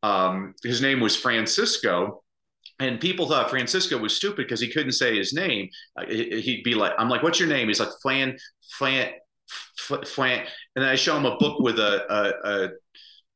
Um, 0.04 0.54
his 0.64 0.82
name 0.82 1.00
was 1.00 1.16
Francisco 1.16 2.24
and 2.80 3.00
people 3.00 3.28
thought 3.28 3.50
Francisco 3.50 3.98
was 3.98 4.16
stupid 4.16 4.38
because 4.48 4.62
he 4.62 4.70
couldn't 4.70 4.94
say 4.94 5.18
his 5.18 5.34
name. 5.34 5.70
Uh, 5.98 6.06
he'd 6.06 6.64
be 6.64 6.76
like, 6.76 6.94
"I'm 6.98 7.10
like, 7.10 7.24
what's 7.24 7.40
your 7.40 7.50
name?" 7.50 7.68
He's 7.68 7.80
like, 7.80 7.90
"Flan, 8.02 8.38
Flan, 8.78 9.12
Flan," 9.78 10.40
and 10.76 10.84
then 10.84 10.90
I 10.90 10.96
show 10.96 11.18
him 11.18 11.26
a 11.26 11.38
book 11.38 11.60
with 11.60 11.80
a, 11.80 12.06
a, 12.12 12.50
a 12.50 12.70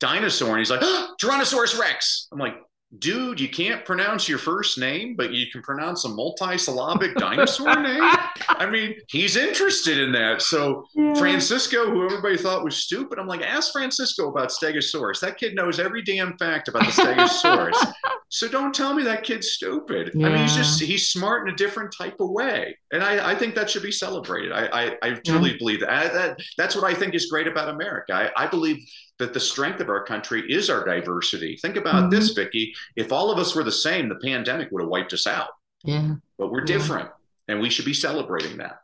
dinosaur, 0.00 0.50
and 0.50 0.58
he's 0.58 0.70
like, 0.70 0.80
oh, 0.82 1.14
"Tyrannosaurus 1.20 1.78
Rex." 1.78 2.28
I'm 2.32 2.38
like, 2.38 2.56
dude, 2.98 3.40
you 3.40 3.48
can't 3.48 3.84
pronounce 3.84 4.28
your 4.28 4.38
first 4.38 4.78
name, 4.78 5.14
but 5.16 5.32
you 5.32 5.46
can 5.50 5.62
pronounce 5.62 6.04
a 6.04 6.08
multi-syllabic 6.08 7.14
dinosaur 7.18 7.80
name. 7.80 8.02
I 8.48 8.68
mean, 8.70 8.94
he's 9.08 9.36
interested 9.36 9.98
in 9.98 10.12
that. 10.12 10.42
So 10.42 10.86
yeah. 10.94 11.14
Francisco, 11.14 11.90
who 11.90 12.04
everybody 12.04 12.36
thought 12.36 12.64
was 12.64 12.76
stupid, 12.76 13.18
I'm 13.18 13.26
like, 13.26 13.42
ask 13.42 13.72
Francisco 13.72 14.28
about 14.28 14.50
Stegosaurus. 14.50 15.20
That 15.20 15.38
kid 15.38 15.54
knows 15.54 15.80
every 15.80 16.02
damn 16.02 16.36
fact 16.38 16.68
about 16.68 16.84
the 16.84 16.92
Stegosaurus. 17.02 17.92
So 18.34 18.48
don't 18.48 18.74
tell 18.74 18.94
me 18.94 19.04
that 19.04 19.22
kid's 19.22 19.52
stupid. 19.52 20.10
Yeah. 20.12 20.26
I 20.26 20.30
mean, 20.30 20.42
he's 20.42 20.56
just 20.56 20.80
he's 20.80 21.08
smart 21.08 21.46
in 21.46 21.54
a 21.54 21.56
different 21.56 21.94
type 21.96 22.16
of 22.18 22.30
way, 22.30 22.76
and 22.92 23.00
I, 23.00 23.30
I 23.30 23.34
think 23.36 23.54
that 23.54 23.70
should 23.70 23.84
be 23.84 23.92
celebrated. 23.92 24.50
I 24.50 24.66
I, 24.66 24.96
I 25.02 25.10
truly 25.24 25.52
yeah. 25.52 25.56
believe 25.56 25.80
that. 25.80 25.90
I, 25.90 26.08
that. 26.08 26.40
That's 26.58 26.74
what 26.74 26.82
I 26.82 26.94
think 26.94 27.14
is 27.14 27.26
great 27.26 27.46
about 27.46 27.68
America. 27.68 28.12
I, 28.12 28.44
I 28.44 28.48
believe 28.48 28.84
that 29.20 29.34
the 29.34 29.38
strength 29.38 29.78
of 29.78 29.88
our 29.88 30.02
country 30.02 30.42
is 30.48 30.68
our 30.68 30.84
diversity. 30.84 31.56
Think 31.62 31.76
about 31.76 31.94
mm-hmm. 31.94 32.10
this, 32.10 32.30
Vicki. 32.30 32.74
If 32.96 33.12
all 33.12 33.30
of 33.30 33.38
us 33.38 33.54
were 33.54 33.62
the 33.62 33.70
same, 33.70 34.08
the 34.08 34.16
pandemic 34.16 34.68
would 34.72 34.82
have 34.82 34.90
wiped 34.90 35.12
us 35.12 35.28
out. 35.28 35.50
Yeah. 35.84 36.16
But 36.36 36.50
we're 36.50 36.64
different, 36.64 37.10
and 37.46 37.60
we 37.60 37.70
should 37.70 37.84
be 37.84 37.94
celebrating 37.94 38.56
that. 38.56 38.80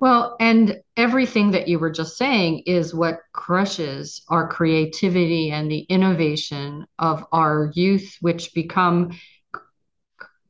Well, 0.00 0.36
and 0.38 0.80
everything 0.96 1.50
that 1.52 1.66
you 1.66 1.80
were 1.80 1.90
just 1.90 2.16
saying 2.16 2.62
is 2.66 2.94
what 2.94 3.18
crushes 3.32 4.22
our 4.28 4.48
creativity 4.48 5.50
and 5.50 5.70
the 5.70 5.80
innovation 5.80 6.86
of 6.98 7.24
our 7.32 7.72
youth, 7.74 8.16
which 8.20 8.54
become 8.54 9.18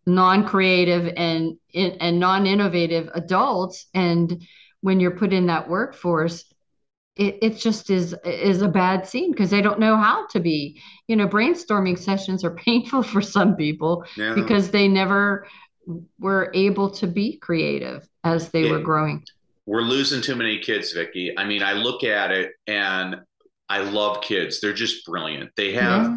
non-creative 0.07 1.13
and 1.17 1.57
and 1.75 2.21
non-innovative 2.21 3.09
adults. 3.15 3.87
And 3.95 4.43
when 4.83 5.01
you're 5.01 5.17
put 5.17 5.33
in 5.33 5.47
that 5.47 5.69
workforce, 5.69 6.45
it, 7.17 7.39
it 7.43 7.59
just 7.59 7.91
is 7.91 8.15
is 8.25 8.61
a 8.61 8.69
bad 8.69 9.07
scene 9.07 9.33
because 9.33 9.51
they 9.51 9.63
don't 9.63 9.81
know 9.81 9.97
how 9.97 10.27
to 10.29 10.41
be 10.41 10.81
you 11.09 11.17
know 11.17 11.27
brainstorming 11.27 11.99
sessions 11.99 12.45
are 12.45 12.55
painful 12.67 13.03
for 13.03 13.21
some 13.21 13.57
people 13.57 14.05
yeah. 14.17 14.35
because 14.35 14.71
they 14.71 14.89
never 14.89 15.47
were 16.19 16.51
able 16.55 16.91
to 16.91 17.07
be 17.07 17.39
creative 17.39 18.07
as 18.23 18.51
they 18.51 18.71
were 18.71 18.79
growing 18.79 19.25
we're 19.69 19.83
losing 19.83 20.23
too 20.23 20.35
many 20.35 20.59
kids 20.59 20.93
vicki 20.93 21.33
i 21.39 21.45
mean 21.45 21.63
i 21.63 21.73
look 21.73 22.03
at 22.03 22.31
it 22.31 22.53
and 22.67 23.17
i 23.69 23.79
love 23.79 24.21
kids 24.23 24.61
they're 24.61 24.73
just 24.73 25.05
brilliant 25.05 25.51
they 25.57 25.73
have 25.73 26.11
yeah. 26.11 26.17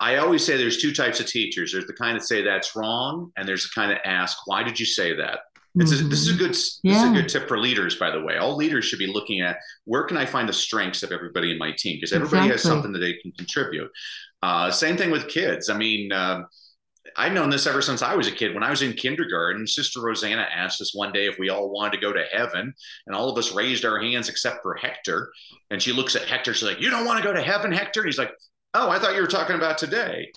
I 0.00 0.16
always 0.16 0.44
say 0.44 0.56
there's 0.56 0.80
two 0.80 0.92
types 0.92 1.20
of 1.20 1.26
teachers. 1.26 1.72
There's 1.72 1.86
the 1.86 1.92
kind 1.92 2.16
that 2.16 2.22
say 2.22 2.42
that's 2.42 2.74
wrong, 2.74 3.30
and 3.36 3.46
there's 3.46 3.64
the 3.64 3.70
kind 3.74 3.90
that 3.90 4.06
ask, 4.06 4.46
"Why 4.46 4.62
did 4.62 4.80
you 4.80 4.86
say 4.86 5.14
that?" 5.16 5.40
It's 5.76 5.92
a, 5.92 5.96
this 5.96 6.20
is 6.26 6.34
a 6.34 6.38
good 6.38 6.50
this 6.50 6.80
yeah. 6.82 7.04
is 7.04 7.10
a 7.10 7.12
good 7.12 7.28
tip 7.28 7.46
for 7.46 7.58
leaders, 7.58 7.96
by 7.96 8.10
the 8.10 8.20
way. 8.20 8.38
All 8.38 8.56
leaders 8.56 8.86
should 8.86 8.98
be 8.98 9.06
looking 9.06 9.40
at 9.40 9.58
where 9.84 10.02
can 10.04 10.16
I 10.16 10.26
find 10.26 10.48
the 10.48 10.52
strengths 10.52 11.02
of 11.02 11.12
everybody 11.12 11.52
in 11.52 11.58
my 11.58 11.72
team 11.72 11.96
because 11.96 12.12
everybody 12.12 12.46
exactly. 12.46 12.52
has 12.52 12.62
something 12.62 12.92
that 12.92 12.98
they 12.98 13.14
can 13.14 13.32
contribute. 13.32 13.90
Uh, 14.42 14.70
same 14.70 14.96
thing 14.96 15.10
with 15.10 15.28
kids. 15.28 15.68
I 15.68 15.76
mean, 15.76 16.10
uh, 16.10 16.44
I've 17.16 17.32
known 17.32 17.50
this 17.50 17.66
ever 17.66 17.82
since 17.82 18.02
I 18.02 18.14
was 18.14 18.28
a 18.28 18.32
kid. 18.32 18.54
When 18.54 18.62
I 18.62 18.70
was 18.70 18.82
in 18.82 18.92
kindergarten, 18.92 19.66
Sister 19.66 20.00
Rosanna 20.00 20.46
asked 20.54 20.80
us 20.80 20.94
one 20.94 21.12
day 21.12 21.26
if 21.26 21.38
we 21.38 21.48
all 21.48 21.70
wanted 21.70 21.92
to 21.92 22.00
go 22.00 22.12
to 22.12 22.24
heaven, 22.32 22.72
and 23.06 23.16
all 23.16 23.30
of 23.30 23.38
us 23.38 23.52
raised 23.52 23.84
our 23.84 24.00
hands 24.00 24.28
except 24.28 24.62
for 24.62 24.74
Hector. 24.74 25.32
And 25.70 25.82
she 25.82 25.92
looks 25.92 26.14
at 26.14 26.22
Hector. 26.22 26.52
She's 26.54 26.68
like, 26.68 26.80
"You 26.80 26.90
don't 26.90 27.06
want 27.06 27.18
to 27.18 27.26
go 27.26 27.32
to 27.32 27.42
heaven, 27.42 27.72
Hector?" 27.72 28.00
And 28.00 28.08
he's 28.08 28.18
like, 28.18 28.32
"Oh, 28.74 28.90
I 28.90 28.98
thought 28.98 29.14
you 29.14 29.22
were 29.22 29.26
talking 29.26 29.56
about 29.56 29.78
today." 29.78 30.30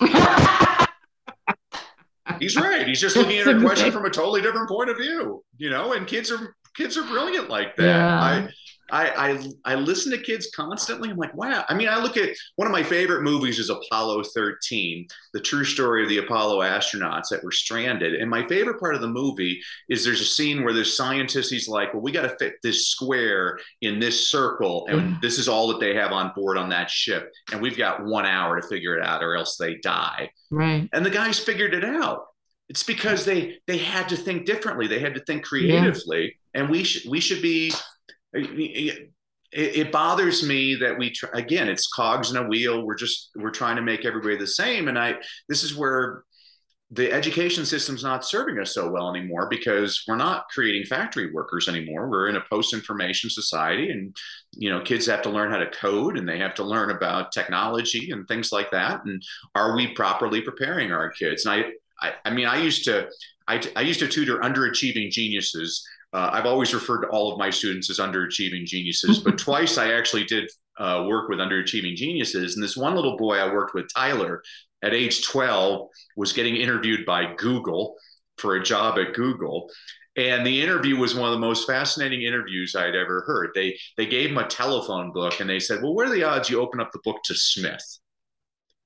he's 2.38 2.56
right. 2.56 2.86
He's 2.86 3.00
just 3.00 3.16
looking 3.16 3.38
at 3.38 3.48
a 3.48 3.60
question 3.60 3.92
from 3.92 4.04
a 4.04 4.10
totally 4.10 4.40
different 4.40 4.68
point 4.68 4.90
of 4.90 4.96
view, 4.96 5.44
you 5.56 5.70
know. 5.70 5.92
And 5.92 6.06
kids 6.06 6.30
are 6.30 6.56
kids 6.76 6.96
are 6.96 7.04
brilliant 7.04 7.48
like 7.48 7.76
that. 7.76 7.84
Yeah. 7.84 8.20
I, 8.20 8.48
I, 8.90 9.32
I 9.64 9.72
I 9.72 9.74
listen 9.76 10.12
to 10.12 10.18
kids 10.18 10.50
constantly. 10.54 11.10
I'm 11.10 11.16
like, 11.16 11.34
wow. 11.34 11.64
I 11.68 11.74
mean, 11.74 11.88
I 11.88 12.02
look 12.02 12.16
at 12.16 12.30
one 12.56 12.66
of 12.66 12.72
my 12.72 12.82
favorite 12.82 13.22
movies 13.22 13.58
is 13.58 13.70
Apollo 13.70 14.24
13, 14.34 15.06
the 15.32 15.40
true 15.40 15.64
story 15.64 16.02
of 16.02 16.08
the 16.08 16.18
Apollo 16.18 16.60
astronauts 16.60 17.28
that 17.30 17.42
were 17.42 17.52
stranded. 17.52 18.14
And 18.14 18.30
my 18.30 18.46
favorite 18.46 18.78
part 18.78 18.94
of 18.94 19.00
the 19.00 19.08
movie 19.08 19.60
is 19.88 20.04
there's 20.04 20.20
a 20.20 20.26
scene 20.26 20.62
where 20.62 20.72
there's 20.74 20.96
scientists. 20.96 21.50
He's 21.50 21.68
like, 21.68 21.94
well, 21.94 22.02
we 22.02 22.12
got 22.12 22.22
to 22.22 22.36
fit 22.36 22.54
this 22.62 22.88
square 22.88 23.58
in 23.80 23.98
this 23.98 24.28
circle, 24.28 24.86
and 24.88 25.00
mm. 25.00 25.20
this 25.20 25.38
is 25.38 25.48
all 25.48 25.68
that 25.68 25.80
they 25.80 25.94
have 25.94 26.12
on 26.12 26.32
board 26.34 26.58
on 26.58 26.68
that 26.70 26.90
ship, 26.90 27.32
and 27.52 27.60
we've 27.60 27.78
got 27.78 28.04
one 28.04 28.26
hour 28.26 28.60
to 28.60 28.66
figure 28.68 28.96
it 28.96 29.04
out, 29.04 29.22
or 29.22 29.36
else 29.36 29.56
they 29.56 29.76
die. 29.76 30.30
Right. 30.50 30.88
And 30.92 31.04
the 31.04 31.10
guys 31.10 31.38
figured 31.38 31.74
it 31.74 31.84
out. 31.84 32.26
It's 32.68 32.82
because 32.82 33.24
they 33.24 33.58
they 33.66 33.78
had 33.78 34.08
to 34.08 34.16
think 34.16 34.46
differently. 34.46 34.86
They 34.86 34.98
had 34.98 35.14
to 35.14 35.20
think 35.24 35.44
creatively, 35.44 36.34
yeah. 36.54 36.60
and 36.62 36.70
we 36.70 36.82
should 36.82 37.10
we 37.10 37.20
should 37.20 37.42
be 37.42 37.72
it, 38.34 39.10
it 39.52 39.92
bothers 39.92 40.46
me 40.46 40.74
that 40.74 40.98
we 40.98 41.14
again 41.32 41.68
it's 41.68 41.86
cogs 41.88 42.30
in 42.30 42.36
a 42.36 42.46
wheel. 42.46 42.84
We're 42.84 42.96
just 42.96 43.30
we're 43.36 43.50
trying 43.50 43.76
to 43.76 43.82
make 43.82 44.04
everybody 44.04 44.36
the 44.36 44.46
same. 44.46 44.88
And 44.88 44.98
i 44.98 45.14
this 45.48 45.62
is 45.62 45.76
where 45.76 46.24
the 46.90 47.10
education 47.10 47.64
system's 47.64 48.04
not 48.04 48.24
serving 48.24 48.58
us 48.58 48.74
so 48.74 48.88
well 48.88 49.10
anymore 49.10 49.48
because 49.48 50.04
we're 50.06 50.16
not 50.16 50.48
creating 50.48 50.84
factory 50.84 51.32
workers 51.32 51.66
anymore. 51.66 52.08
We're 52.08 52.28
in 52.28 52.36
a 52.36 52.44
post-information 52.50 53.30
society 53.30 53.90
and 53.90 54.14
you 54.52 54.70
know 54.70 54.82
kids 54.82 55.06
have 55.06 55.22
to 55.22 55.30
learn 55.30 55.50
how 55.50 55.58
to 55.58 55.70
code 55.70 56.18
and 56.18 56.28
they 56.28 56.38
have 56.38 56.54
to 56.54 56.64
learn 56.64 56.90
about 56.90 57.32
technology 57.32 58.10
and 58.10 58.26
things 58.26 58.52
like 58.52 58.70
that. 58.72 59.04
And 59.04 59.22
are 59.54 59.76
we 59.76 59.94
properly 59.94 60.40
preparing 60.40 60.90
our 60.90 61.10
kids? 61.10 61.46
And 61.46 61.54
i 61.54 62.06
i, 62.06 62.12
I 62.24 62.30
mean 62.30 62.46
i 62.46 62.60
used 62.60 62.84
to 62.86 63.08
I, 63.46 63.62
I 63.76 63.82
used 63.82 64.00
to 64.00 64.08
tutor 64.08 64.38
underachieving 64.38 65.10
geniuses 65.10 65.86
uh, 66.14 66.30
I've 66.32 66.46
always 66.46 66.72
referred 66.72 67.02
to 67.02 67.08
all 67.08 67.32
of 67.32 67.38
my 67.38 67.50
students 67.50 67.90
as 67.90 67.98
underachieving 67.98 68.64
geniuses, 68.64 69.18
but 69.18 69.36
twice 69.48 69.78
I 69.78 69.92
actually 69.94 70.24
did 70.24 70.48
uh, 70.78 71.04
work 71.08 71.28
with 71.28 71.40
underachieving 71.40 71.96
geniuses. 71.96 72.54
And 72.54 72.62
this 72.62 72.76
one 72.76 72.94
little 72.94 73.16
boy 73.16 73.36
I 73.38 73.52
worked 73.52 73.74
with, 73.74 73.92
Tyler, 73.94 74.42
at 74.82 74.94
age 74.94 75.26
12, 75.26 75.88
was 76.16 76.32
getting 76.32 76.56
interviewed 76.56 77.04
by 77.04 77.34
Google 77.34 77.96
for 78.38 78.54
a 78.56 78.62
job 78.62 78.98
at 78.98 79.14
Google. 79.14 79.70
and 80.16 80.46
the 80.46 80.62
interview 80.62 80.96
was 80.96 81.14
one 81.14 81.28
of 81.28 81.34
the 81.34 81.40
most 81.40 81.66
fascinating 81.66 82.22
interviews 82.22 82.76
I'd 82.76 82.94
ever 82.94 83.22
heard. 83.26 83.50
They 83.54 83.76
they 83.96 84.06
gave 84.06 84.30
him 84.30 84.38
a 84.38 84.46
telephone 84.46 85.12
book 85.12 85.40
and 85.40 85.50
they 85.50 85.58
said, 85.58 85.82
"Well, 85.82 85.94
what 85.94 86.06
are 86.06 86.14
the 86.14 86.24
odds 86.24 86.48
you 86.50 86.60
open 86.60 86.80
up 86.80 86.92
the 86.92 87.00
book 87.04 87.18
to 87.24 87.34
Smith?" 87.34 87.98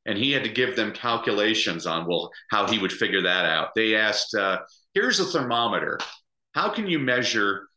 And 0.06 0.16
he 0.18 0.32
had 0.32 0.44
to 0.44 0.48
give 0.50 0.74
them 0.76 0.92
calculations 0.92 1.86
on 1.86 2.06
well 2.06 2.30
how 2.50 2.66
he 2.66 2.78
would 2.78 2.92
figure 2.92 3.22
that 3.22 3.44
out. 3.44 3.74
They 3.74 3.94
asked, 3.94 4.34
uh, 4.34 4.60
"Here's 4.94 5.20
a 5.20 5.24
thermometer. 5.26 5.98
How 6.58 6.68
can 6.68 6.88
you 6.88 6.98
measure 6.98 7.68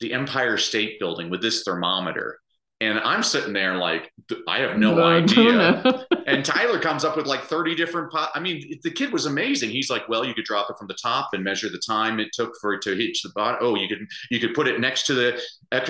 the 0.00 0.12
Empire 0.12 0.58
State 0.58 1.00
Building 1.00 1.30
with 1.30 1.40
this 1.40 1.62
thermometer?" 1.62 2.38
And 2.82 2.98
I'm 2.98 3.22
sitting 3.22 3.54
there 3.54 3.76
like, 3.76 4.12
I 4.46 4.58
have 4.58 4.76
no, 4.76 4.94
no 4.94 5.04
idea. 5.04 6.04
and 6.26 6.44
Tyler 6.44 6.78
comes 6.78 7.06
up 7.06 7.16
with 7.16 7.24
like 7.24 7.44
30 7.44 7.74
different. 7.74 8.12
I 8.14 8.38
mean, 8.38 8.78
the 8.82 8.90
kid 8.90 9.10
was 9.14 9.24
amazing. 9.24 9.70
He's 9.70 9.88
like, 9.88 10.06
well, 10.10 10.26
you 10.26 10.34
could 10.34 10.44
drop 10.44 10.68
it 10.68 10.76
from 10.76 10.86
the 10.86 10.98
top 11.02 11.30
and 11.32 11.42
measure 11.42 11.70
the 11.70 11.80
time 11.86 12.20
it 12.20 12.28
took 12.34 12.52
for 12.60 12.74
it 12.74 12.82
to 12.82 12.94
hit 12.94 13.16
the 13.22 13.30
bottom. 13.34 13.60
Oh, 13.62 13.76
you 13.76 13.88
could 13.88 14.06
you 14.30 14.38
could 14.38 14.52
put 14.52 14.68
it 14.68 14.78
next 14.78 15.06
to 15.06 15.14
the 15.14 15.40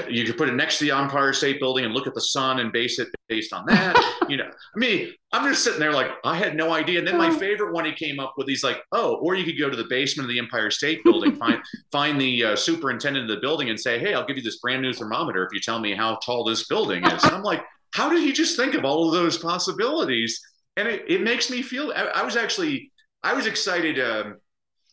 you 0.09 0.25
could 0.25 0.37
put 0.37 0.49
it 0.49 0.55
next 0.55 0.79
to 0.79 0.85
the 0.85 0.93
Empire 0.93 1.33
State 1.33 1.59
Building 1.59 1.85
and 1.85 1.93
look 1.93 2.07
at 2.07 2.15
the 2.15 2.21
sun 2.21 2.61
and 2.61 2.71
base 2.71 3.01
it 3.01 3.09
based 3.29 3.53
on 3.53 3.67
that. 3.67 3.97
you 4.29 4.37
know, 4.37 4.49
I 4.49 4.79
mean, 4.79 5.13
I'm 5.33 5.49
just 5.49 5.65
sitting 5.65 5.81
there 5.81 5.93
like 5.93 6.11
I 6.25 6.37
had 6.37 6.57
no 6.57 6.73
idea. 6.73 6.99
And 6.99 7.07
then 7.07 7.19
my 7.19 7.31
favorite 7.31 7.73
one 7.73 7.85
he 7.85 7.93
came 7.93 8.21
up 8.21 8.35
with, 8.37 8.49
he's 8.49 8.65
like, 8.65 8.79
oh, 8.93 9.17
or 9.17 9.35
you 9.35 9.45
could 9.45 9.59
go 9.59 9.69
to 9.69 9.77
the 9.77 9.87
basement 9.89 10.27
of 10.27 10.31
the 10.31 10.39
Empire 10.39 10.71
State 10.71 11.03
Building, 11.05 11.37
find 11.37 11.61
find 11.93 12.21
the 12.21 12.45
uh, 12.45 12.57
superintendent 12.57 13.31
of 13.31 13.37
the 13.37 13.41
building, 13.41 13.71
and 13.71 13.79
say, 13.79 13.99
hey, 13.99 14.15
I'll 14.15 14.27
give 14.27 14.37
you 14.37 14.43
this 14.43 14.59
brand 14.59 14.83
new 14.83 14.93
thermometer 14.93 15.45
if 15.45 15.53
you 15.53 15.61
tell 15.61 15.79
me 15.79 15.95
how 15.95 16.17
tall 16.17 16.45
this 16.45 16.67
building 16.67 17.05
is. 17.05 17.25
And 17.25 17.33
I'm 17.33 17.43
like, 17.43 17.65
how 17.93 18.09
did 18.09 18.23
he 18.23 18.33
just 18.33 18.57
think 18.57 18.75
of 18.75 18.85
all 18.85 19.07
of 19.07 19.13
those 19.13 19.39
possibilities? 19.39 20.41
And 20.77 20.89
it, 20.89 21.05
it 21.09 21.23
makes 21.23 21.51
me 21.51 21.63
feel. 21.63 21.93
I, 21.95 22.03
I 22.03 22.23
was 22.23 22.37
actually 22.37 22.91
I 23.23 23.33
was 23.33 23.47
excited. 23.47 23.99
Um, 23.99 24.37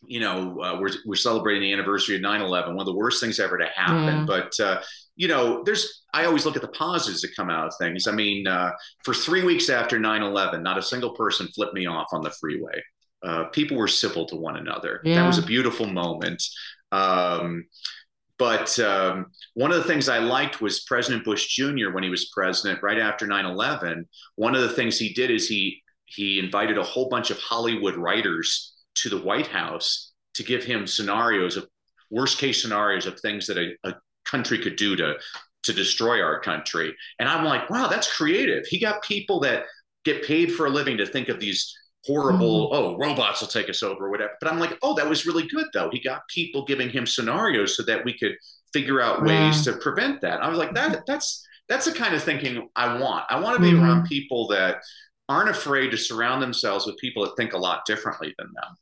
you 0.08 0.20
know, 0.20 0.60
uh, 0.60 0.78
we're, 0.80 0.90
we're 1.06 1.14
celebrating 1.14 1.62
the 1.62 1.72
anniversary 1.72 2.16
of 2.16 2.22
9 2.22 2.40
11, 2.40 2.74
one 2.74 2.82
of 2.82 2.86
the 2.86 2.94
worst 2.94 3.20
things 3.20 3.40
ever 3.40 3.58
to 3.58 3.66
happen. 3.74 4.26
But, 4.26 4.58
uh, 4.60 4.80
you 5.16 5.28
know, 5.28 5.62
there's, 5.64 6.02
I 6.12 6.24
always 6.24 6.44
look 6.44 6.56
at 6.56 6.62
the 6.62 6.68
positives 6.68 7.22
that 7.22 7.36
come 7.36 7.50
out 7.50 7.66
of 7.66 7.74
things. 7.78 8.06
I 8.06 8.12
mean, 8.12 8.46
uh, 8.46 8.72
for 9.04 9.14
three 9.14 9.42
weeks 9.44 9.68
after 9.68 9.98
9 9.98 10.22
11, 10.22 10.62
not 10.62 10.78
a 10.78 10.82
single 10.82 11.14
person 11.14 11.48
flipped 11.48 11.74
me 11.74 11.86
off 11.86 12.08
on 12.12 12.22
the 12.22 12.30
freeway. 12.30 12.82
Uh, 13.22 13.44
people 13.44 13.76
were 13.76 13.88
civil 13.88 14.26
to 14.26 14.36
one 14.36 14.56
another. 14.56 15.00
Yeah. 15.04 15.16
That 15.16 15.26
was 15.26 15.38
a 15.38 15.42
beautiful 15.42 15.86
moment. 15.86 16.42
Um, 16.92 17.64
but 18.38 18.78
um, 18.80 19.26
one 19.54 19.70
of 19.70 19.78
the 19.78 19.84
things 19.84 20.08
I 20.08 20.18
liked 20.18 20.60
was 20.60 20.82
President 20.84 21.24
Bush 21.24 21.46
Jr. 21.54 21.90
when 21.92 22.02
he 22.02 22.10
was 22.10 22.30
president, 22.34 22.82
right 22.82 22.98
after 22.98 23.26
9 23.26 23.44
11. 23.44 24.06
One 24.36 24.54
of 24.54 24.62
the 24.62 24.68
things 24.68 24.98
he 24.98 25.12
did 25.12 25.30
is 25.30 25.48
he 25.48 25.80
he 26.06 26.38
invited 26.38 26.78
a 26.78 26.82
whole 26.82 27.08
bunch 27.08 27.30
of 27.30 27.38
Hollywood 27.38 27.96
writers 27.96 28.73
to 29.04 29.10
the 29.10 29.22
White 29.22 29.48
House 29.48 30.12
to 30.32 30.42
give 30.42 30.64
him 30.64 30.86
scenarios 30.86 31.58
of 31.58 31.68
worst 32.10 32.38
case 32.38 32.62
scenarios 32.62 33.04
of 33.04 33.20
things 33.20 33.46
that 33.46 33.58
a, 33.58 33.74
a 33.84 33.94
country 34.24 34.58
could 34.58 34.76
do 34.76 34.96
to 34.96 35.14
to 35.64 35.72
destroy 35.72 36.22
our 36.22 36.40
country. 36.40 36.94
And 37.18 37.28
I'm 37.28 37.44
like, 37.44 37.68
wow, 37.70 37.86
that's 37.86 38.14
creative. 38.14 38.66
He 38.66 38.78
got 38.78 39.02
people 39.02 39.40
that 39.40 39.64
get 40.04 40.24
paid 40.24 40.52
for 40.52 40.66
a 40.66 40.70
living 40.70 40.96
to 40.98 41.06
think 41.06 41.28
of 41.28 41.40
these 41.40 41.74
horrible, 42.04 42.70
mm. 42.70 42.74
oh, 42.74 42.98
robots 42.98 43.40
will 43.40 43.48
take 43.48 43.70
us 43.70 43.82
over 43.82 44.06
or 44.06 44.10
whatever. 44.10 44.32
But 44.40 44.52
I'm 44.52 44.58
like, 44.58 44.78
oh, 44.82 44.94
that 44.94 45.08
was 45.08 45.26
really 45.26 45.46
good 45.48 45.66
though. 45.72 45.90
He 45.90 46.00
got 46.00 46.28
people 46.28 46.64
giving 46.64 46.90
him 46.90 47.06
scenarios 47.06 47.76
so 47.76 47.82
that 47.84 48.04
we 48.04 48.16
could 48.18 48.36
figure 48.72 49.00
out 49.00 49.22
ways 49.22 49.64
to 49.64 49.74
prevent 49.74 50.20
that. 50.22 50.42
I 50.42 50.48
was 50.48 50.58
like, 50.58 50.74
that 50.74 51.04
that's 51.06 51.46
that's 51.68 51.86
the 51.86 51.92
kind 51.92 52.14
of 52.14 52.22
thinking 52.22 52.68
I 52.76 52.98
want. 52.98 53.24
I 53.30 53.40
want 53.40 53.56
to 53.56 53.62
be 53.62 53.72
mm-hmm. 53.72 53.84
around 53.84 54.06
people 54.06 54.48
that 54.48 54.78
aren't 55.28 55.48
afraid 55.48 55.90
to 55.90 55.96
surround 55.96 56.42
themselves 56.42 56.86
with 56.86 56.98
people 56.98 57.24
that 57.24 57.36
think 57.36 57.54
a 57.54 57.58
lot 57.58 57.86
differently 57.86 58.34
than 58.38 58.48
them. 58.48 58.76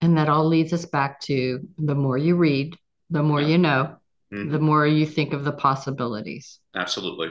And 0.00 0.16
that 0.16 0.28
all 0.28 0.46
leads 0.46 0.72
us 0.72 0.86
back 0.86 1.20
to 1.22 1.66
the 1.78 1.94
more 1.94 2.16
you 2.16 2.36
read, 2.36 2.76
the 3.10 3.22
more 3.22 3.40
yeah. 3.40 3.48
you 3.48 3.58
know, 3.58 3.96
mm-hmm. 4.32 4.50
the 4.50 4.58
more 4.58 4.86
you 4.86 5.06
think 5.06 5.32
of 5.32 5.44
the 5.44 5.52
possibilities. 5.52 6.58
Absolutely. 6.74 7.28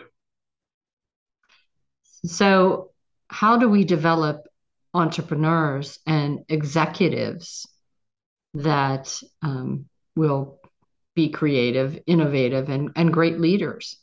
So, 2.26 2.92
how 3.28 3.58
do 3.58 3.70
we 3.70 3.86
develop 3.86 4.48
entrepreneurs 4.94 6.00
and 6.06 6.40
executives 6.50 7.68
that 8.56 9.22
um, 9.42 9.86
will 10.16 10.60
be 11.16 11.30
creative, 11.30 12.00
innovative, 12.08 12.70
and, 12.70 12.92
and 12.96 13.14
great 13.14 13.40
leaders? 13.40 13.98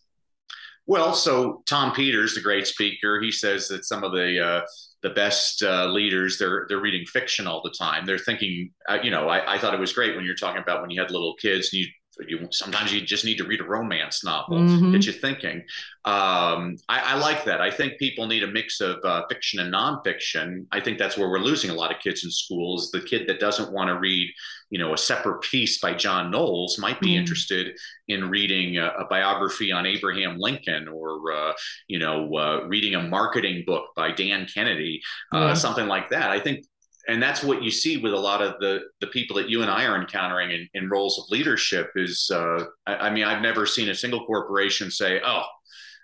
Well, 0.86 1.14
so 1.14 1.62
Tom 1.68 1.92
Peters, 1.92 2.34
the 2.34 2.40
great 2.40 2.66
speaker, 2.66 3.20
he 3.20 3.32
says 3.32 3.68
that 3.68 3.84
some 3.84 4.04
of 4.04 4.12
the 4.12 4.44
uh, 4.44 4.60
the 5.06 5.14
best 5.14 5.62
uh, 5.62 5.86
leaders 5.86 6.36
they're 6.36 6.66
they're 6.68 6.80
reading 6.80 7.06
fiction 7.06 7.46
all 7.46 7.62
the 7.62 7.70
time. 7.70 8.04
They're 8.04 8.18
thinking, 8.18 8.70
uh, 8.88 8.98
you 9.04 9.12
know, 9.12 9.28
I, 9.28 9.54
I, 9.54 9.58
thought 9.58 9.72
it 9.72 9.78
was 9.78 9.92
great 9.92 10.16
when 10.16 10.24
you're 10.24 10.34
talking 10.34 10.60
about 10.60 10.80
when 10.80 10.90
you 10.90 11.00
had 11.00 11.12
little 11.12 11.34
kids 11.34 11.70
and 11.72 11.80
you 11.80 11.86
you 12.26 12.48
sometimes 12.50 12.92
you 12.92 13.00
just 13.00 13.24
need 13.24 13.38
to 13.38 13.44
read 13.44 13.60
a 13.60 13.64
romance 13.64 14.24
novel 14.24 14.58
mm-hmm. 14.58 14.92
get 14.92 15.06
you 15.06 15.12
thinking. 15.12 15.62
Um, 16.04 16.76
I, 16.88 17.00
I, 17.00 17.14
like 17.16 17.44
that. 17.46 17.60
I 17.60 17.70
think 17.70 17.98
people 17.98 18.28
need 18.28 18.44
a 18.44 18.46
mix 18.46 18.80
of 18.80 18.98
uh, 19.04 19.24
fiction 19.28 19.58
and 19.58 19.74
nonfiction. 19.74 20.66
I 20.70 20.80
think 20.80 20.98
that's 20.98 21.18
where 21.18 21.28
we're 21.28 21.40
losing 21.40 21.70
a 21.70 21.74
lot 21.74 21.92
of 21.92 22.00
kids 22.00 22.24
in 22.24 22.30
schools 22.30 22.90
the 22.92 23.00
kid 23.00 23.26
that 23.26 23.40
doesn't 23.40 23.72
want 23.72 23.88
to 23.88 23.98
read 23.98 24.30
you 24.70 24.78
know 24.78 24.94
a 24.94 24.98
separate 24.98 25.40
peace 25.42 25.78
by 25.78 25.94
john 25.94 26.28
knowles 26.28 26.76
might 26.76 27.00
be 27.00 27.10
mm-hmm. 27.10 27.20
interested 27.20 27.76
in 28.08 28.28
reading 28.28 28.78
a, 28.78 28.86
a, 28.98 29.06
biography 29.08 29.70
on 29.70 29.86
abraham 29.86 30.38
lincoln 30.38 30.88
or 30.88 31.32
uh, 31.32 31.52
you 31.86 32.00
know 32.00 32.34
uh, 32.34 32.64
reading 32.66 32.96
a 32.96 33.02
marketing 33.02 33.62
book 33.64 33.84
by 33.94 34.10
dan 34.10 34.44
kennedy 34.52 35.00
uh, 35.32 35.54
something 35.54 35.86
like 35.86 36.08
that. 36.10 36.30
I 36.30 36.40
think 36.40 36.64
and 37.08 37.22
that's 37.22 37.42
what 37.42 37.62
you 37.62 37.70
see 37.70 37.98
with 37.98 38.12
a 38.12 38.18
lot 38.18 38.42
of 38.42 38.58
the 38.60 38.80
the 39.00 39.06
people 39.08 39.36
that 39.36 39.48
you 39.48 39.62
and 39.62 39.70
I 39.70 39.84
are 39.86 40.00
encountering 40.00 40.50
in, 40.50 40.68
in 40.74 40.88
roles 40.88 41.18
of 41.18 41.30
leadership 41.30 41.90
is 41.96 42.30
uh, 42.32 42.64
I, 42.86 42.96
I, 42.96 43.10
mean 43.10 43.24
I've 43.24 43.42
never 43.42 43.66
seen 43.66 43.88
a 43.88 43.94
single 43.94 44.26
corporation 44.26 44.90
say 44.90 45.20
oh 45.24 45.44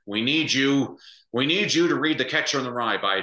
we 0.06 0.22
need 0.22 0.52
you 0.52 0.98
we 1.32 1.46
need 1.46 1.72
you 1.72 1.88
to 1.88 1.96
read 1.96 2.18
the 2.18 2.24
catcher 2.24 2.58
in 2.58 2.64
the 2.64 2.72
rye 2.72 3.00
by 3.00 3.22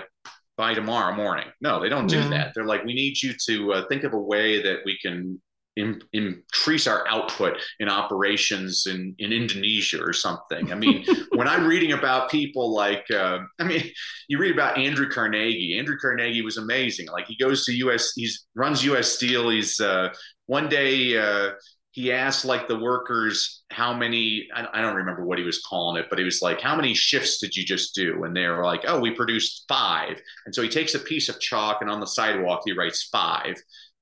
by 0.57 0.73
tomorrow 0.73 1.15
morning 1.15 1.47
no 1.61 1.79
they 1.79 1.89
don't 1.89 2.07
do 2.07 2.19
yeah. 2.19 2.29
that 2.29 2.51
they're 2.53 2.65
like 2.65 2.83
we 2.83 2.93
need 2.93 3.21
you 3.21 3.33
to 3.45 3.73
uh, 3.73 3.87
think 3.87 4.03
of 4.03 4.13
a 4.13 4.19
way 4.19 4.61
that 4.61 4.79
we 4.85 4.97
can 4.99 5.41
in, 5.79 6.01
increase 6.13 6.87
our 6.87 7.07
output 7.07 7.57
in 7.79 7.89
operations 7.89 8.85
in, 8.87 9.15
in 9.19 9.31
Indonesia 9.31 10.01
or 10.01 10.13
something. 10.13 10.71
I 10.71 10.75
mean, 10.75 11.05
when 11.35 11.47
I'm 11.47 11.65
reading 11.65 11.93
about 11.93 12.29
people 12.29 12.73
like, 12.73 13.05
uh, 13.11 13.39
I 13.59 13.63
mean, 13.63 13.83
you 14.27 14.37
read 14.37 14.53
about 14.53 14.77
Andrew 14.77 15.09
Carnegie. 15.09 15.77
Andrew 15.77 15.97
Carnegie 15.99 16.41
was 16.41 16.57
amazing. 16.57 17.07
Like 17.07 17.27
he 17.27 17.37
goes 17.37 17.65
to 17.65 17.73
U.S. 17.73 18.13
He's 18.15 18.45
runs 18.55 18.83
U.S. 18.85 19.13
Steel. 19.13 19.49
He's 19.49 19.79
uh, 19.79 20.09
one 20.47 20.69
day 20.69 21.17
uh, 21.17 21.51
he 21.91 22.11
asked 22.11 22.45
like 22.45 22.67
the 22.67 22.77
workers 22.77 23.63
how 23.71 23.93
many. 23.93 24.47
I, 24.53 24.67
I 24.73 24.81
don't 24.81 24.95
remember 24.95 25.25
what 25.25 25.39
he 25.39 25.43
was 25.43 25.61
calling 25.67 26.01
it, 26.01 26.07
but 26.09 26.19
he 26.19 26.25
was 26.25 26.41
like, 26.41 26.61
"How 26.61 26.75
many 26.75 26.93
shifts 26.93 27.39
did 27.39 27.55
you 27.55 27.65
just 27.65 27.95
do?" 27.95 28.23
And 28.23 28.35
they 28.35 28.47
were 28.47 28.63
like, 28.63 28.81
"Oh, 28.87 28.99
we 28.99 29.11
produced 29.11 29.65
five. 29.67 30.21
And 30.45 30.53
so 30.53 30.61
he 30.61 30.69
takes 30.69 30.95
a 30.95 30.99
piece 30.99 31.29
of 31.29 31.39
chalk 31.39 31.79
and 31.81 31.89
on 31.89 31.99
the 31.99 32.07
sidewalk 32.07 32.61
he 32.65 32.73
writes 32.73 33.09
five. 33.11 33.55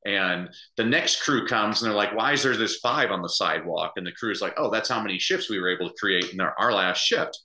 And 0.08 0.50
the 0.78 0.86
next 0.86 1.22
crew 1.22 1.46
comes 1.46 1.82
and 1.82 1.90
they're 1.90 1.98
like, 1.98 2.16
why 2.16 2.32
is 2.32 2.42
there 2.42 2.56
this 2.56 2.78
five 2.78 3.12
on 3.12 3.22
the 3.22 3.28
sidewalk? 3.28 3.92
And 3.98 4.08
the 4.08 4.14
crew 4.14 4.32
is 4.32 4.42
like, 4.42 4.54
oh, 4.58 4.72
that's 4.72 4.88
how 4.88 5.02
many 5.02 5.20
shifts 5.20 5.50
we 5.50 5.60
were 5.60 5.70
able 5.70 5.90
to 5.90 5.96
create 6.00 6.32
in 6.32 6.40
our, 6.40 6.56
our 6.58 6.72
last 6.72 7.00
shift. 7.00 7.38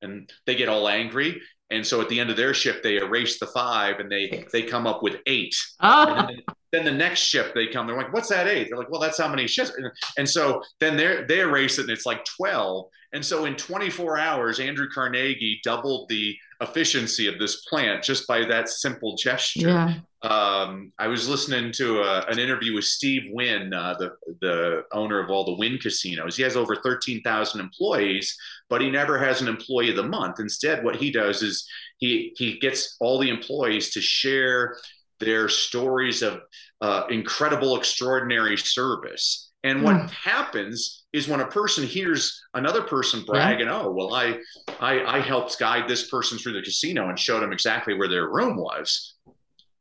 And 0.00 0.30
they 0.46 0.54
get 0.54 0.68
all 0.68 0.88
angry. 0.88 1.42
And 1.70 1.84
so 1.84 2.00
at 2.00 2.08
the 2.08 2.20
end 2.20 2.30
of 2.30 2.36
their 2.36 2.54
shift, 2.54 2.84
they 2.84 2.96
erase 2.96 3.40
the 3.40 3.48
five 3.48 3.98
and 3.98 4.10
they 4.10 4.46
they 4.52 4.62
come 4.62 4.86
up 4.86 5.02
with 5.02 5.16
eight. 5.26 5.54
Oh. 5.80 6.14
And 6.14 6.28
then, 6.28 6.42
then, 6.70 6.84
the 6.84 6.92
next 6.92 7.20
shift 7.20 7.54
they 7.54 7.66
come, 7.66 7.86
they're 7.86 7.96
like, 7.96 8.12
what's 8.12 8.28
that 8.28 8.46
eight? 8.46 8.68
They're 8.68 8.78
like, 8.78 8.90
well, 8.90 9.00
that's 9.00 9.18
how 9.18 9.28
many 9.28 9.46
shifts. 9.46 9.72
And 10.16 10.28
so 10.28 10.62
then 10.80 10.96
they 10.96 11.24
they 11.26 11.40
erase 11.40 11.78
it 11.78 11.82
and 11.82 11.90
it's 11.90 12.06
like 12.06 12.24
12. 12.24 12.86
And 13.12 13.24
so 13.24 13.46
in 13.46 13.56
24 13.56 14.18
hours, 14.18 14.60
Andrew 14.60 14.86
Carnegie 14.92 15.60
doubled 15.64 16.08
the 16.08 16.36
efficiency 16.60 17.26
of 17.26 17.38
this 17.38 17.64
plant 17.64 18.04
just 18.04 18.26
by 18.26 18.44
that 18.44 18.68
simple 18.68 19.16
gesture. 19.16 19.68
Yeah. 19.68 19.94
Um, 20.22 20.92
I 20.98 21.06
was 21.06 21.28
listening 21.28 21.70
to 21.72 22.00
a, 22.02 22.26
an 22.26 22.38
interview 22.40 22.74
with 22.74 22.84
Steve 22.84 23.30
Wynn, 23.30 23.72
uh, 23.72 23.94
the 23.98 24.10
the 24.40 24.82
owner 24.92 25.20
of 25.20 25.30
all 25.30 25.44
the 25.44 25.56
Wynn 25.56 25.78
casinos. 25.78 26.36
He 26.36 26.42
has 26.42 26.56
over 26.56 26.76
13,000 26.76 27.60
employees, 27.60 28.36
but 28.68 28.80
he 28.80 28.90
never 28.90 29.16
has 29.16 29.40
an 29.40 29.48
employee 29.48 29.90
of 29.90 29.96
the 29.96 30.02
month. 30.02 30.40
Instead, 30.40 30.84
what 30.84 30.96
he 30.96 31.12
does 31.12 31.42
is 31.42 31.68
he 31.98 32.34
he 32.36 32.58
gets 32.58 32.96
all 33.00 33.18
the 33.18 33.30
employees 33.30 33.90
to 33.90 34.00
share 34.00 34.76
their 35.20 35.48
stories 35.48 36.22
of 36.22 36.40
uh, 36.80 37.04
incredible, 37.10 37.76
extraordinary 37.76 38.56
service 38.56 39.48
and 39.64 39.82
what 39.82 39.96
mm. 39.96 40.10
happens 40.10 41.04
is 41.12 41.26
when 41.26 41.40
a 41.40 41.46
person 41.46 41.84
hears 41.84 42.40
another 42.54 42.82
person 42.82 43.24
bragging, 43.26 43.66
yeah. 43.66 43.80
"Oh, 43.80 43.90
well, 43.90 44.14
I, 44.14 44.38
I, 44.78 45.18
I 45.18 45.20
helped 45.20 45.58
guide 45.58 45.88
this 45.88 46.08
person 46.08 46.38
through 46.38 46.52
the 46.52 46.62
casino 46.62 47.08
and 47.08 47.18
showed 47.18 47.40
them 47.40 47.52
exactly 47.52 47.94
where 47.94 48.08
their 48.08 48.28
room 48.28 48.56
was." 48.56 49.16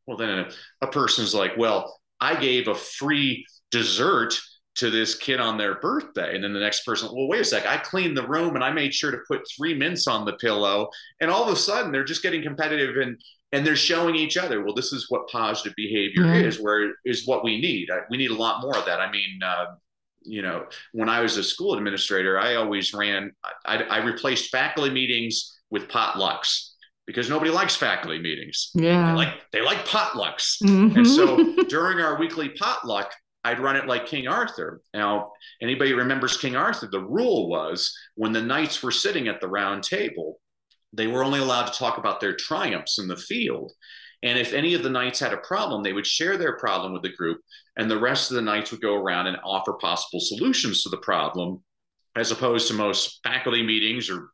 Well, 0.07 0.17
then 0.17 0.29
a, 0.29 0.49
a 0.81 0.87
person's 0.87 1.35
like, 1.35 1.57
"Well, 1.57 1.99
I 2.19 2.39
gave 2.39 2.67
a 2.67 2.75
free 2.75 3.45
dessert 3.71 4.33
to 4.75 4.89
this 4.89 5.15
kid 5.15 5.39
on 5.39 5.57
their 5.57 5.75
birthday," 5.75 6.33
and 6.33 6.43
then 6.43 6.53
the 6.53 6.59
next 6.59 6.85
person, 6.85 7.09
"Well, 7.13 7.27
wait 7.27 7.41
a 7.41 7.45
sec, 7.45 7.65
I 7.65 7.77
cleaned 7.77 8.17
the 8.17 8.27
room 8.27 8.55
and 8.55 8.63
I 8.63 8.71
made 8.71 8.93
sure 8.93 9.11
to 9.11 9.19
put 9.27 9.41
three 9.55 9.73
mints 9.73 10.07
on 10.07 10.25
the 10.25 10.33
pillow," 10.33 10.89
and 11.19 11.29
all 11.29 11.43
of 11.43 11.53
a 11.53 11.55
sudden 11.55 11.91
they're 11.91 12.03
just 12.03 12.23
getting 12.23 12.41
competitive 12.41 12.97
and 12.97 13.19
and 13.53 13.65
they're 13.65 13.77
showing 13.77 14.15
each 14.15 14.35
other 14.35 14.61
well 14.61 14.73
this 14.73 14.91
is 14.91 15.05
what 15.09 15.29
positive 15.29 15.73
behavior 15.77 16.25
yeah. 16.25 16.47
is 16.47 16.59
where 16.59 16.95
is 17.05 17.25
what 17.25 17.43
we 17.43 17.61
need. 17.61 17.89
We 18.09 18.17
need 18.17 18.31
a 18.31 18.35
lot 18.35 18.61
more 18.61 18.77
of 18.77 18.85
that. 18.85 18.99
I 18.99 19.11
mean 19.11 19.39
uh, 19.43 19.65
you 20.27 20.41
know 20.41 20.65
when 20.91 21.09
i 21.09 21.21
was 21.21 21.37
a 21.37 21.43
school 21.43 21.73
administrator 21.73 22.37
i 22.37 22.55
always 22.55 22.93
ran 22.93 23.31
I, 23.65 23.77
I 23.83 23.97
replaced 24.03 24.51
faculty 24.51 24.91
meetings 24.91 25.57
with 25.69 25.87
potlucks 25.87 26.71
because 27.07 27.29
nobody 27.29 27.49
likes 27.49 27.75
faculty 27.75 28.19
meetings 28.19 28.69
yeah 28.75 29.11
they 29.11 29.17
like 29.17 29.33
they 29.51 29.61
like 29.61 29.87
potlucks 29.87 30.61
mm-hmm. 30.63 30.95
and 30.95 31.07
so 31.07 31.55
during 31.63 31.99
our 31.99 32.19
weekly 32.19 32.49
potluck 32.49 33.11
I'd 33.47 33.61
run 33.61 33.77
it 33.77 33.87
like 33.87 34.07
King 34.07 34.27
Arthur. 34.27 34.81
Now, 34.93 35.31
anybody 35.61 35.93
remembers 35.93 36.35
King 36.35 36.57
Arthur? 36.57 36.89
The 36.91 36.99
rule 36.99 37.47
was 37.47 37.97
when 38.15 38.33
the 38.33 38.41
knights 38.41 38.83
were 38.83 38.91
sitting 38.91 39.29
at 39.29 39.39
the 39.39 39.47
round 39.47 39.83
table, 39.83 40.41
they 40.91 41.07
were 41.07 41.23
only 41.23 41.39
allowed 41.39 41.67
to 41.67 41.79
talk 41.79 41.97
about 41.97 42.19
their 42.19 42.35
triumphs 42.35 42.99
in 42.99 43.07
the 43.07 43.15
field. 43.15 43.71
And 44.23 44.37
if 44.37 44.51
any 44.51 44.73
of 44.73 44.83
the 44.83 44.89
knights 44.89 45.19
had 45.19 45.33
a 45.33 45.37
problem, 45.37 45.81
they 45.81 45.93
would 45.93 46.05
share 46.05 46.37
their 46.37 46.57
problem 46.57 46.91
with 46.91 47.03
the 47.03 47.13
group, 47.13 47.39
and 47.77 47.89
the 47.89 47.99
rest 47.99 48.31
of 48.31 48.35
the 48.35 48.41
knights 48.41 48.71
would 48.71 48.81
go 48.81 48.95
around 48.95 49.27
and 49.27 49.37
offer 49.45 49.73
possible 49.73 50.19
solutions 50.19 50.83
to 50.83 50.89
the 50.89 50.97
problem, 50.97 51.63
as 52.15 52.31
opposed 52.31 52.67
to 52.67 52.73
most 52.73 53.19
faculty 53.23 53.63
meetings 53.63 54.09
or 54.09 54.31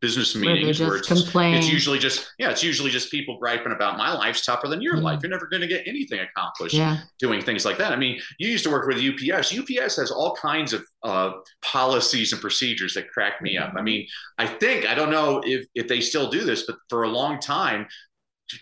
business 0.00 0.34
meetings 0.34 0.80
where, 0.80 0.88
where 0.88 0.98
it's, 0.98 1.10
it's, 1.10 1.68
usually 1.68 1.98
just 1.98 2.32
yeah 2.38 2.50
it's 2.50 2.62
usually 2.62 2.90
just 2.90 3.10
people 3.10 3.38
griping 3.38 3.72
about 3.72 3.98
my 3.98 4.14
life's 4.14 4.44
tougher 4.44 4.66
than 4.66 4.80
your 4.80 4.96
mm. 4.96 5.02
life 5.02 5.20
you're 5.22 5.30
never 5.30 5.46
going 5.46 5.60
to 5.60 5.68
get 5.68 5.86
anything 5.86 6.20
accomplished 6.20 6.74
yeah. 6.74 7.00
doing 7.18 7.40
things 7.42 7.66
like 7.66 7.76
that. 7.76 7.92
I 7.92 7.96
mean 7.96 8.18
you 8.38 8.48
used 8.48 8.64
to 8.64 8.70
work 8.70 8.86
with 8.86 8.96
ups 8.96 9.58
ups 9.58 9.96
has 9.96 10.10
all 10.10 10.34
kinds 10.36 10.72
of 10.72 10.84
uh, 11.02 11.32
policies 11.62 12.32
and 12.32 12.40
procedures 12.40 12.94
that 12.94 13.10
crack 13.10 13.42
me 13.42 13.58
up. 13.58 13.74
I 13.76 13.82
mean 13.82 14.06
i 14.38 14.46
think 14.46 14.86
i 14.86 14.94
don't 14.94 15.10
know 15.10 15.42
if, 15.44 15.66
if 15.74 15.86
they 15.86 16.00
still 16.00 16.30
do 16.30 16.44
this 16.44 16.64
but 16.66 16.76
for 16.88 17.02
a 17.02 17.08
long 17.08 17.38
time 17.38 17.86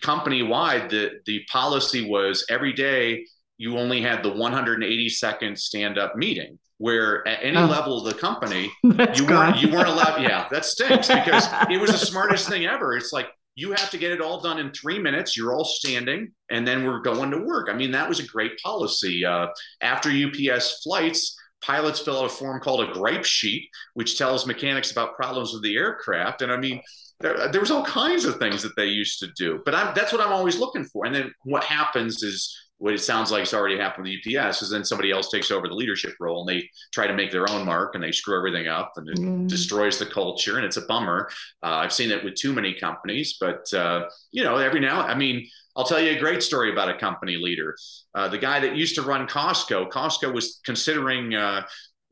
company 0.01 0.43
wide 0.43 0.89
the, 0.89 1.11
the 1.25 1.43
policy 1.51 2.09
was 2.09 2.45
every 2.49 2.73
day 2.73 3.25
you 3.57 3.77
only 3.77 4.01
had 4.01 4.23
the 4.23 4.31
180 4.31 5.09
second 5.09 5.57
stand 5.57 5.97
up 5.97 6.15
meeting 6.15 6.57
where 6.83 7.25
at 7.25 7.39
any 7.41 7.55
oh. 7.55 7.65
level 7.65 7.97
of 7.97 8.03
the 8.03 8.19
company 8.19 8.69
you 8.83 9.25
weren't 9.25 9.61
you 9.61 9.71
weren't 9.71 9.87
allowed 9.87 10.21
yeah 10.21 10.45
that 10.51 10.65
stinks 10.65 11.07
because 11.07 11.47
it 11.69 11.79
was 11.79 11.91
the 11.91 11.97
smartest 11.97 12.49
thing 12.49 12.65
ever. 12.65 12.97
It's 12.97 13.13
like 13.13 13.27
you 13.55 13.69
have 13.69 13.89
to 13.91 13.97
get 13.97 14.11
it 14.11 14.19
all 14.19 14.41
done 14.41 14.59
in 14.59 14.69
three 14.71 14.99
minutes 14.99 15.37
you're 15.37 15.53
all 15.53 15.63
standing 15.63 16.33
and 16.51 16.67
then 16.67 16.85
we're 16.85 16.99
going 16.99 17.31
to 17.31 17.37
work. 17.37 17.69
I 17.71 17.73
mean 17.73 17.91
that 17.91 18.09
was 18.09 18.19
a 18.19 18.27
great 18.27 18.59
policy. 18.61 19.23
Uh, 19.23 19.47
after 19.79 20.09
ups 20.09 20.81
flights 20.83 21.39
pilots 21.61 22.01
fill 22.01 22.19
out 22.19 22.25
a 22.25 22.29
form 22.29 22.59
called 22.59 22.81
a 22.81 22.91
gripe 22.91 23.23
sheet 23.23 23.69
which 23.93 24.17
tells 24.17 24.45
mechanics 24.45 24.91
about 24.91 25.15
problems 25.15 25.53
with 25.53 25.63
the 25.63 25.77
aircraft 25.77 26.41
and 26.41 26.51
i 26.51 26.57
mean 26.57 26.81
there, 27.21 27.47
there 27.47 27.61
was 27.61 27.71
all 27.71 27.85
kinds 27.85 28.25
of 28.25 28.35
things 28.35 28.61
that 28.61 28.75
they 28.75 28.87
used 28.87 29.19
to 29.19 29.27
do 29.37 29.61
but 29.63 29.73
I'm, 29.73 29.95
that's 29.95 30.11
what 30.11 30.19
i'm 30.19 30.33
always 30.33 30.59
looking 30.59 30.83
for 30.83 31.05
and 31.05 31.15
then 31.15 31.33
what 31.45 31.63
happens 31.63 32.21
is 32.21 32.53
what 32.77 32.93
it 32.93 32.99
sounds 32.99 33.31
like 33.31 33.39
has 33.41 33.53
already 33.53 33.77
happened 33.77 34.05
with 34.05 34.37
UPS 34.37 34.61
is 34.61 34.69
then 34.69 34.83
somebody 34.83 35.11
else 35.11 35.29
takes 35.29 35.51
over 35.51 35.67
the 35.67 35.73
leadership 35.73 36.13
role 36.19 36.41
and 36.41 36.49
they 36.49 36.69
try 36.91 37.07
to 37.07 37.13
make 37.13 37.31
their 37.31 37.49
own 37.49 37.65
mark 37.65 37.95
and 37.95 38.03
they 38.03 38.11
screw 38.11 38.37
everything 38.37 38.67
up 38.67 38.93
and 38.97 39.07
it 39.07 39.17
mm. 39.17 39.47
destroys 39.47 39.97
the 39.97 40.05
culture 40.05 40.57
and 40.57 40.65
it's 40.65 40.77
a 40.77 40.85
bummer. 40.85 41.29
Uh, 41.63 41.75
I've 41.75 41.93
seen 41.93 42.11
it 42.11 42.23
with 42.23 42.35
too 42.35 42.51
many 42.51 42.73
companies, 42.73 43.37
but 43.39 43.73
uh, 43.73 44.09
you 44.31 44.43
know, 44.43 44.57
every 44.57 44.79
now, 44.79 45.01
I 45.01 45.15
mean, 45.15 45.47
I'll 45.75 45.85
tell 45.85 46.01
you 46.01 46.11
a 46.11 46.19
great 46.19 46.43
story 46.43 46.71
about 46.71 46.89
a 46.89 46.97
company 46.97 47.37
leader. 47.37 47.75
Uh, 48.13 48.27
the 48.27 48.37
guy 48.37 48.59
that 48.59 48.75
used 48.75 48.95
to 48.95 49.01
run 49.01 49.27
Costco, 49.27 49.89
Costco 49.89 50.33
was 50.33 50.59
considering, 50.65 51.33
uh, 51.33 51.63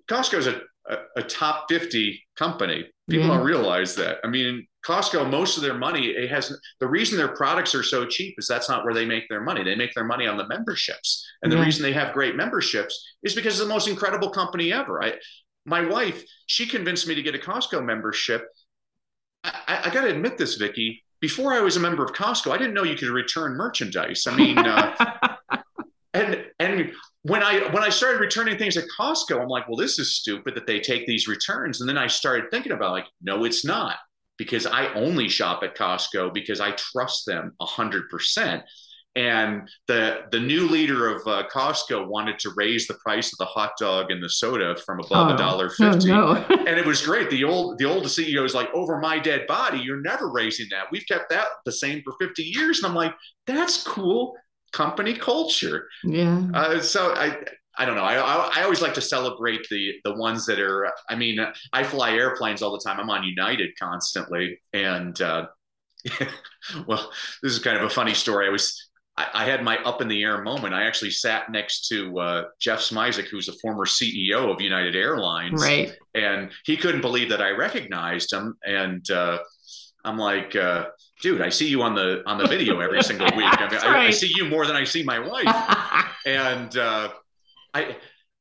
Costco 0.09 0.37
is 0.37 0.47
a, 0.47 0.61
a, 0.89 0.97
a, 1.17 1.23
top 1.23 1.65
50 1.69 2.21
company. 2.35 2.85
People 3.09 3.27
yeah. 3.27 3.35
don't 3.35 3.45
realize 3.45 3.95
that. 3.95 4.17
I 4.23 4.27
mean, 4.27 4.65
Costco, 4.85 5.29
most 5.29 5.57
of 5.57 5.63
their 5.63 5.73
money, 5.73 6.07
it 6.07 6.29
has 6.29 6.57
the 6.79 6.87
reason 6.87 7.17
their 7.17 7.35
products 7.35 7.75
are 7.75 7.83
so 7.83 8.05
cheap 8.05 8.35
is 8.37 8.47
that's 8.47 8.69
not 8.69 8.83
where 8.83 8.93
they 8.93 9.05
make 9.05 9.29
their 9.29 9.41
money. 9.41 9.63
They 9.63 9.75
make 9.75 9.93
their 9.93 10.05
money 10.05 10.27
on 10.27 10.37
the 10.37 10.47
memberships. 10.47 11.25
And 11.43 11.51
the 11.51 11.57
reason 11.57 11.83
they 11.83 11.93
have 11.93 12.13
great 12.13 12.35
memberships 12.35 13.15
is 13.23 13.35
because 13.35 13.53
it's 13.53 13.63
the 13.63 13.73
most 13.73 13.87
incredible 13.87 14.31
company 14.31 14.73
ever. 14.73 15.03
I, 15.03 15.13
my 15.65 15.85
wife, 15.85 16.23
she 16.47 16.65
convinced 16.65 17.07
me 17.07 17.15
to 17.15 17.21
get 17.21 17.35
a 17.35 17.39
Costco 17.39 17.83
membership. 17.83 18.47
I, 19.43 19.53
I, 19.67 19.81
I 19.85 19.89
got 19.93 20.01
to 20.01 20.09
admit 20.09 20.37
this, 20.37 20.55
Vicki. 20.55 21.03
Before 21.19 21.53
I 21.53 21.61
was 21.61 21.77
a 21.77 21.79
member 21.79 22.03
of 22.03 22.13
Costco, 22.13 22.51
I 22.51 22.57
didn't 22.57 22.73
know 22.73 22.83
you 22.83 22.95
could 22.95 23.09
return 23.09 23.53
merchandise. 23.53 24.25
I 24.27 24.35
mean, 24.35 24.57
uh, 24.57 24.95
and 26.13 26.45
and 26.59 26.91
when 27.23 27.43
I 27.43 27.71
when 27.71 27.83
I 27.83 27.89
started 27.89 28.19
returning 28.19 28.57
things 28.57 28.77
at 28.77 28.85
Costco, 28.99 29.41
I'm 29.41 29.47
like, 29.47 29.67
well, 29.67 29.77
this 29.77 29.99
is 29.99 30.17
stupid 30.17 30.55
that 30.55 30.67
they 30.67 30.79
take 30.79 31.05
these 31.05 31.27
returns. 31.27 31.79
And 31.79 31.89
then 31.89 31.97
I 31.97 32.07
started 32.07 32.49
thinking 32.49 32.71
about 32.71 32.91
like, 32.91 33.05
no, 33.21 33.43
it's 33.43 33.63
not 33.63 33.97
because 34.37 34.65
I 34.65 34.91
only 34.93 35.29
shop 35.29 35.61
at 35.63 35.77
Costco 35.77 36.33
because 36.33 36.59
I 36.59 36.71
trust 36.71 37.25
them 37.25 37.53
a 37.61 37.65
hundred 37.65 38.09
percent. 38.09 38.63
And 39.15 39.69
the 39.87 40.21
the 40.31 40.39
new 40.39 40.67
leader 40.67 41.13
of 41.13 41.27
uh, 41.27 41.43
Costco 41.53 42.07
wanted 42.07 42.39
to 42.39 42.51
raise 42.55 42.87
the 42.87 42.93
price 42.95 43.31
of 43.33 43.37
the 43.39 43.45
hot 43.45 43.73
dog 43.77 44.09
and 44.09 44.23
the 44.23 44.29
soda 44.29 44.75
from 44.85 44.99
above 45.01 45.31
a 45.31 45.33
oh, 45.33 45.37
dollar 45.37 45.69
fifty, 45.69 46.11
oh, 46.11 46.33
no. 46.33 46.45
and 46.49 46.79
it 46.79 46.85
was 46.85 47.05
great. 47.05 47.29
The 47.29 47.43
old 47.43 47.77
the 47.77 47.85
old 47.85 48.05
CEO 48.05 48.45
is 48.45 48.55
like, 48.55 48.69
"Over 48.73 48.99
my 48.99 49.19
dead 49.19 49.47
body, 49.47 49.79
you're 49.79 50.01
never 50.01 50.31
raising 50.31 50.67
that. 50.71 50.85
We've 50.91 51.05
kept 51.07 51.29
that 51.29 51.47
the 51.65 51.73
same 51.73 52.01
for 52.03 52.13
fifty 52.21 52.43
years." 52.43 52.79
And 52.79 52.87
I'm 52.87 52.95
like, 52.95 53.13
"That's 53.47 53.83
cool." 53.83 54.37
Company 54.71 55.13
culture. 55.13 55.87
Yeah. 56.03 56.47
Uh, 56.53 56.79
so 56.81 57.13
I 57.13 57.37
I 57.77 57.85
don't 57.85 57.95
know. 57.95 58.03
I, 58.03 58.15
I, 58.15 58.51
I 58.57 58.63
always 58.63 58.81
like 58.81 58.93
to 58.95 59.01
celebrate 59.01 59.67
the 59.69 59.93
the 60.03 60.13
ones 60.15 60.45
that 60.45 60.59
are. 60.59 60.91
I 61.09 61.15
mean, 61.15 61.39
I 61.73 61.83
fly 61.83 62.11
airplanes 62.11 62.61
all 62.61 62.71
the 62.71 62.83
time. 62.83 62.99
I'm 62.99 63.09
on 63.09 63.23
United 63.23 63.71
constantly, 63.79 64.59
and 64.73 65.19
uh, 65.21 65.47
well, 66.87 67.11
this 67.41 67.53
is 67.53 67.59
kind 67.59 67.77
of 67.77 67.83
a 67.83 67.89
funny 67.89 68.13
story. 68.13 68.47
I 68.47 68.49
was 68.49 68.89
I, 69.17 69.27
I, 69.33 69.45
had 69.45 69.63
my 69.63 69.77
up 69.79 70.01
in 70.01 70.07
the 70.07 70.23
air 70.23 70.41
moment. 70.41 70.73
I 70.73 70.83
actually 70.83 71.11
sat 71.11 71.51
next 71.51 71.87
to 71.87 72.19
uh, 72.19 72.43
Jeff 72.59 72.79
Smisek, 72.79 73.25
who's 73.25 73.49
a 73.49 73.53
former 73.53 73.85
CEO 73.85 74.53
of 74.53 74.61
United 74.61 74.95
Airlines, 74.95 75.61
right? 75.61 75.95
And 76.13 76.51
he 76.65 76.77
couldn't 76.77 77.01
believe 77.01 77.29
that 77.29 77.41
I 77.41 77.51
recognized 77.51 78.33
him, 78.33 78.57
and 78.65 79.09
uh, 79.11 79.39
I'm 80.03 80.17
like, 80.17 80.55
uh, 80.55 80.87
dude, 81.21 81.41
I 81.41 81.49
see 81.49 81.67
you 81.67 81.81
on 81.81 81.95
the 81.95 82.23
on 82.25 82.37
the 82.37 82.47
video 82.47 82.79
every 82.79 83.03
single 83.11 83.27
week. 83.37 83.45
I 83.47 83.69
mean, 83.69 83.79
I, 83.81 84.07
I, 84.07 84.09
see 84.11 84.31
you 84.35 84.45
more 84.45 84.65
than 84.65 84.75
I 84.75 84.83
see 84.83 85.03
my 85.03 85.19
wife, 85.19 86.05
and 86.25 86.75
uh, 86.77 87.09
I 87.73 87.95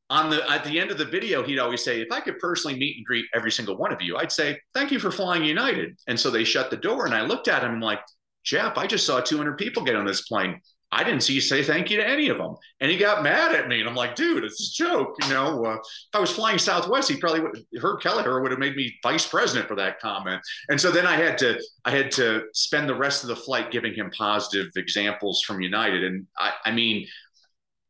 on 0.08 0.30
the 0.30 0.48
at 0.50 0.64
the 0.64 0.78
end 0.80 0.90
of 0.90 0.98
the 0.98 1.04
video, 1.04 1.42
he'd 1.42 1.58
always 1.58 1.84
say, 1.84 2.00
if 2.00 2.10
I 2.10 2.20
could 2.20 2.38
personally 2.38 2.78
meet 2.78 2.96
and 2.96 3.06
greet 3.06 3.26
every 3.34 3.52
single 3.52 3.76
one 3.76 3.92
of 3.92 4.02
you, 4.02 4.16
I'd 4.16 4.32
say, 4.32 4.58
thank 4.74 4.90
you 4.90 4.98
for 4.98 5.10
flying 5.10 5.44
United. 5.44 5.96
And 6.08 6.18
so 6.18 6.30
they 6.30 6.44
shut 6.44 6.70
the 6.70 6.76
door, 6.76 7.06
and 7.06 7.14
I 7.14 7.22
looked 7.22 7.48
at 7.48 7.62
him 7.62 7.80
like, 7.80 8.00
Jeff, 8.42 8.76
I 8.76 8.86
just 8.86 9.06
saw 9.06 9.20
200 9.20 9.58
people 9.58 9.84
get 9.84 9.96
on 9.96 10.04
this 10.04 10.22
plane. 10.22 10.60
I 10.92 11.04
didn't 11.04 11.22
see 11.22 11.34
you 11.34 11.40
say 11.40 11.62
thank 11.62 11.88
you 11.88 11.98
to 11.98 12.08
any 12.08 12.28
of 12.30 12.38
them. 12.38 12.56
And 12.80 12.90
he 12.90 12.96
got 12.96 13.22
mad 13.22 13.54
at 13.54 13.68
me. 13.68 13.78
And 13.78 13.88
I'm 13.88 13.94
like, 13.94 14.16
dude, 14.16 14.42
it's 14.42 14.70
a 14.70 14.72
joke. 14.72 15.14
You 15.22 15.28
know, 15.28 15.64
uh, 15.64 15.74
if 15.76 16.14
I 16.14 16.18
was 16.18 16.32
flying 16.32 16.58
Southwest, 16.58 17.08
he 17.08 17.16
probably 17.16 17.40
would, 17.40 17.64
Herb 17.80 18.00
Kelleher 18.00 18.42
would 18.42 18.50
have 18.50 18.58
made 18.58 18.74
me 18.74 18.92
vice 19.02 19.26
president 19.26 19.68
for 19.68 19.76
that 19.76 20.00
comment. 20.00 20.42
And 20.68 20.80
so 20.80 20.90
then 20.90 21.06
I 21.06 21.16
had 21.16 21.38
to, 21.38 21.60
I 21.84 21.92
had 21.92 22.10
to 22.12 22.44
spend 22.54 22.88
the 22.88 22.94
rest 22.96 23.22
of 23.22 23.28
the 23.28 23.36
flight 23.36 23.70
giving 23.70 23.94
him 23.94 24.10
positive 24.10 24.72
examples 24.74 25.42
from 25.42 25.60
United. 25.60 26.02
And 26.02 26.26
I, 26.36 26.52
I 26.66 26.72
mean, 26.72 27.06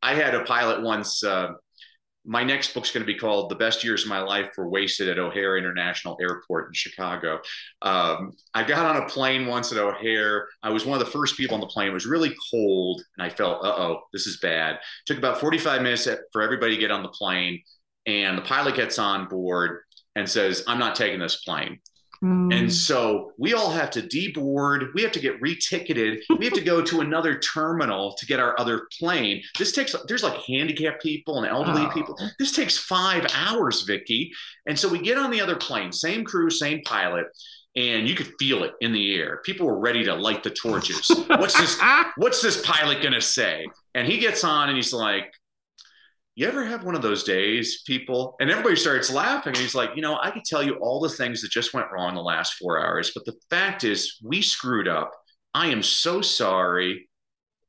I 0.02 0.14
had 0.14 0.34
a 0.34 0.44
pilot 0.44 0.82
once. 0.82 1.24
Uh, 1.24 1.52
my 2.24 2.44
next 2.44 2.74
book's 2.74 2.90
going 2.90 3.02
to 3.02 3.12
be 3.12 3.18
called 3.18 3.50
"The 3.50 3.56
Best 3.56 3.82
Years 3.82 4.02
of 4.02 4.08
My 4.08 4.20
Life 4.20 4.52
Were 4.56 4.68
Wasted 4.68 5.08
at 5.08 5.18
O'Hare 5.18 5.56
International 5.56 6.18
Airport 6.20 6.68
in 6.68 6.74
Chicago." 6.74 7.40
Um, 7.82 8.32
I 8.54 8.62
got 8.62 8.84
on 8.84 9.02
a 9.02 9.08
plane 9.08 9.46
once 9.46 9.72
at 9.72 9.78
O'Hare. 9.78 10.46
I 10.62 10.70
was 10.70 10.84
one 10.84 11.00
of 11.00 11.04
the 11.04 11.10
first 11.10 11.36
people 11.36 11.54
on 11.54 11.60
the 11.60 11.66
plane. 11.66 11.88
It 11.88 11.94
was 11.94 12.06
really 12.06 12.34
cold, 12.50 13.02
and 13.16 13.24
I 13.24 13.30
felt, 13.30 13.64
"Uh 13.64 13.74
oh, 13.76 14.00
this 14.12 14.26
is 14.26 14.38
bad." 14.40 14.74
It 14.74 14.80
took 15.06 15.18
about 15.18 15.40
forty-five 15.40 15.82
minutes 15.82 16.08
for 16.32 16.42
everybody 16.42 16.74
to 16.74 16.80
get 16.80 16.90
on 16.90 17.02
the 17.02 17.08
plane, 17.08 17.62
and 18.06 18.36
the 18.38 18.42
pilot 18.42 18.76
gets 18.76 18.98
on 18.98 19.28
board 19.28 19.80
and 20.14 20.28
says, 20.28 20.64
"I'm 20.66 20.78
not 20.78 20.96
taking 20.96 21.20
this 21.20 21.42
plane." 21.42 21.80
Mm. 22.22 22.54
And 22.54 22.72
so 22.72 23.32
we 23.38 23.54
all 23.54 23.70
have 23.70 23.90
to 23.92 24.02
deboard. 24.02 24.92
We 24.94 25.02
have 25.02 25.12
to 25.12 25.20
get 25.20 25.40
reticketed. 25.40 26.18
we 26.38 26.44
have 26.44 26.54
to 26.54 26.60
go 26.60 26.82
to 26.82 27.00
another 27.00 27.38
terminal 27.38 28.14
to 28.18 28.26
get 28.26 28.40
our 28.40 28.58
other 28.60 28.88
plane. 28.98 29.42
This 29.58 29.72
takes, 29.72 29.94
there's 30.06 30.22
like 30.22 30.38
handicapped 30.42 31.02
people 31.02 31.38
and 31.38 31.46
elderly 31.46 31.86
oh. 31.86 31.90
people. 31.90 32.18
This 32.38 32.52
takes 32.52 32.76
five 32.76 33.26
hours, 33.34 33.82
Vicki. 33.82 34.32
And 34.66 34.78
so 34.78 34.88
we 34.88 34.98
get 34.98 35.16
on 35.16 35.30
the 35.30 35.40
other 35.40 35.56
plane, 35.56 35.92
same 35.92 36.24
crew, 36.24 36.50
same 36.50 36.82
pilot 36.82 37.26
and 37.76 38.08
you 38.08 38.14
could 38.14 38.32
feel 38.38 38.64
it 38.64 38.72
in 38.80 38.92
the 38.92 39.14
air. 39.14 39.40
People 39.44 39.66
were 39.66 39.78
ready 39.78 40.04
to 40.04 40.14
light 40.14 40.42
the 40.42 40.50
torches. 40.50 41.08
what's 41.28 41.58
this? 41.58 41.78
What's 42.16 42.42
this 42.42 42.60
pilot 42.62 43.02
gonna 43.02 43.20
say? 43.20 43.66
And 43.94 44.06
he 44.06 44.18
gets 44.18 44.42
on 44.44 44.68
and 44.68 44.76
he's 44.76 44.92
like, 44.92 45.32
you 46.40 46.48
ever 46.48 46.64
have 46.64 46.84
one 46.84 46.94
of 46.94 47.02
those 47.02 47.22
days, 47.22 47.82
people? 47.86 48.34
And 48.40 48.50
everybody 48.50 48.74
starts 48.74 49.12
laughing. 49.12 49.50
And 49.50 49.58
he's 49.58 49.74
like, 49.74 49.90
you 49.94 50.00
know, 50.00 50.18
I 50.22 50.30
could 50.30 50.44
tell 50.44 50.62
you 50.62 50.76
all 50.76 50.98
the 50.98 51.10
things 51.10 51.42
that 51.42 51.50
just 51.50 51.74
went 51.74 51.92
wrong 51.92 52.14
the 52.14 52.22
last 52.22 52.54
four 52.54 52.82
hours, 52.82 53.12
but 53.14 53.26
the 53.26 53.36
fact 53.50 53.84
is, 53.84 54.18
we 54.24 54.40
screwed 54.40 54.88
up. 54.88 55.12
I 55.52 55.66
am 55.66 55.82
so 55.82 56.22
sorry. 56.22 57.10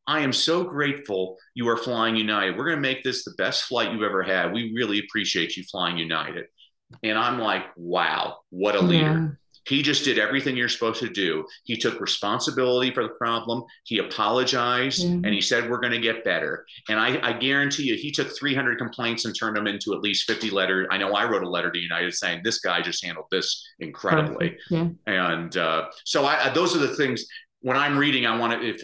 I 0.07 0.21
am 0.21 0.31
so 0.31 0.63
grateful 0.63 1.37
you 1.53 1.67
are 1.67 1.75
flying 1.75 2.15
United. 2.15 2.57
We're 2.57 2.63
going 2.63 2.77
to 2.77 2.81
make 2.81 3.03
this 3.03 3.25
the 3.25 3.33
best 3.37 3.65
flight 3.65 3.91
you've 3.91 4.03
ever 4.03 4.23
had. 4.23 4.53
We 4.53 4.71
really 4.73 4.99
appreciate 4.99 5.57
you 5.57 5.63
flying 5.63 5.97
United. 5.97 6.45
And 7.03 7.17
I'm 7.17 7.39
like, 7.39 7.65
wow, 7.75 8.37
what 8.51 8.75
a 8.75 8.81
leader. 8.81 9.37
He 9.67 9.81
just 9.81 10.03
did 10.03 10.17
everything 10.17 10.57
you're 10.57 10.69
supposed 10.69 10.99
to 11.01 11.09
do. 11.09 11.45
He 11.63 11.77
took 11.77 11.99
responsibility 11.99 12.91
for 12.91 13.03
the 13.03 13.09
problem. 13.09 13.63
He 13.83 13.99
apologized 13.99 15.05
mm-hmm. 15.05 15.25
and 15.25 15.33
he 15.33 15.41
said, 15.41 15.69
We're 15.69 15.79
going 15.79 15.93
to 15.93 15.99
get 15.99 16.23
better. 16.23 16.65
And 16.89 16.99
I, 16.99 17.19
I, 17.21 17.33
guarantee 17.33 17.83
you, 17.83 17.95
he 17.95 18.11
took 18.11 18.35
300 18.35 18.77
complaints 18.77 19.25
and 19.25 19.35
turned 19.37 19.55
them 19.55 19.67
into 19.67 19.93
at 19.93 20.01
least 20.01 20.27
50 20.27 20.49
letters. 20.49 20.87
I 20.91 20.97
know 20.97 21.13
I 21.13 21.29
wrote 21.29 21.43
a 21.43 21.49
letter 21.49 21.71
to 21.71 21.79
United 21.79 22.13
saying, 22.13 22.41
This 22.43 22.59
guy 22.59 22.81
just 22.81 23.03
handled 23.05 23.27
this 23.31 23.63
incredibly. 23.79 24.57
Yeah. 24.69 24.89
And 25.07 25.55
uh, 25.57 25.85
so 26.05 26.25
I, 26.25 26.49
those 26.53 26.75
are 26.75 26.79
the 26.79 26.95
things 26.95 27.25
when 27.61 27.77
I'm 27.77 27.95
reading, 27.97 28.25
I 28.25 28.35
want 28.37 28.59
to, 28.59 28.67
if, 28.67 28.81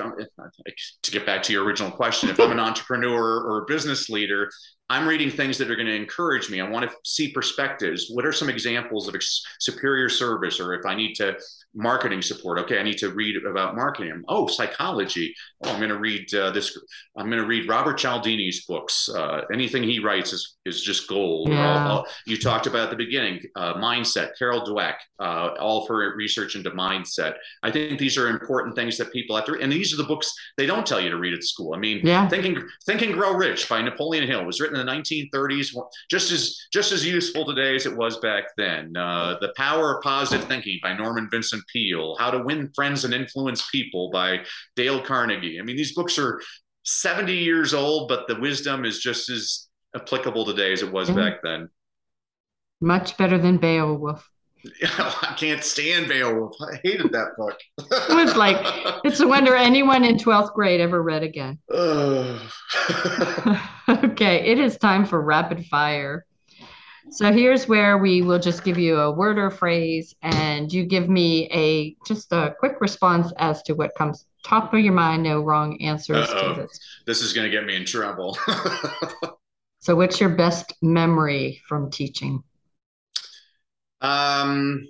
if, 0.65 0.75
to 1.01 1.11
get 1.11 1.25
back 1.25 1.41
to 1.43 1.53
your 1.53 1.63
original 1.63 1.91
question, 1.91 2.30
if 2.30 2.39
I'm 2.39 2.51
an 2.51 2.59
entrepreneur 2.69 3.41
or 3.41 3.63
a 3.63 3.65
business 3.65 4.07
leader, 4.07 4.51
I'm 4.89 5.07
reading 5.07 5.29
things 5.29 5.57
that 5.57 5.69
are 5.69 5.75
going 5.75 5.88
to 5.88 5.95
encourage 5.95 6.49
me. 6.49 6.61
I 6.61 6.69
want 6.69 6.89
to 6.89 6.95
see 7.03 7.31
perspectives. 7.31 8.09
What 8.09 8.25
are 8.25 8.31
some 8.31 8.49
examples 8.49 9.07
of 9.07 9.15
ex- 9.15 9.43
superior 9.59 10.07
service? 10.07 10.59
Or 10.59 10.73
if 10.73 10.85
I 10.85 10.95
need 10.95 11.15
to 11.15 11.38
marketing 11.75 12.21
support, 12.21 12.57
okay, 12.59 12.79
I 12.79 12.83
need 12.83 12.97
to 12.99 13.09
read 13.09 13.35
about 13.45 13.75
marketing. 13.75 14.23
Oh, 14.29 14.47
psychology. 14.47 15.35
Oh, 15.63 15.71
I'm 15.71 15.77
going 15.77 15.89
to 15.89 15.99
read 15.99 16.33
uh, 16.33 16.51
this. 16.51 16.77
I'm 17.17 17.29
going 17.29 17.41
to 17.41 17.47
read 17.47 17.67
Robert 17.67 17.99
Cialdini's 17.99 18.65
books. 18.65 19.09
Uh, 19.09 19.41
anything 19.53 19.83
he 19.83 19.99
writes 19.99 20.31
is 20.31 20.57
is 20.65 20.81
just 20.81 21.07
gold. 21.07 21.49
Yeah. 21.49 22.01
you 22.25 22.38
talked 22.38 22.67
about 22.67 22.85
at 22.85 22.89
the 22.89 22.95
beginning, 22.95 23.41
uh, 23.55 23.73
mindset. 23.75 24.31
Carol 24.38 24.61
Dweck, 24.61 24.95
uh, 25.19 25.55
all 25.59 25.85
for 25.85 26.15
research 26.15 26.55
into 26.55 26.71
mindset. 26.71 27.35
I 27.63 27.71
think 27.71 27.99
these 27.99 28.17
are 28.17 28.29
important 28.29 28.75
things 28.75 28.97
that 28.97 29.11
people 29.11 29.35
have 29.35 29.45
to. 29.45 29.53
Read. 29.53 29.63
And 29.63 29.71
these 29.71 29.93
are 29.93 29.97
the 29.97 30.03
books 30.03 30.33
they 30.57 30.65
don't 30.65 30.85
tell 30.85 31.01
you 31.01 31.09
to 31.09 31.17
read 31.17 31.33
at 31.33 31.43
school. 31.43 31.73
I 31.73 31.77
mean, 31.77 32.01
yeah. 32.03 32.27
thinking 32.29 32.61
Think 32.85 33.01
and 33.01 33.13
Grow 33.13 33.33
Rich 33.33 33.67
by 33.67 33.81
Napoleon 33.81 34.27
Hill 34.27 34.45
was 34.45 34.59
written 34.61 34.76
in 34.78 34.86
the 34.86 34.91
1930s, 34.91 35.75
just 36.09 36.32
as 36.32 36.67
just 36.71 36.91
as 36.91 37.05
useful 37.05 37.45
today 37.45 37.75
as 37.75 37.86
it 37.86 37.95
was 37.95 38.17
back 38.19 38.45
then. 38.57 38.95
Uh, 38.95 39.38
the 39.41 39.53
Power 39.55 39.97
of 39.97 40.03
Positive 40.03 40.47
Thinking 40.47 40.80
by 40.82 40.93
Norman 40.93 41.28
Vincent 41.32 41.63
Peale, 41.71 42.15
How 42.19 42.32
to 42.32 42.43
Win 42.43 42.71
Friends 42.75 43.05
and 43.05 43.13
Influence 43.13 43.69
People 43.69 44.09
by 44.11 44.41
Dale 44.75 45.01
Carnegie. 45.01 45.59
I 45.59 45.63
mean, 45.63 45.78
these 45.78 45.93
books 45.93 46.17
are 46.17 46.41
70 46.84 47.34
years 47.34 47.73
old, 47.73 48.07
but 48.07 48.28
the 48.28 48.39
wisdom 48.39 48.86
is 48.86 48.99
just 48.99 49.30
as 49.30 49.67
applicable 49.95 50.45
today 50.45 50.73
as 50.73 50.82
it 50.82 50.91
was 50.91 51.09
mm-hmm. 51.09 51.19
back 51.19 51.41
then. 51.43 51.69
Much 52.80 53.17
better 53.17 53.38
than 53.38 53.57
Beowulf. 53.57 54.30
I 54.84 55.36
can't 55.38 55.63
stand 55.63 56.07
Beowulf. 56.07 56.55
I 56.61 56.80
hated 56.84 57.11
that 57.11 57.36
book. 57.38 57.57
it 57.78 58.15
was 58.15 58.36
like 58.36 58.57
it's 59.03 59.19
a 59.19 59.28
wonder 59.28 59.55
anyone 59.55 60.03
in 60.03 60.17
12th 60.17 60.53
grade 60.53 60.82
ever 60.82 61.01
read 61.01 61.23
again. 61.23 61.59
okay, 64.03 64.45
it 64.45 64.59
is 64.59 64.77
time 64.77 65.05
for 65.05 65.21
rapid 65.21 65.65
fire. 65.65 66.25
So 67.09 67.31
here's 67.31 67.67
where 67.69 67.97
we 67.97 68.21
will 68.21 68.39
just 68.39 68.65
give 68.65 68.77
you 68.77 68.97
a 68.97 69.11
word 69.11 69.38
or 69.38 69.49
phrase, 69.49 70.13
and 70.21 70.71
you 70.71 70.85
give 70.85 71.09
me 71.09 71.47
a 71.51 71.95
just 72.05 72.31
a 72.33 72.53
quick 72.59 72.81
response 72.81 73.31
as 73.38 73.61
to 73.63 73.73
what 73.73 73.95
comes 73.95 74.25
top 74.43 74.73
of 74.73 74.79
your 74.81 74.93
mind. 74.93 75.23
No 75.23 75.41
wrong 75.41 75.81
answers 75.81 76.27
Uh-oh. 76.29 76.55
to 76.55 76.61
this. 76.61 76.79
This 77.05 77.21
is 77.21 77.31
going 77.31 77.49
to 77.49 77.51
get 77.51 77.65
me 77.65 77.77
in 77.77 77.85
trouble. 77.85 78.38
so, 79.79 79.95
what's 79.95 80.19
your 80.19 80.29
best 80.29 80.73
memory 80.81 81.61
from 81.67 81.89
teaching? 81.89 82.43
Um, 84.01 84.89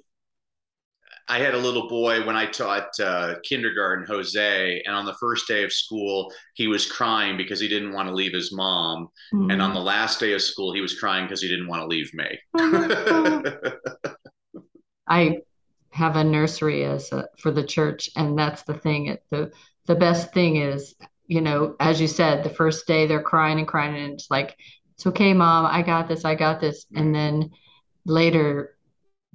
I 1.29 1.39
had 1.39 1.53
a 1.53 1.57
little 1.57 1.89
boy 1.89 2.25
when 2.25 2.37
I 2.37 2.45
taught 2.45 2.97
uh, 2.99 3.35
kindergarten, 3.43 4.05
Jose, 4.05 4.81
and 4.85 4.95
on 4.95 5.05
the 5.05 5.15
first 5.15 5.45
day 5.47 5.63
of 5.63 5.73
school, 5.73 6.31
he 6.53 6.67
was 6.67 6.89
crying 6.89 7.35
because 7.35 7.59
he 7.59 7.67
didn't 7.67 7.91
want 7.91 8.07
to 8.07 8.15
leave 8.15 8.33
his 8.33 8.53
mom. 8.53 9.09
Mm. 9.33 9.51
And 9.51 9.61
on 9.61 9.73
the 9.73 9.81
last 9.81 10.21
day 10.21 10.31
of 10.33 10.41
school, 10.41 10.73
he 10.73 10.79
was 10.79 10.97
crying 10.97 11.25
because 11.25 11.41
he 11.41 11.49
didn't 11.49 11.67
want 11.67 11.81
to 11.81 11.87
leave 11.87 12.13
me. 12.13 12.39
I 15.07 15.39
have 15.91 16.15
a 16.15 16.23
nursery 16.23 16.85
as 16.85 17.11
a, 17.11 17.27
for 17.39 17.51
the 17.51 17.63
church, 17.63 18.09
and 18.15 18.37
that's 18.37 18.61
the 18.63 18.75
thing. 18.75 19.07
It, 19.07 19.23
the 19.29 19.51
the 19.85 19.95
best 19.95 20.33
thing 20.33 20.55
is, 20.57 20.95
you 21.27 21.41
know, 21.41 21.75
as 21.79 21.99
you 21.99 22.07
said, 22.07 22.43
the 22.43 22.49
first 22.49 22.87
day 22.87 23.05
they're 23.05 23.21
crying 23.21 23.59
and 23.59 23.67
crying, 23.67 23.95
and 23.95 24.13
it's 24.13 24.29
like, 24.29 24.55
it's 24.93 25.07
okay, 25.07 25.33
mom, 25.33 25.65
I 25.65 25.81
got 25.81 26.07
this, 26.07 26.23
I 26.25 26.35
got 26.35 26.61
this, 26.61 26.85
and 26.95 27.15
then 27.15 27.51
later 28.05 28.76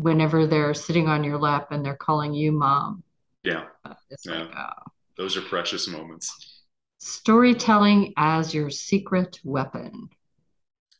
whenever 0.02 0.46
they're 0.46 0.74
sitting 0.74 1.08
on 1.08 1.24
your 1.24 1.38
lap 1.38 1.68
and 1.70 1.84
they're 1.84 1.96
calling 1.96 2.34
you 2.34 2.52
mom. 2.52 3.02
Yeah. 3.42 3.64
It's 4.10 4.26
yeah. 4.26 4.42
Like, 4.42 4.50
oh. 4.56 4.90
Those 5.16 5.36
are 5.36 5.42
precious 5.42 5.88
moments. 5.88 6.62
Storytelling 6.98 8.14
as 8.16 8.54
your 8.54 8.70
secret 8.70 9.40
weapon. 9.44 10.08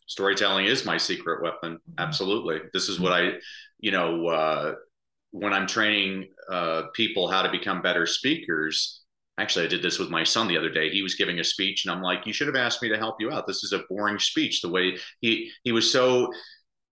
Storytelling 0.07 0.67
is 0.67 0.85
my 0.85 0.99
secret 0.99 1.43
weapon. 1.43 1.79
Absolutely. 1.99 2.61
This 2.73 2.89
is 2.89 3.01
what 3.01 3.13
I, 3.13 3.35
you 3.79 3.91
know, 3.91 4.27
uh, 4.27 4.75
when 5.31 5.53
I'm 5.53 5.67
training 5.67 6.29
uh, 6.51 6.85
people 6.93 7.31
how 7.31 7.43
to 7.43 7.51
become 7.51 7.81
better 7.81 8.05
speakers, 8.05 9.03
actually 9.39 9.65
i 9.65 9.69
did 9.69 9.83
this 9.83 9.99
with 9.99 10.11
my 10.11 10.23
son 10.23 10.47
the 10.47 10.59
other 10.59 10.71
day 10.71 10.91
he 10.91 11.03
was 11.03 11.15
giving 11.15 11.41
a 11.41 11.45
speech 11.45 11.85
and 11.85 11.93
i'm 11.93 12.03
like 12.03 12.27
you 12.27 12.33
should 12.33 12.47
have 12.47 12.57
asked 12.57 12.83
me 12.83 12.89
to 12.89 12.99
help 12.99 13.17
you 13.19 13.31
out 13.31 13.47
this 13.47 13.65
is 13.65 13.73
a 13.73 13.83
boring 13.89 14.19
speech 14.19 14.61
the 14.61 14.69
way 14.69 14.97
he 15.21 15.51
he 15.65 15.73
was 15.73 15.91
so 15.91 16.31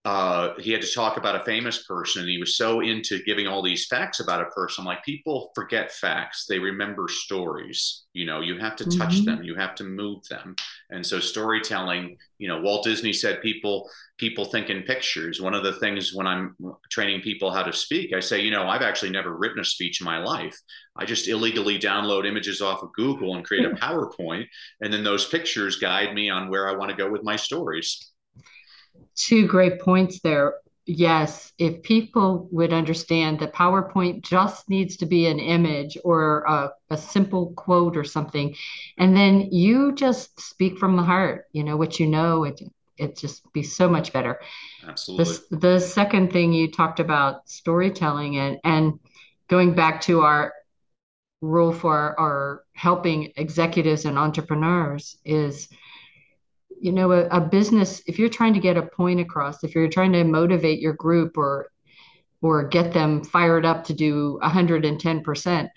uh, 0.07 0.55
he 0.59 0.73
had 0.73 0.81
to 0.81 0.95
talk 0.95 1.19
about 1.19 1.37
a 1.39 1.45
famous 1.45 1.85
person. 1.85 2.23
And 2.23 2.31
he 2.31 2.39
was 2.39 2.57
so 2.57 2.81
into 2.81 3.23
giving 3.25 3.47
all 3.47 3.63
these 3.63 3.87
facts 3.87 4.21
about 4.21 4.41
a 4.41 4.47
person. 4.47 4.85
Like 4.85 5.05
people 5.05 5.53
forget 5.55 5.93
facts, 5.93 6.47
they 6.49 6.59
remember 6.59 7.07
stories. 7.07 8.05
You 8.15 8.25
know, 8.25 8.41
you 8.41 8.59
have 8.59 8.77
to 8.77 8.85
touch 8.85 9.17
mm-hmm. 9.17 9.25
them, 9.27 9.43
you 9.43 9.57
have 9.57 9.75
to 9.75 9.85
move 9.85 10.27
them. 10.29 10.57
And 10.89 11.05
so 11.05 11.21
storytelling, 11.21 12.17
you 12.39 12.49
know, 12.49 12.63
Walt 12.63 12.85
Disney 12.85 13.13
said 13.13 13.43
people 13.43 13.91
people 14.17 14.47
think 14.47 14.71
in 14.71 14.83
pictures. 14.85 15.41
One 15.41 15.55
of 15.55 15.65
the 15.65 15.75
things 15.75 16.15
when 16.15 16.27
I'm 16.27 16.57
training 16.91 17.21
people 17.21 17.51
how 17.51 17.63
to 17.63 17.73
speak, 17.73 18.15
I 18.15 18.21
say, 18.21 18.41
you 18.41 18.51
know, 18.51 18.67
I've 18.67 18.83
actually 18.83 19.11
never 19.11 19.37
written 19.37 19.61
a 19.61 19.65
speech 19.65 20.01
in 20.01 20.07
my 20.07 20.19
life. 20.19 20.59
I 20.97 21.05
just 21.05 21.29
illegally 21.29 21.79
download 21.79 22.27
images 22.27 22.63
off 22.63 22.83
of 22.83 22.93
Google 22.95 23.37
and 23.37 23.45
create 23.45 23.67
a 23.67 23.71
PowerPoint, 23.75 24.47
and 24.81 24.91
then 24.91 25.05
those 25.05 25.29
pictures 25.29 25.77
guide 25.77 26.15
me 26.15 26.31
on 26.31 26.49
where 26.49 26.71
I 26.71 26.77
want 26.77 26.91
to 26.91 26.97
go 26.97 27.11
with 27.11 27.23
my 27.23 27.37
stories 27.37 28.11
two 29.15 29.47
great 29.47 29.81
points 29.81 30.21
there. 30.21 30.55
Yes, 30.87 31.53
if 31.59 31.83
people 31.83 32.49
would 32.51 32.73
understand 32.73 33.39
that 33.41 33.53
PowerPoint 33.53 34.23
just 34.23 34.69
needs 34.69 34.97
to 34.97 35.07
be 35.07 35.27
an 35.27 35.39
image 35.39 35.97
or 36.05 36.43
a, 36.49 36.71
a, 36.89 36.97
simple 36.97 37.53
quote 37.53 37.97
or 37.97 38.03
something, 38.03 38.57
and 38.99 39.17
then 39.17 39.53
you 39.53 39.93
just 39.93 40.41
speak 40.41 40.79
from 40.79 40.97
the 40.97 41.03
heart, 41.03 41.47
you 41.53 41.63
know, 41.63 41.77
what 41.77 42.01
you 42.01 42.07
know, 42.07 42.45
it 42.45 42.61
it 42.97 43.17
just 43.17 43.51
be 43.53 43.63
so 43.63 43.89
much 43.89 44.13
better. 44.13 44.41
Absolutely. 44.87 45.37
The, 45.51 45.57
the 45.57 45.81
second 45.81 46.33
thing 46.33 46.53
you 46.53 46.71
talked 46.71 46.99
about 46.99 47.49
storytelling 47.49 48.39
and 48.39 48.59
and 48.65 48.99
going 49.49 49.75
back 49.75 50.01
to 50.03 50.23
our 50.23 50.53
rule 51.41 51.73
for 51.73 51.97
our, 51.97 52.19
our 52.19 52.65
helping 52.75 53.33
executives 53.37 54.05
and 54.05 54.19
entrepreneurs 54.19 55.17
is 55.25 55.69
you 56.81 56.93
know 56.93 57.13
a, 57.13 57.27
a 57.27 57.41
business 57.41 58.03
if 58.07 58.19
you're 58.19 58.29
trying 58.29 58.55
to 58.55 58.61
get 58.61 58.77
a 58.77 58.83
point 58.83 59.21
across 59.21 59.63
if 59.63 59.75
you're 59.75 59.89
trying 59.89 60.13
to 60.13 60.25
motivate 60.25 60.81
your 60.81 60.95
group 60.95 61.37
or 61.37 61.71
or 62.43 62.69
get 62.69 62.93
them 62.93 63.23
fired 63.23 63.67
up 63.67 63.85
to 63.85 63.93
do 63.93 64.39
110% 64.43 65.69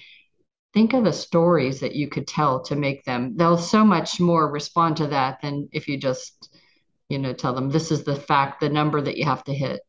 think 0.73 0.93
of 0.93 1.03
the 1.03 1.13
stories 1.13 1.79
that 1.79 1.95
you 1.95 2.07
could 2.07 2.27
tell 2.27 2.61
to 2.63 2.75
make 2.75 3.05
them. 3.05 3.37
They'll 3.37 3.57
so 3.57 3.85
much 3.85 4.19
more 4.19 4.51
respond 4.51 4.97
to 4.97 5.07
that 5.07 5.39
than 5.41 5.69
if 5.71 5.87
you 5.87 5.97
just 5.97 6.49
you 7.09 7.19
know 7.19 7.33
tell 7.33 7.53
them 7.53 7.69
this 7.69 7.91
is 7.91 8.03
the 8.03 8.15
fact 8.15 8.59
the 8.59 8.69
number 8.69 8.99
that 8.99 9.17
you 9.17 9.25
have 9.25 9.43
to 9.43 9.53
hit 9.53 9.81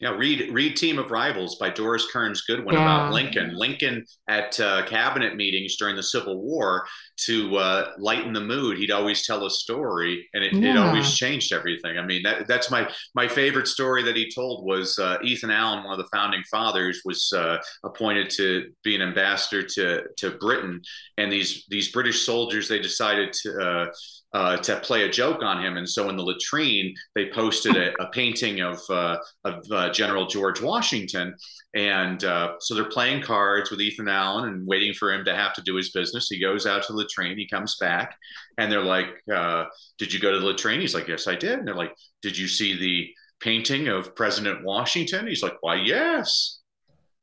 yeah, 0.00 0.10
read 0.16 0.50
read 0.52 0.76
Team 0.76 0.98
of 0.98 1.10
Rivals 1.10 1.56
by 1.56 1.68
Doris 1.68 2.06
Kearns 2.10 2.40
Goodwin 2.40 2.74
yeah. 2.74 2.82
about 2.82 3.12
Lincoln. 3.12 3.54
Lincoln 3.54 4.06
at 4.28 4.58
uh, 4.58 4.86
cabinet 4.86 5.36
meetings 5.36 5.76
during 5.76 5.94
the 5.94 6.02
Civil 6.02 6.40
War 6.40 6.86
to 7.26 7.56
uh, 7.56 7.90
lighten 7.98 8.32
the 8.32 8.40
mood. 8.40 8.78
He'd 8.78 8.90
always 8.90 9.26
tell 9.26 9.44
a 9.44 9.50
story, 9.50 10.26
and 10.32 10.42
it, 10.42 10.54
yeah. 10.54 10.70
it 10.70 10.76
always 10.78 11.14
changed 11.14 11.52
everything. 11.52 11.98
I 11.98 12.06
mean, 12.06 12.22
that, 12.22 12.48
that's 12.48 12.70
my 12.70 12.90
my 13.14 13.28
favorite 13.28 13.68
story 13.68 14.02
that 14.04 14.16
he 14.16 14.30
told 14.34 14.64
was 14.64 14.98
uh, 14.98 15.18
Ethan 15.22 15.50
Allen, 15.50 15.84
one 15.84 15.92
of 15.92 15.98
the 15.98 16.16
founding 16.16 16.42
fathers, 16.50 17.02
was 17.04 17.30
uh, 17.36 17.58
appointed 17.84 18.30
to 18.30 18.70
be 18.82 18.94
an 18.94 19.02
ambassador 19.02 19.62
to 19.62 20.04
to 20.16 20.30
Britain, 20.38 20.80
and 21.18 21.30
these 21.30 21.66
these 21.68 21.92
British 21.92 22.24
soldiers 22.24 22.68
they 22.68 22.78
decided 22.78 23.34
to 23.34 23.58
uh, 23.60 23.86
uh, 24.32 24.56
to 24.58 24.76
play 24.80 25.02
a 25.02 25.10
joke 25.10 25.42
on 25.42 25.62
him. 25.62 25.76
And 25.76 25.88
so 25.88 26.08
in 26.08 26.16
the 26.16 26.22
latrine, 26.22 26.94
they 27.14 27.30
posted 27.30 27.76
a, 27.76 27.92
a 28.00 28.08
painting 28.10 28.60
of, 28.60 28.78
uh, 28.88 29.18
of 29.44 29.64
uh, 29.70 29.89
General 29.92 30.26
George 30.26 30.60
Washington. 30.60 31.34
And 31.74 32.24
uh, 32.24 32.54
so 32.58 32.74
they're 32.74 32.84
playing 32.88 33.22
cards 33.22 33.70
with 33.70 33.80
Ethan 33.80 34.08
Allen 34.08 34.48
and 34.48 34.66
waiting 34.66 34.92
for 34.92 35.12
him 35.12 35.24
to 35.24 35.34
have 35.34 35.54
to 35.54 35.62
do 35.62 35.76
his 35.76 35.90
business. 35.90 36.28
He 36.28 36.40
goes 36.40 36.66
out 36.66 36.82
to 36.84 36.92
the 36.92 36.98
latrine, 36.98 37.38
he 37.38 37.48
comes 37.48 37.76
back, 37.76 38.16
and 38.58 38.70
they're 38.70 38.82
like, 38.82 39.08
uh, 39.32 39.64
Did 39.98 40.12
you 40.12 40.18
go 40.18 40.32
to 40.32 40.38
the 40.38 40.46
latrine? 40.46 40.80
He's 40.80 40.94
like, 40.94 41.08
Yes, 41.08 41.28
I 41.28 41.36
did. 41.36 41.58
And 41.58 41.68
they're 41.68 41.74
like, 41.74 41.94
Did 42.22 42.36
you 42.36 42.48
see 42.48 42.78
the 42.78 43.08
painting 43.40 43.88
of 43.88 44.14
President 44.16 44.64
Washington? 44.64 45.26
He's 45.26 45.42
like, 45.42 45.56
Why, 45.60 45.76
yes. 45.76 46.58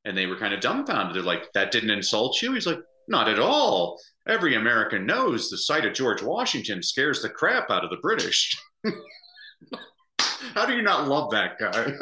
And 0.05 0.18
they 0.18 0.26
were 0.26 0.38
kind 0.38 0.53
of 0.53 0.61
dumbfounded. 0.61 1.15
They're 1.15 1.24
like, 1.24 1.51
That 1.53 1.72
didn't 1.72 1.89
insult 1.89 2.41
you? 2.41 2.53
He's 2.53 2.68
like, 2.68 2.80
Not 3.07 3.28
at 3.28 3.39
all. 3.39 3.99
Every 4.28 4.55
American 4.55 5.05
knows 5.05 5.49
the 5.49 5.57
sight 5.57 5.86
of 5.86 5.93
George 5.93 6.22
Washington 6.22 6.84
scares 6.84 7.22
the 7.22 7.30
crap 7.30 7.70
out 7.70 7.84
of 7.84 7.89
the 7.89 7.97
British. 7.97 8.55
How 10.54 10.66
do 10.66 10.74
you 10.74 10.82
not 10.82 11.08
love 11.08 11.32
that 11.32 11.58
guy? 11.60 11.94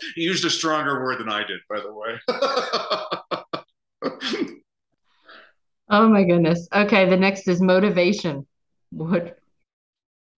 he 0.14 0.22
used 0.22 0.44
a 0.44 0.50
stronger 0.50 1.02
word 1.02 1.20
than 1.20 1.28
I 1.28 1.44
did, 1.44 1.60
by 1.68 1.80
the 1.80 1.92
way. 1.92 2.18
oh 5.90 6.08
my 6.08 6.24
goodness. 6.24 6.68
Okay, 6.74 7.08
the 7.08 7.16
next 7.16 7.48
is 7.48 7.60
motivation. 7.60 8.46
What 8.90 9.38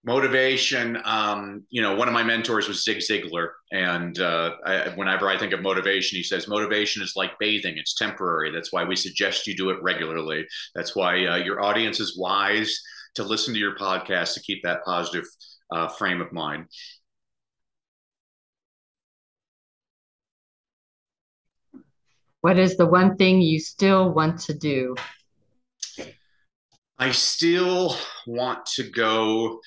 motivation 0.05 0.99
um, 1.05 1.64
you 1.68 1.82
know 1.82 1.95
one 1.95 2.09
of 2.09 2.14
my 2.14 2.22
mentors 2.22 2.68
was 2.68 2.84
zig 2.84 2.99
ziglar 2.99 3.51
and 3.70 4.18
uh, 4.18 4.53
I, 4.64 4.88
whenever 4.91 5.28
i 5.28 5.38
think 5.38 5.53
of 5.53 5.61
motivation 5.61 6.16
he 6.16 6.22
says 6.22 6.49
motivation 6.49 7.03
is 7.03 7.14
like 7.16 7.38
bathing 7.38 7.74
it's 7.76 7.95
temporary 7.95 8.51
that's 8.51 8.72
why 8.72 8.84
we 8.84 8.97
suggest 8.97 9.47
you 9.47 9.55
do 9.55 9.70
it 9.70 9.82
regularly 9.82 10.47
that's 10.74 10.97
why 10.97 11.26
uh, 11.26 11.36
your 11.36 11.61
audience 11.61 12.01
is 12.01 12.18
wise 12.18 12.80
to 13.14 13.24
listen 13.24 13.53
to 13.53 13.61
your 13.61 13.76
podcast 13.76 14.34
to 14.34 14.41
keep 14.41 14.62
that 14.62 14.82
positive 14.84 15.24
uh, 15.72 15.88
frame 15.88 16.20
of 16.20 16.32
mind 16.32 16.66
what 22.40 22.58
is 22.58 22.76
the 22.76 22.86
one 22.86 23.16
thing 23.16 23.40
you 23.40 23.58
still 23.58 24.12
want 24.12 24.40
to 24.40 24.54
do 24.54 24.94
I 27.00 27.12
still 27.12 27.96
want 28.26 28.66
to 28.74 28.82
go 28.82 29.62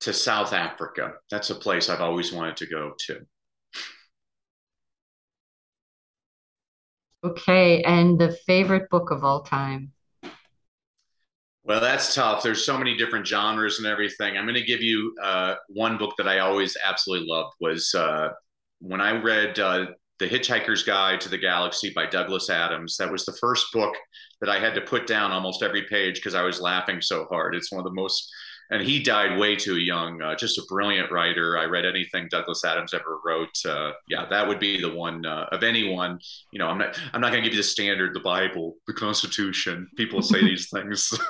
to 0.00 0.12
South 0.12 0.52
Africa. 0.52 1.12
That's 1.30 1.50
a 1.50 1.54
place 1.54 1.88
I've 1.88 2.00
always 2.00 2.32
wanted 2.32 2.56
to 2.56 2.66
go 2.66 2.94
to. 3.06 3.20
Okay, 7.24 7.82
and 7.84 8.18
the 8.18 8.36
favorite 8.46 8.90
book 8.90 9.12
of 9.12 9.22
all 9.22 9.44
time? 9.44 9.92
Well, 11.64 11.80
that's 11.80 12.14
tough. 12.14 12.42
There's 12.42 12.64
so 12.64 12.76
many 12.76 12.96
different 12.96 13.26
genres 13.26 13.78
and 13.78 13.86
everything. 13.86 14.36
I'm 14.36 14.44
going 14.44 14.54
to 14.54 14.64
give 14.64 14.82
you 14.82 15.14
uh, 15.22 15.54
one 15.68 15.96
book 15.96 16.14
that 16.18 16.26
I 16.26 16.40
always 16.40 16.76
absolutely 16.84 17.28
loved 17.28 17.54
was 17.60 17.94
uh, 17.94 18.30
when 18.80 19.00
I 19.00 19.12
read 19.12 19.58
uh, 19.60 19.86
The 20.18 20.28
Hitchhiker's 20.28 20.82
Guide 20.82 21.20
to 21.20 21.28
the 21.28 21.38
Galaxy 21.38 21.92
by 21.94 22.06
Douglas 22.06 22.50
Adams. 22.50 22.96
That 22.96 23.12
was 23.12 23.24
the 23.24 23.36
first 23.40 23.66
book 23.72 23.94
that 24.40 24.50
I 24.50 24.58
had 24.58 24.74
to 24.74 24.80
put 24.80 25.06
down 25.06 25.30
almost 25.30 25.62
every 25.62 25.84
page 25.88 26.16
because 26.16 26.34
I 26.34 26.42
was 26.42 26.60
laughing 26.60 27.00
so 27.00 27.26
hard. 27.26 27.54
It's 27.54 27.70
one 27.70 27.78
of 27.78 27.84
the 27.84 27.94
most 27.94 28.28
and 28.72 28.82
he 28.82 29.02
died 29.02 29.38
way 29.38 29.54
too 29.54 29.76
young. 29.76 30.22
Uh, 30.22 30.34
just 30.34 30.56
a 30.56 30.62
brilliant 30.66 31.12
writer. 31.12 31.58
I 31.58 31.64
read 31.64 31.84
anything 31.84 32.26
Douglas 32.30 32.64
Adams 32.64 32.94
ever 32.94 33.18
wrote. 33.22 33.54
Uh, 33.66 33.92
yeah, 34.08 34.24
that 34.30 34.48
would 34.48 34.58
be 34.58 34.80
the 34.80 34.92
one 34.92 35.26
uh, 35.26 35.46
of 35.52 35.62
anyone. 35.62 36.18
You 36.52 36.58
know, 36.58 36.68
I'm 36.68 36.78
not. 36.78 36.98
I'm 37.12 37.20
not 37.20 37.32
going 37.32 37.42
to 37.42 37.48
give 37.48 37.54
you 37.54 37.62
the 37.62 37.68
standard, 37.68 38.14
the 38.14 38.20
Bible, 38.20 38.76
the 38.86 38.94
Constitution. 38.94 39.88
People 39.96 40.22
say 40.22 40.40
these 40.44 40.70
things. 40.70 41.12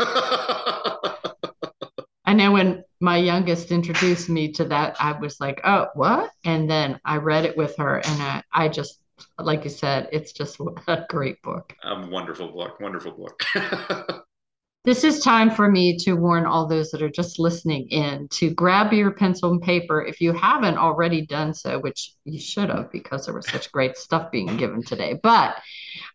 I 2.24 2.34
know 2.34 2.52
when 2.52 2.84
my 3.00 3.16
youngest 3.16 3.72
introduced 3.72 4.28
me 4.28 4.52
to 4.52 4.64
that, 4.66 4.96
I 5.00 5.18
was 5.18 5.40
like, 5.40 5.60
"Oh, 5.64 5.88
what?" 5.94 6.30
And 6.44 6.70
then 6.70 7.00
I 7.04 7.16
read 7.16 7.44
it 7.44 7.56
with 7.56 7.76
her, 7.76 7.96
and 7.96 8.22
I, 8.22 8.42
I 8.52 8.68
just, 8.68 9.00
like 9.40 9.64
you 9.64 9.70
said, 9.70 10.08
it's 10.12 10.32
just 10.32 10.60
a 10.86 11.06
great 11.10 11.42
book. 11.42 11.74
A 11.82 12.06
wonderful 12.06 12.52
book. 12.52 12.78
Wonderful 12.78 13.10
book. 13.10 13.42
This 14.84 15.04
is 15.04 15.20
time 15.20 15.48
for 15.48 15.70
me 15.70 15.96
to 15.98 16.14
warn 16.14 16.44
all 16.44 16.66
those 16.66 16.90
that 16.90 17.02
are 17.02 17.10
just 17.10 17.38
listening 17.38 17.88
in 17.90 18.26
to 18.28 18.50
grab 18.50 18.92
your 18.92 19.12
pencil 19.12 19.52
and 19.52 19.62
paper 19.62 20.04
if 20.04 20.20
you 20.20 20.32
haven't 20.32 20.76
already 20.76 21.24
done 21.24 21.54
so, 21.54 21.78
which 21.78 22.14
you 22.24 22.40
should 22.40 22.68
have 22.68 22.90
because 22.90 23.26
there 23.26 23.34
was 23.34 23.48
such 23.48 23.70
great 23.70 23.96
stuff 23.96 24.32
being 24.32 24.56
given 24.56 24.82
today. 24.82 25.20
But 25.22 25.56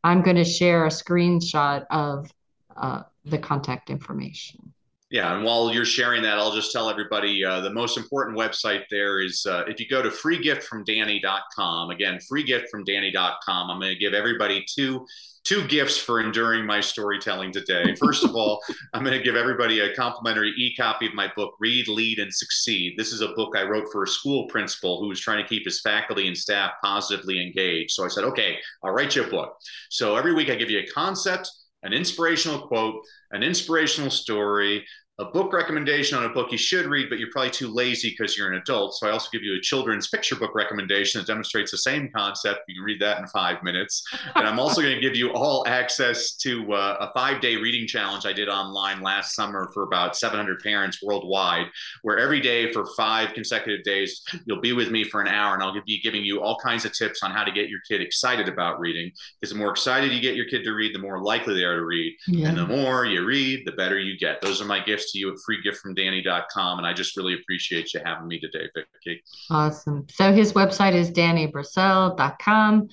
I'm 0.03 0.21
going 0.21 0.35
to 0.35 0.43
share 0.43 0.85
a 0.85 0.89
screenshot 0.89 1.85
of 1.89 2.29
uh, 2.75 3.03
the 3.23 3.37
contact 3.37 3.89
information. 3.89 4.73
Yeah, 5.09 5.33
and 5.33 5.45
while 5.45 5.73
you're 5.73 5.85
sharing 5.85 6.21
that, 6.23 6.37
I'll 6.37 6.51
just 6.51 6.73
tell 6.73 6.89
everybody 6.89 7.43
uh, 7.43 7.61
the 7.61 7.69
most 7.69 7.97
important 7.97 8.37
website 8.37 8.83
there 8.91 9.21
is 9.21 9.45
uh, 9.45 9.63
if 9.65 9.79
you 9.79 9.87
go 9.87 10.01
to 10.01 10.09
freegiftfromdanny.com. 10.09 11.91
Again, 11.91 12.19
freegiftfromdanny.com. 12.29 13.71
I'm 13.71 13.79
going 13.79 13.93
to 13.93 13.99
give 13.99 14.13
everybody 14.13 14.65
two 14.67 15.05
two 15.47 15.65
gifts 15.67 15.97
for 15.97 16.19
enduring 16.19 16.65
my 16.65 16.81
storytelling 16.81 17.53
today. 17.53 17.95
First 17.95 18.25
of 18.25 18.35
all, 18.35 18.61
I'm 18.93 19.01
going 19.01 19.17
to 19.17 19.23
give 19.23 19.37
everybody 19.37 19.79
a 19.79 19.95
complimentary 19.95 20.49
e-copy 20.57 21.07
of 21.07 21.13
my 21.13 21.31
book, 21.37 21.53
Read, 21.61 21.87
Lead, 21.87 22.19
and 22.19 22.33
Succeed. 22.33 22.95
This 22.97 23.13
is 23.13 23.21
a 23.21 23.29
book 23.29 23.55
I 23.55 23.63
wrote 23.63 23.87
for 23.89 24.03
a 24.03 24.07
school 24.07 24.47
principal 24.47 24.99
who 24.99 25.07
was 25.07 25.21
trying 25.21 25.41
to 25.41 25.47
keep 25.47 25.63
his 25.63 25.79
faculty 25.79 26.27
and 26.27 26.37
staff 26.37 26.71
positively 26.83 27.41
engaged. 27.41 27.91
So 27.91 28.03
I 28.03 28.09
said, 28.09 28.25
okay, 28.25 28.57
I'll 28.83 28.91
write 28.91 29.15
you 29.15 29.23
a 29.23 29.29
book. 29.29 29.55
So 29.89 30.17
every 30.17 30.33
week 30.33 30.49
I 30.49 30.55
give 30.55 30.69
you 30.69 30.79
a 30.79 30.87
concept, 30.87 31.49
an 31.83 31.93
inspirational 31.93 32.67
quote, 32.67 33.03
an 33.31 33.43
inspirational 33.43 34.09
story, 34.09 34.85
a 35.19 35.25
book 35.25 35.51
recommendation 35.51 36.15
on 36.15 36.25
a 36.25 36.29
book 36.29 36.51
you 36.51 36.59
should 36.59 36.85
read, 36.85 37.09
but 37.09 37.17
you're 37.17 37.31
probably 37.31 37.49
too 37.49 37.69
lazy 37.69 38.11
because 38.11 38.37
you're 38.37 38.51
an 38.51 38.59
adult. 38.59 38.93
So 38.93 39.07
I 39.07 39.11
also 39.11 39.29
give 39.31 39.41
you 39.41 39.57
a 39.57 39.59
children's 39.59 40.07
picture 40.07 40.35
book 40.35 40.53
recommendation 40.53 41.19
that 41.19 41.25
demonstrates 41.25 41.71
the 41.71 41.79
same 41.79 42.11
concept. 42.15 42.61
You 42.67 42.75
can 42.75 42.83
read 42.83 43.01
that 43.01 43.17
in 43.17 43.25
five 43.27 43.63
minutes. 43.63 44.03
And 44.35 44.47
I'm 44.47 44.59
also 44.59 44.79
going 44.79 44.93
to 44.93 45.01
give 45.01 45.15
you 45.15 45.31
all 45.33 45.65
access 45.67 46.35
to 46.35 46.71
uh, 46.71 46.97
a 46.99 47.19
five 47.19 47.41
day 47.41 47.55
reading 47.55 47.87
challenge 47.87 48.27
I 48.27 48.33
did 48.33 48.47
online 48.47 49.01
last 49.01 49.33
summer 49.33 49.71
for 49.73 49.83
about 49.83 50.15
700 50.15 50.59
parents 50.59 51.01
worldwide, 51.01 51.65
where 52.03 52.19
every 52.19 52.39
day 52.39 52.71
for 52.71 52.85
five 52.95 53.33
consecutive 53.33 53.83
days, 53.83 54.21
you'll 54.45 54.61
be 54.61 54.73
with 54.73 54.91
me 54.91 55.03
for 55.03 55.19
an 55.19 55.27
hour 55.27 55.55
and 55.55 55.63
I'll 55.63 55.73
be 55.83 55.99
giving 55.99 56.23
you 56.23 56.41
all 56.41 56.59
kinds 56.59 56.85
of 56.85 56.93
tips 56.93 57.23
on 57.23 57.31
how 57.31 57.43
to 57.43 57.51
get 57.51 57.69
your 57.69 57.79
kid 57.89 58.01
excited 58.01 58.47
about 58.47 58.79
reading. 58.79 59.11
Because 59.41 59.51
the 59.51 59.57
more 59.57 59.71
excited 59.71 60.11
you 60.11 60.21
get 60.21 60.35
your 60.35 60.47
kid 60.47 60.63
to 60.65 60.73
read, 60.73 60.93
the 60.93 60.99
more 60.99 61.23
likely 61.23 61.55
they 61.55 61.63
are 61.63 61.77
to 61.77 61.85
read. 61.85 62.15
Yeah. 62.27 62.49
And 62.49 62.57
the 62.59 62.67
more 62.67 63.03
you 63.05 63.25
read, 63.25 63.65
the 63.65 63.71
better 63.71 63.97
you 63.97 64.15
get. 64.15 64.41
Those 64.41 64.61
are 64.61 64.65
my 64.65 64.79
gifts 64.79 65.06
to 65.11 65.19
you 65.19 65.31
at 65.31 65.37
freegiftfromdanny.com. 65.37 66.77
And 66.77 66.87
I 66.87 66.93
just 66.93 67.17
really 67.17 67.33
appreciate 67.33 67.93
you 67.93 68.01
having 68.03 68.27
me 68.27 68.39
today, 68.39 68.67
Vicki. 68.75 69.21
Awesome. 69.49 70.07
So 70.11 70.33
his 70.33 70.53
website 70.53 70.93
is 70.93 71.11
dannybrassell.com. 71.11 72.89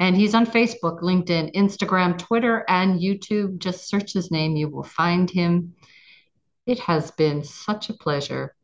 And 0.00 0.16
he's 0.16 0.34
on 0.34 0.46
Facebook, 0.46 1.00
LinkedIn, 1.00 1.54
Instagram, 1.54 2.16
Twitter, 2.16 2.64
and 2.68 3.00
YouTube. 3.00 3.58
Just 3.58 3.88
search 3.88 4.12
his 4.12 4.30
name, 4.30 4.54
you 4.54 4.68
will 4.68 4.84
find 4.84 5.28
him. 5.28 5.74
It 6.66 6.78
has 6.80 7.10
been 7.12 7.42
such 7.42 7.88
a 7.88 7.94
pleasure. 7.94 8.54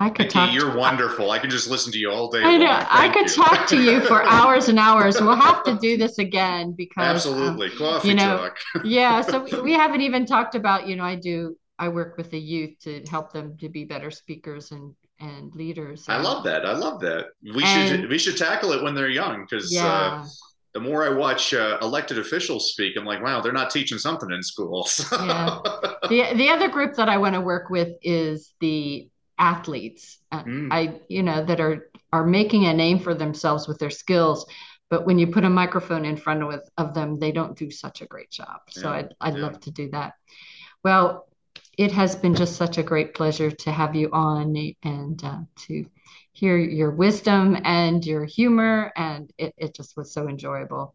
I 0.00 0.10
could 0.10 0.28
talk. 0.28 0.52
You're 0.52 0.72
to, 0.72 0.76
wonderful. 0.76 1.30
I 1.30 1.38
can 1.38 1.50
just 1.50 1.70
listen 1.70 1.92
to 1.92 1.98
you 1.98 2.10
all 2.10 2.28
day. 2.28 2.42
I 2.42 2.58
know. 2.58 2.84
I 2.90 3.08
could 3.08 3.30
you. 3.30 3.42
talk 3.42 3.66
to 3.68 3.80
you 3.80 4.00
for 4.00 4.22
hours 4.28 4.68
and 4.68 4.78
hours. 4.78 5.20
We'll 5.20 5.36
have 5.36 5.62
to 5.64 5.78
do 5.78 5.96
this 5.96 6.18
again 6.18 6.72
because 6.72 7.04
absolutely 7.04 7.68
um, 7.70 7.78
coffee 7.78 8.08
you 8.08 8.14
know, 8.14 8.36
talk. 8.36 8.58
yeah. 8.84 9.20
So 9.20 9.62
we 9.62 9.72
haven't 9.72 10.00
even 10.00 10.26
talked 10.26 10.56
about. 10.56 10.86
You 10.88 10.96
know, 10.96 11.04
I 11.04 11.14
do 11.14 11.56
I 11.78 11.88
work 11.88 12.16
with 12.16 12.30
the 12.30 12.38
youth 12.38 12.78
to 12.80 13.02
help 13.10 13.32
them 13.32 13.56
to 13.58 13.68
be 13.68 13.84
better 13.84 14.10
speakers 14.10 14.70
and 14.70 14.94
and 15.20 15.54
leaders. 15.54 16.06
I 16.08 16.20
love 16.20 16.44
that. 16.44 16.66
I 16.66 16.72
love 16.72 17.00
that. 17.00 17.26
We 17.42 17.62
and, 17.64 17.88
should 17.88 18.10
we 18.10 18.18
should 18.18 18.36
tackle 18.36 18.72
it 18.72 18.82
when 18.82 18.94
they're 18.94 19.08
young 19.08 19.46
because 19.48 19.74
uh, 19.74 19.80
yeah. 19.80 20.22
uh, 20.22 20.26
the 20.74 20.80
more 20.80 21.04
I 21.04 21.08
watch 21.08 21.54
uh, 21.54 21.78
elected 21.82 22.18
officials 22.18 22.70
speak, 22.70 22.96
I'm 22.96 23.04
like, 23.04 23.22
wow, 23.22 23.40
they're 23.40 23.52
not 23.52 23.70
teaching 23.70 23.98
something 23.98 24.30
in 24.30 24.42
schools. 24.42 25.06
yeah. 25.12 25.60
The 26.08 26.34
the 26.34 26.48
other 26.50 26.68
group 26.68 26.94
that 26.96 27.08
I 27.08 27.16
want 27.16 27.34
to 27.34 27.40
work 27.40 27.70
with 27.70 27.96
is 28.02 28.52
the 28.60 29.08
athletes. 29.38 30.18
Mm. 30.32 30.68
I 30.70 31.00
you 31.08 31.22
know 31.22 31.44
that 31.44 31.60
are 31.60 31.90
are 32.12 32.26
making 32.26 32.66
a 32.66 32.74
name 32.74 32.98
for 32.98 33.14
themselves 33.14 33.66
with 33.66 33.78
their 33.78 33.90
skills. 33.90 34.46
But 34.90 35.06
when 35.06 35.18
you 35.18 35.26
put 35.26 35.44
a 35.44 35.50
microphone 35.50 36.04
in 36.04 36.16
front 36.16 36.42
of, 36.42 36.60
of 36.76 36.94
them, 36.94 37.18
they 37.18 37.32
don't 37.32 37.56
do 37.56 37.70
such 37.70 38.02
a 38.02 38.06
great 38.06 38.30
job. 38.30 38.60
So 38.68 38.90
yeah. 38.90 38.96
I'd, 38.96 39.14
I'd 39.20 39.34
love 39.34 39.58
to 39.60 39.70
do 39.70 39.90
that. 39.90 40.12
Well, 40.84 41.26
it 41.78 41.92
has 41.92 42.16
been 42.16 42.34
just 42.34 42.56
such 42.56 42.78
a 42.78 42.82
great 42.82 43.14
pleasure 43.14 43.50
to 43.50 43.72
have 43.72 43.94
you 43.94 44.10
on 44.12 44.74
and 44.82 45.24
uh, 45.24 45.40
to 45.66 45.86
hear 46.32 46.56
your 46.56 46.90
wisdom 46.90 47.56
and 47.64 48.04
your 48.04 48.24
humor. 48.24 48.92
And 48.96 49.32
it, 49.38 49.54
it 49.56 49.74
just 49.74 49.96
was 49.96 50.12
so 50.12 50.28
enjoyable. 50.28 50.94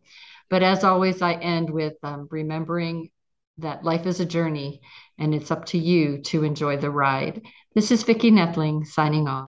But 0.50 0.64
as 0.64 0.84
always, 0.84 1.22
I 1.22 1.34
end 1.34 1.70
with 1.70 1.94
um, 2.04 2.28
remembering 2.32 3.10
that 3.58 3.84
life 3.84 4.06
is 4.06 4.20
a 4.20 4.26
journey 4.26 4.82
and 5.18 5.36
it's 5.36 5.52
up 5.52 5.66
to 5.66 5.78
you 5.78 6.20
to 6.24 6.44
enjoy 6.44 6.78
the 6.78 6.90
ride. 6.90 7.42
This 7.76 7.92
is 7.92 8.04
Vicki 8.04 8.32
Nedling 8.32 8.86
signing 8.88 9.28
off. 9.28 9.48